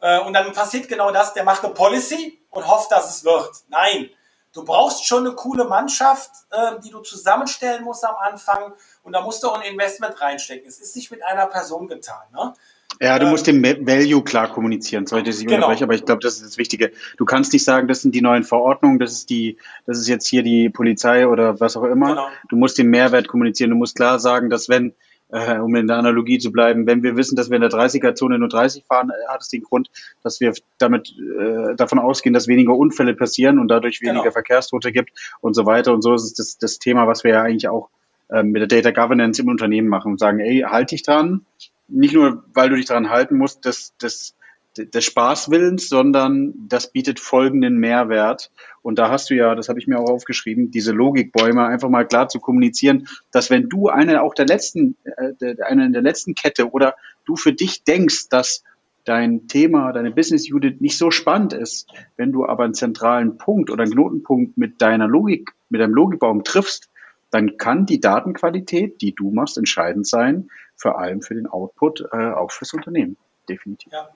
Äh, 0.00 0.20
und 0.20 0.34
dann 0.34 0.52
passiert 0.52 0.86
genau 0.86 1.12
das, 1.12 1.32
der 1.32 1.44
macht 1.44 1.64
eine 1.64 1.72
Policy 1.72 2.42
und 2.50 2.68
hofft, 2.68 2.92
dass 2.92 3.08
es 3.08 3.24
wird. 3.24 3.50
Nein, 3.68 4.10
du 4.54 4.64
brauchst 4.64 5.06
schon 5.06 5.26
eine 5.26 5.34
coole 5.34 5.64
Mannschaft, 5.64 6.30
äh, 6.50 6.80
die 6.82 6.90
du 6.90 7.00
zusammenstellen 7.00 7.84
musst 7.84 8.04
am 8.04 8.14
Anfang 8.16 8.72
und 9.02 9.12
da 9.12 9.20
musst 9.20 9.42
du 9.42 9.48
auch 9.48 9.60
ein 9.60 9.70
Investment 9.70 10.20
reinstecken. 10.20 10.66
Es 10.66 10.78
ist 10.78 10.96
nicht 10.96 11.10
mit 11.10 11.22
einer 11.22 11.46
Person 11.46 11.88
getan. 11.88 12.22
Ne? 12.32 12.54
Ja, 13.00 13.18
du 13.18 13.26
musst 13.26 13.46
den 13.48 13.62
Value 13.62 14.22
klar 14.22 14.52
kommunizieren. 14.52 15.06
Sollte 15.06 15.30
ich 15.30 15.38
genau. 15.40 15.56
unterbrechen, 15.56 15.84
aber 15.84 15.94
ich 15.94 16.04
glaube, 16.04 16.20
das 16.20 16.36
ist 16.36 16.44
das 16.44 16.58
Wichtige. 16.58 16.92
Du 17.16 17.24
kannst 17.24 17.52
nicht 17.52 17.64
sagen, 17.64 17.88
das 17.88 18.02
sind 18.02 18.14
die 18.14 18.22
neuen 18.22 18.44
Verordnungen, 18.44 19.00
das 19.00 19.12
ist 19.12 19.30
die, 19.30 19.58
das 19.84 19.98
ist 19.98 20.06
jetzt 20.06 20.28
hier 20.28 20.44
die 20.44 20.70
Polizei 20.70 21.26
oder 21.26 21.58
was 21.58 21.76
auch 21.76 21.84
immer. 21.84 22.10
Genau. 22.10 22.28
Du 22.48 22.56
musst 22.56 22.78
den 22.78 22.88
Mehrwert 22.88 23.26
kommunizieren. 23.26 23.70
Du 23.70 23.76
musst 23.76 23.96
klar 23.96 24.20
sagen, 24.20 24.48
dass 24.48 24.68
wenn, 24.68 24.94
äh, 25.30 25.58
um 25.58 25.74
in 25.74 25.86
der 25.86 25.96
Analogie 25.96 26.38
zu 26.38 26.52
bleiben, 26.52 26.86
wenn 26.86 27.02
wir 27.02 27.16
wissen, 27.16 27.36
dass 27.36 27.50
wir 27.50 27.56
in 27.56 27.62
der 27.62 27.70
30er-Zone 27.70 28.38
nur 28.38 28.48
30 28.48 28.84
fahren, 28.84 29.10
äh, 29.10 29.28
hat 29.28 29.42
es 29.42 29.48
den 29.48 29.62
Grund, 29.62 29.90
dass 30.22 30.40
wir 30.40 30.52
damit 30.78 31.14
äh, 31.18 31.74
davon 31.76 31.98
ausgehen, 31.98 32.32
dass 32.32 32.48
weniger 32.48 32.76
Unfälle 32.76 33.14
passieren 33.14 33.58
und 33.58 33.68
dadurch 33.68 34.00
weniger 34.02 34.22
genau. 34.22 34.32
Verkehrstote 34.32 34.92
gibt 34.92 35.10
und 35.40 35.54
so 35.54 35.66
weiter. 35.66 35.92
Und 35.92 36.02
so 36.02 36.14
ist 36.14 36.24
es 36.24 36.34
das, 36.34 36.58
das 36.58 36.78
Thema, 36.78 37.06
was 37.06 37.24
wir 37.24 37.32
ja 37.32 37.42
eigentlich 37.42 37.68
auch 37.68 37.88
äh, 38.28 38.42
mit 38.42 38.60
der 38.60 38.68
Data 38.68 38.90
Governance 38.90 39.40
im 39.40 39.48
Unternehmen 39.48 39.88
machen 39.88 40.12
und 40.12 40.18
sagen, 40.18 40.40
ey, 40.40 40.64
halt 40.66 40.90
dich 40.90 41.02
dran, 41.02 41.44
nicht 41.88 42.14
nur, 42.14 42.44
weil 42.54 42.70
du 42.70 42.76
dich 42.76 42.86
daran 42.86 43.10
halten 43.10 43.36
musst, 43.36 43.64
des, 43.64 43.96
des, 43.96 44.36
des 44.76 45.04
Spaßwillens, 45.04 45.88
sondern 45.88 46.54
das 46.68 46.90
bietet 46.90 47.20
folgenden 47.20 47.78
Mehrwert. 47.78 48.50
Und 48.82 48.98
da 48.98 49.10
hast 49.10 49.30
du 49.30 49.34
ja, 49.34 49.54
das 49.54 49.68
habe 49.68 49.78
ich 49.78 49.86
mir 49.86 49.98
auch 49.98 50.10
aufgeschrieben, 50.10 50.70
diese 50.70 50.92
Logikbäume 50.92 51.64
einfach 51.64 51.88
mal 51.88 52.06
klar 52.06 52.28
zu 52.28 52.40
kommunizieren, 52.40 53.06
dass 53.30 53.50
wenn 53.50 53.68
du 53.68 53.88
eine 53.88 54.22
auch 54.22 54.34
der 54.34 54.46
letzten, 54.46 54.96
äh, 55.04 55.54
eine 55.62 55.90
der 55.90 56.02
letzten 56.02 56.34
Kette 56.34 56.70
oder 56.70 56.94
du 57.24 57.36
für 57.36 57.52
dich 57.52 57.84
denkst, 57.84 58.28
dass 58.28 58.62
dein 59.04 59.48
Thema, 59.48 59.92
deine 59.92 60.10
Business 60.10 60.50
Unit 60.50 60.80
nicht 60.80 60.98
so 60.98 61.10
spannend 61.10 61.52
ist, 61.52 61.88
wenn 62.16 62.32
du 62.32 62.46
aber 62.46 62.64
einen 62.64 62.74
zentralen 62.74 63.36
Punkt 63.36 63.70
oder 63.70 63.84
einen 63.84 63.92
Knotenpunkt 63.92 64.56
mit 64.56 64.80
deiner 64.80 65.06
Logik, 65.06 65.50
mit 65.68 65.80
deinem 65.80 65.94
Logikbaum 65.94 66.42
triffst, 66.42 66.90
dann 67.30 67.56
kann 67.56 67.84
die 67.84 68.00
Datenqualität, 68.00 69.00
die 69.00 69.14
du 69.14 69.30
machst, 69.30 69.58
entscheidend 69.58 70.06
sein, 70.06 70.48
vor 70.76 70.98
allem 70.98 71.20
für 71.20 71.34
den 71.34 71.46
Output, 71.46 72.04
äh, 72.12 72.30
auch 72.30 72.50
fürs 72.50 72.72
Unternehmen. 72.72 73.16
Definitiv. 73.48 73.92
Ja. 73.92 74.08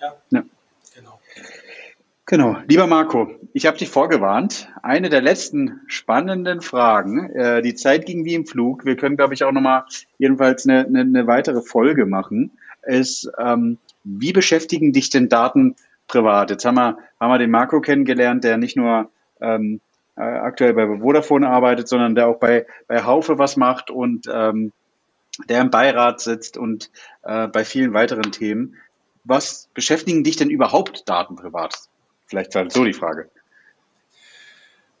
Ja. 0.00 0.14
ja. 0.30 0.42
Genau. 0.94 1.20
Genau. 2.26 2.56
Lieber 2.68 2.86
Marco, 2.86 3.30
ich 3.52 3.66
habe 3.66 3.78
dich 3.78 3.88
vorgewarnt. 3.88 4.68
Eine 4.82 5.08
der 5.08 5.22
letzten 5.22 5.80
spannenden 5.86 6.60
Fragen. 6.60 7.30
Äh, 7.30 7.62
die 7.62 7.74
Zeit 7.74 8.06
ging 8.06 8.24
wie 8.24 8.34
im 8.34 8.46
Flug. 8.46 8.84
Wir 8.84 8.96
können, 8.96 9.16
glaube 9.16 9.34
ich, 9.34 9.44
auch 9.44 9.52
nochmal 9.52 9.84
jedenfalls 10.18 10.66
eine, 10.66 10.84
eine, 10.84 11.00
eine 11.00 11.26
weitere 11.26 11.62
Folge 11.62 12.06
machen. 12.06 12.52
Ist, 12.82 13.30
ähm, 13.38 13.78
wie 14.04 14.32
beschäftigen 14.32 14.92
dich 14.92 15.10
denn 15.10 15.28
Daten 15.28 15.76
privat? 16.06 16.50
Jetzt 16.50 16.64
haben 16.64 16.76
wir, 16.76 16.98
haben 17.18 17.30
wir 17.30 17.38
den 17.38 17.50
Marco 17.50 17.80
kennengelernt, 17.80 18.44
der 18.44 18.58
nicht 18.58 18.76
nur 18.76 19.10
ähm, 19.40 19.80
äh, 20.16 20.22
aktuell 20.22 20.74
bei 20.74 20.98
Vodafone 20.98 21.48
arbeitet, 21.48 21.88
sondern 21.88 22.14
der 22.14 22.28
auch 22.28 22.38
bei, 22.38 22.66
bei 22.86 23.04
Haufe 23.04 23.38
was 23.38 23.56
macht 23.56 23.90
und 23.90 24.26
ähm, 24.32 24.72
der 25.48 25.60
im 25.60 25.70
Beirat 25.70 26.20
sitzt 26.20 26.56
und 26.56 26.90
äh, 27.22 27.46
bei 27.48 27.64
vielen 27.64 27.94
weiteren 27.94 28.32
Themen. 28.32 28.76
Was 29.28 29.68
beschäftigen 29.74 30.24
dich 30.24 30.36
denn 30.36 30.48
überhaupt 30.48 31.06
Daten 31.06 31.36
privat? 31.36 31.74
Vielleicht 32.24 32.54
halt 32.54 32.72
so 32.72 32.82
die 32.82 32.94
Frage. 32.94 33.28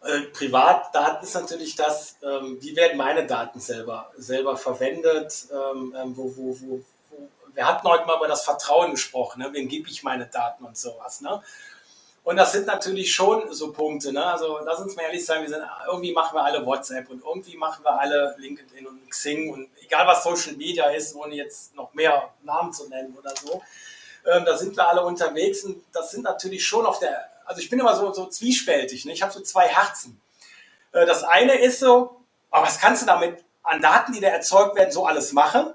Äh, 0.02 0.20
Privatdaten 0.34 1.26
ist 1.26 1.34
natürlich 1.34 1.76
das, 1.76 2.18
ähm, 2.22 2.58
wie 2.60 2.76
werden 2.76 2.98
meine 2.98 3.26
Daten 3.26 3.58
selber, 3.58 4.12
selber 4.18 4.58
verwendet, 4.58 5.46
ähm, 5.50 5.94
ähm 5.98 6.14
wo, 6.14 6.36
wo, 6.36 6.60
wo, 6.60 6.84
wo, 7.10 7.28
wir 7.54 7.66
hatten 7.66 7.88
heute 7.88 8.04
mal 8.04 8.18
über 8.18 8.28
das 8.28 8.44
Vertrauen 8.44 8.90
gesprochen, 8.90 9.40
ne? 9.40 9.48
wem 9.52 9.66
gebe 9.66 9.88
ich 9.88 10.02
meine 10.02 10.26
Daten 10.26 10.62
und 10.62 10.76
sowas. 10.76 11.22
Ne? 11.22 11.42
Und 12.22 12.36
das 12.36 12.52
sind 12.52 12.66
natürlich 12.66 13.14
schon 13.14 13.50
so 13.54 13.72
Punkte. 13.72 14.12
Ne? 14.12 14.22
Also 14.22 14.58
lass 14.62 14.78
uns 14.80 14.94
mal 14.94 15.04
ehrlich 15.04 15.24
sein, 15.24 15.40
wir 15.40 15.48
sind, 15.48 15.62
irgendwie 15.86 16.12
machen 16.12 16.36
wir 16.36 16.44
alle 16.44 16.66
WhatsApp 16.66 17.08
und 17.08 17.24
irgendwie 17.24 17.56
machen 17.56 17.82
wir 17.82 17.98
alle 17.98 18.36
LinkedIn 18.38 18.86
und 18.86 19.08
Xing 19.08 19.50
und 19.50 19.70
egal 19.82 20.06
was 20.06 20.22
Social 20.22 20.52
Media 20.52 20.90
ist, 20.90 21.14
ohne 21.14 21.34
jetzt 21.34 21.74
noch 21.74 21.94
mehr 21.94 22.28
Namen 22.42 22.74
zu 22.74 22.86
nennen 22.90 23.16
oder 23.18 23.34
so. 23.34 23.62
Ähm, 24.26 24.44
da 24.44 24.56
sind 24.56 24.76
wir 24.76 24.88
alle 24.88 25.04
unterwegs 25.04 25.64
und 25.64 25.82
das 25.92 26.10
sind 26.10 26.22
natürlich 26.22 26.66
schon 26.66 26.86
auf 26.86 26.98
der, 26.98 27.30
also 27.44 27.60
ich 27.60 27.70
bin 27.70 27.80
immer 27.80 27.96
so, 27.96 28.12
so 28.12 28.26
zwiespältig. 28.26 29.04
Ne? 29.04 29.12
Ich 29.12 29.22
habe 29.22 29.32
so 29.32 29.40
zwei 29.40 29.66
Herzen. 29.68 30.20
Äh, 30.92 31.06
das 31.06 31.24
eine 31.24 31.54
ist 31.58 31.80
so, 31.80 32.20
aber 32.50 32.66
was 32.66 32.78
kannst 32.78 33.02
du 33.02 33.06
damit 33.06 33.44
an 33.62 33.80
Daten, 33.80 34.12
die 34.12 34.20
da 34.20 34.28
erzeugt 34.28 34.76
werden, 34.76 34.90
so 34.90 35.06
alles 35.06 35.32
machen? 35.32 35.74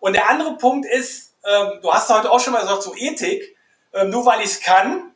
Und 0.00 0.14
der 0.14 0.28
andere 0.28 0.56
Punkt 0.56 0.86
ist, 0.86 1.34
ähm, 1.44 1.80
du 1.82 1.92
hast 1.92 2.10
heute 2.10 2.30
auch 2.30 2.40
schon 2.40 2.52
mal 2.52 2.60
gesagt, 2.60 2.82
so 2.82 2.94
Ethik, 2.96 3.56
ähm, 3.92 4.10
nur 4.10 4.26
weil 4.26 4.40
ich 4.40 4.46
es 4.46 4.60
kann, 4.60 5.12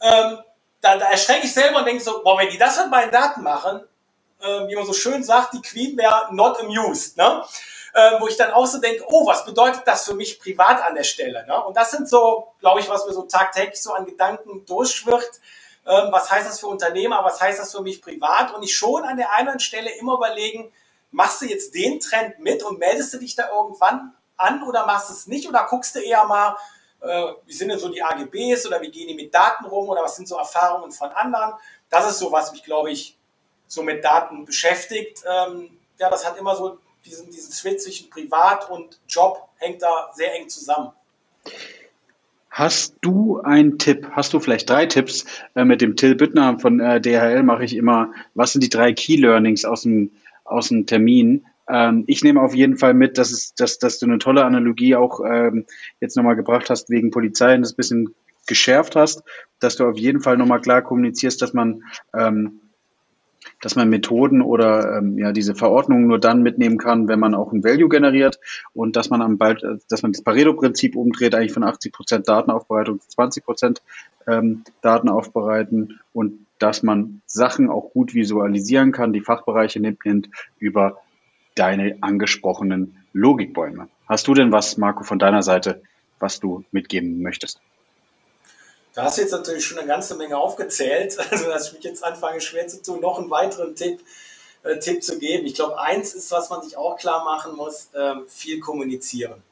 ähm, 0.00 0.38
da, 0.80 0.96
da 0.96 1.10
erschrecke 1.10 1.46
ich 1.46 1.52
selber 1.52 1.78
und 1.78 1.86
denke 1.86 2.02
so, 2.02 2.22
boah, 2.22 2.38
wenn 2.38 2.48
die 2.48 2.58
das 2.58 2.78
mit 2.78 2.90
meinen 2.90 3.10
Daten 3.10 3.42
machen, 3.42 3.82
äh, 4.40 4.68
wie 4.68 4.74
man 4.74 4.86
so 4.86 4.92
schön 4.92 5.22
sagt, 5.22 5.54
die 5.54 5.62
Queen 5.62 5.96
wäre 5.96 6.28
not 6.34 6.58
amused, 6.60 7.16
ne? 7.16 7.44
Äh, 7.92 8.20
wo 8.20 8.28
ich 8.28 8.36
dann 8.36 8.52
auch 8.52 8.66
so 8.66 8.78
denke, 8.78 9.04
oh, 9.08 9.26
was 9.26 9.44
bedeutet 9.44 9.82
das 9.84 10.04
für 10.04 10.14
mich 10.14 10.38
privat 10.38 10.82
an 10.82 10.94
der 10.94 11.02
Stelle? 11.02 11.44
Ne? 11.46 11.64
Und 11.64 11.76
das 11.76 11.90
sind 11.90 12.08
so, 12.08 12.52
glaube 12.60 12.80
ich, 12.80 12.88
was 12.88 13.04
mir 13.06 13.12
so 13.12 13.22
tagtäglich 13.22 13.82
so 13.82 13.92
an 13.92 14.06
Gedanken 14.06 14.64
durchschwirrt. 14.64 15.40
Ähm, 15.86 16.08
was 16.12 16.30
heißt 16.30 16.48
das 16.48 16.60
für 16.60 16.68
Unternehmer? 16.68 17.24
Was 17.24 17.40
heißt 17.40 17.58
das 17.58 17.72
für 17.72 17.82
mich 17.82 18.00
privat? 18.00 18.54
Und 18.54 18.62
ich 18.62 18.76
schon 18.76 19.02
an 19.04 19.16
der 19.16 19.32
einen 19.34 19.58
Stelle 19.58 19.90
immer 19.98 20.14
überlegen, 20.14 20.72
machst 21.10 21.42
du 21.42 21.46
jetzt 21.46 21.74
den 21.74 21.98
Trend 21.98 22.38
mit 22.38 22.62
und 22.62 22.78
meldest 22.78 23.12
du 23.12 23.18
dich 23.18 23.34
da 23.34 23.50
irgendwann 23.50 24.14
an 24.36 24.62
oder 24.62 24.86
machst 24.86 25.08
du 25.08 25.14
es 25.14 25.26
nicht? 25.26 25.48
Oder 25.48 25.66
guckst 25.68 25.96
du 25.96 26.00
eher 26.00 26.24
mal, 26.26 26.56
äh, 27.00 27.32
wie 27.46 27.52
sind 27.52 27.68
denn 27.68 27.78
so 27.78 27.88
die 27.88 28.02
AGBs 28.02 28.66
oder 28.66 28.80
wie 28.80 28.90
gehen 28.90 29.08
die 29.08 29.14
mit 29.14 29.34
Daten 29.34 29.64
rum 29.64 29.88
oder 29.88 30.02
was 30.02 30.16
sind 30.16 30.28
so 30.28 30.36
Erfahrungen 30.36 30.92
von 30.92 31.10
anderen. 31.10 31.54
Das 31.88 32.08
ist 32.08 32.18
so, 32.18 32.30
was 32.30 32.52
mich, 32.52 32.62
glaube 32.62 32.90
ich, 32.90 33.16
so 33.66 33.82
mit 33.82 34.04
Daten 34.04 34.44
beschäftigt. 34.44 35.24
Ähm, 35.26 35.78
ja, 35.98 36.08
das 36.08 36.26
hat 36.26 36.36
immer 36.36 36.56
so 36.56 36.78
diesen, 37.04 37.30
diesen 37.30 37.52
Switch 37.52 37.82
zwischen 37.82 38.10
Privat 38.10 38.70
und 38.70 39.00
Job 39.08 39.48
hängt 39.56 39.82
da 39.82 40.10
sehr 40.14 40.34
eng 40.34 40.48
zusammen. 40.48 40.92
Hast 42.50 42.96
du 43.00 43.40
einen 43.40 43.78
Tipp? 43.78 44.08
Hast 44.10 44.32
du 44.32 44.40
vielleicht 44.40 44.68
drei 44.68 44.86
Tipps? 44.86 45.24
Äh, 45.54 45.64
mit 45.64 45.80
dem 45.80 45.96
Till 45.96 46.16
Büttner 46.16 46.58
von 46.58 46.80
äh, 46.80 47.00
DHL 47.00 47.42
mache 47.44 47.64
ich 47.64 47.76
immer, 47.76 48.12
was 48.34 48.52
sind 48.52 48.62
die 48.64 48.68
drei 48.68 48.92
Key 48.92 49.16
Learnings 49.16 49.64
aus 49.64 49.82
dem, 49.82 50.10
aus 50.44 50.68
dem 50.68 50.84
Termin? 50.86 51.46
Ähm, 51.68 52.04
ich 52.08 52.24
nehme 52.24 52.42
auf 52.42 52.54
jeden 52.54 52.76
Fall 52.76 52.92
mit, 52.92 53.18
dass, 53.18 53.30
es, 53.30 53.54
dass, 53.54 53.78
dass 53.78 54.00
du 54.00 54.06
eine 54.06 54.18
tolle 54.18 54.44
Analogie 54.44 54.96
auch 54.96 55.20
ähm, 55.20 55.64
jetzt 56.00 56.16
nochmal 56.16 56.34
gebracht 56.34 56.70
hast 56.70 56.90
wegen 56.90 57.12
Polizei 57.12 57.54
und 57.54 57.62
das 57.62 57.74
bisschen 57.74 58.14
geschärft 58.48 58.96
hast, 58.96 59.22
dass 59.60 59.76
du 59.76 59.86
auf 59.86 59.96
jeden 59.96 60.20
Fall 60.20 60.36
nochmal 60.36 60.60
klar 60.60 60.82
kommunizierst, 60.82 61.40
dass 61.40 61.52
man 61.52 61.84
ähm, 62.18 62.60
dass 63.60 63.76
man 63.76 63.88
Methoden 63.88 64.42
oder 64.42 64.98
ähm, 64.98 65.18
ja 65.18 65.32
diese 65.32 65.54
Verordnungen 65.54 66.06
nur 66.06 66.18
dann 66.18 66.42
mitnehmen 66.42 66.78
kann, 66.78 67.08
wenn 67.08 67.20
man 67.20 67.34
auch 67.34 67.52
ein 67.52 67.64
Value 67.64 67.88
generiert 67.88 68.38
und 68.74 68.96
dass 68.96 69.10
man 69.10 69.22
am 69.22 69.38
bald, 69.38 69.64
dass 69.88 70.02
man 70.02 70.12
das 70.12 70.22
Pareto-Prinzip 70.22 70.96
umdreht, 70.96 71.34
eigentlich 71.34 71.52
von 71.52 71.64
80 71.64 71.92
Prozent 71.92 72.28
Datenaufbereitung 72.28 73.00
zu 73.00 73.08
20 73.08 73.44
Prozent 73.44 73.82
ähm, 74.26 74.64
Daten 74.82 75.08
aufbereiten 75.08 76.00
und 76.12 76.46
dass 76.58 76.82
man 76.82 77.22
Sachen 77.26 77.70
auch 77.70 77.92
gut 77.92 78.14
visualisieren 78.14 78.92
kann, 78.92 79.12
die 79.12 79.22
Fachbereiche 79.22 79.80
nimmt, 79.80 80.04
nimmt 80.04 80.28
über 80.58 80.98
deine 81.54 81.96
angesprochenen 82.00 82.96
Logikbäume. 83.12 83.88
Hast 84.06 84.28
du 84.28 84.34
denn 84.34 84.52
was, 84.52 84.76
Marco, 84.76 85.02
von 85.02 85.18
deiner 85.18 85.42
Seite, 85.42 85.82
was 86.18 86.40
du 86.40 86.64
mitgeben 86.70 87.22
möchtest? 87.22 87.60
Da 88.94 89.04
hast 89.04 89.18
du 89.18 89.22
jetzt 89.22 89.30
natürlich 89.30 89.64
schon 89.64 89.78
eine 89.78 89.86
ganze 89.86 90.16
Menge 90.16 90.36
aufgezählt, 90.36 91.16
also 91.30 91.48
dass 91.48 91.68
ich 91.68 91.74
mich 91.74 91.84
jetzt 91.84 92.02
anfange 92.02 92.40
schwer 92.40 92.66
zu 92.68 92.82
tun, 92.82 93.00
noch 93.00 93.18
einen 93.18 93.30
weiteren 93.30 93.76
Tipp, 93.76 94.00
äh, 94.62 94.78
Tipp 94.78 95.02
zu 95.02 95.18
geben. 95.18 95.46
Ich 95.46 95.54
glaube, 95.54 95.78
eins 95.78 96.14
ist, 96.14 96.30
was 96.30 96.50
man 96.50 96.62
sich 96.62 96.76
auch 96.76 96.96
klar 96.96 97.24
machen 97.24 97.56
muss, 97.56 97.88
ähm, 97.94 98.26
viel 98.28 98.60
kommunizieren. 98.60 99.42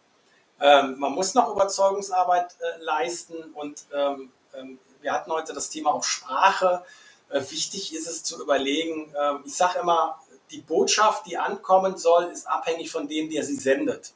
Ähm, 0.60 0.98
man 0.98 1.12
muss 1.12 1.34
noch 1.34 1.54
Überzeugungsarbeit 1.54 2.56
äh, 2.60 2.82
leisten 2.82 3.36
und 3.54 3.84
ähm, 3.94 4.32
ähm 4.54 4.78
wir 5.00 5.12
hatten 5.12 5.30
heute 5.30 5.52
das 5.52 5.70
Thema 5.70 5.94
auch 5.94 6.02
Sprache. 6.02 6.82
Äh, 7.30 7.40
wichtig 7.50 7.94
ist 7.94 8.08
es 8.08 8.24
zu 8.24 8.42
überlegen, 8.42 9.14
ähm, 9.16 9.44
ich 9.46 9.54
sage 9.54 9.78
immer, 9.78 10.20
die 10.50 10.60
Botschaft, 10.60 11.26
die 11.26 11.36
ankommen 11.36 11.96
soll, 11.96 12.24
ist 12.24 12.48
abhängig 12.48 12.90
von 12.90 13.06
dem, 13.06 13.30
der 13.30 13.44
sie 13.44 13.54
sendet. 13.54 14.12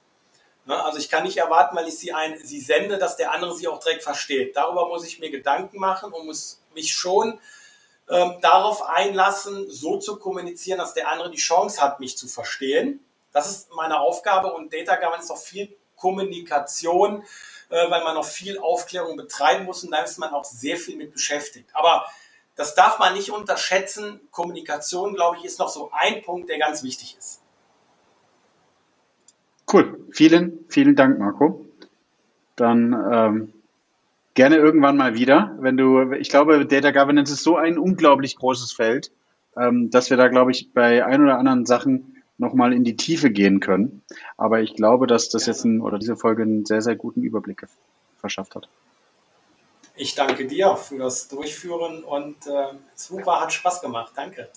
Ne, 0.64 0.84
also 0.84 0.98
ich 0.98 1.10
kann 1.10 1.24
nicht 1.24 1.38
erwarten, 1.38 1.76
weil 1.76 1.88
ich 1.88 1.98
sie, 1.98 2.12
ein, 2.12 2.38
sie 2.42 2.60
sende, 2.60 2.98
dass 2.98 3.16
der 3.16 3.32
andere 3.32 3.54
sie 3.54 3.66
auch 3.66 3.80
direkt 3.80 4.04
versteht. 4.04 4.56
Darüber 4.56 4.88
muss 4.88 5.04
ich 5.04 5.18
mir 5.18 5.30
Gedanken 5.30 5.78
machen 5.78 6.12
und 6.12 6.26
muss 6.26 6.62
mich 6.74 6.94
schon 6.94 7.40
ähm, 8.08 8.38
darauf 8.40 8.82
einlassen, 8.82 9.68
so 9.68 9.98
zu 9.98 10.18
kommunizieren, 10.18 10.78
dass 10.78 10.94
der 10.94 11.08
andere 11.08 11.30
die 11.30 11.38
Chance 11.38 11.80
hat, 11.80 11.98
mich 11.98 12.16
zu 12.16 12.28
verstehen. 12.28 13.04
Das 13.32 13.50
ist 13.50 13.72
meine 13.72 13.98
Aufgabe 13.98 14.52
und 14.52 14.72
Data 14.72 14.96
Governance 14.96 15.24
ist 15.24 15.30
auch 15.30 15.42
viel 15.42 15.76
Kommunikation, 15.96 17.24
äh, 17.70 17.90
weil 17.90 18.04
man 18.04 18.14
noch 18.14 18.24
viel 18.24 18.58
Aufklärung 18.58 19.16
betreiben 19.16 19.64
muss 19.64 19.82
und 19.82 19.90
da 19.90 20.02
ist 20.02 20.18
man 20.18 20.30
auch 20.30 20.44
sehr 20.44 20.76
viel 20.76 20.96
mit 20.96 21.12
beschäftigt. 21.12 21.70
Aber 21.72 22.06
das 22.54 22.74
darf 22.74 22.98
man 23.00 23.14
nicht 23.14 23.30
unterschätzen. 23.30 24.20
Kommunikation, 24.30 25.14
glaube 25.14 25.38
ich, 25.38 25.44
ist 25.44 25.58
noch 25.58 25.70
so 25.70 25.90
ein 25.92 26.22
Punkt, 26.22 26.48
der 26.48 26.58
ganz 26.58 26.84
wichtig 26.84 27.16
ist. 27.18 27.41
Cool. 29.72 29.98
Vielen, 30.10 30.64
vielen 30.68 30.96
Dank, 30.96 31.18
Marco. 31.18 31.64
Dann 32.56 32.92
ähm, 33.10 33.52
gerne 34.34 34.56
irgendwann 34.56 34.96
mal 34.96 35.14
wieder, 35.14 35.56
wenn 35.60 35.76
du, 35.76 36.12
ich 36.12 36.28
glaube, 36.28 36.66
Data 36.66 36.90
Governance 36.90 37.32
ist 37.32 37.42
so 37.42 37.56
ein 37.56 37.78
unglaublich 37.78 38.36
großes 38.36 38.72
Feld, 38.72 39.10
ähm, 39.56 39.90
dass 39.90 40.10
wir 40.10 40.18
da, 40.18 40.28
glaube 40.28 40.50
ich, 40.50 40.72
bei 40.72 41.04
ein 41.06 41.22
oder 41.22 41.38
anderen 41.38 41.64
Sachen 41.64 42.22
nochmal 42.36 42.74
in 42.74 42.84
die 42.84 42.96
Tiefe 42.96 43.30
gehen 43.30 43.60
können. 43.60 44.02
Aber 44.36 44.60
ich 44.60 44.74
glaube, 44.74 45.06
dass 45.06 45.30
das 45.30 45.46
jetzt 45.46 45.64
ein, 45.64 45.80
oder 45.80 45.98
diese 45.98 46.16
Folge 46.16 46.42
einen 46.42 46.66
sehr, 46.66 46.82
sehr 46.82 46.96
guten 46.96 47.22
Überblick 47.22 47.66
verschafft 48.18 48.54
hat. 48.54 48.68
Ich 49.94 50.14
danke 50.14 50.46
dir 50.46 50.76
für 50.76 50.98
das 50.98 51.28
Durchführen 51.28 52.02
und 52.04 52.46
äh, 52.46 52.74
super, 52.94 53.40
hat 53.40 53.52
Spaß 53.52 53.80
gemacht. 53.80 54.12
Danke. 54.16 54.48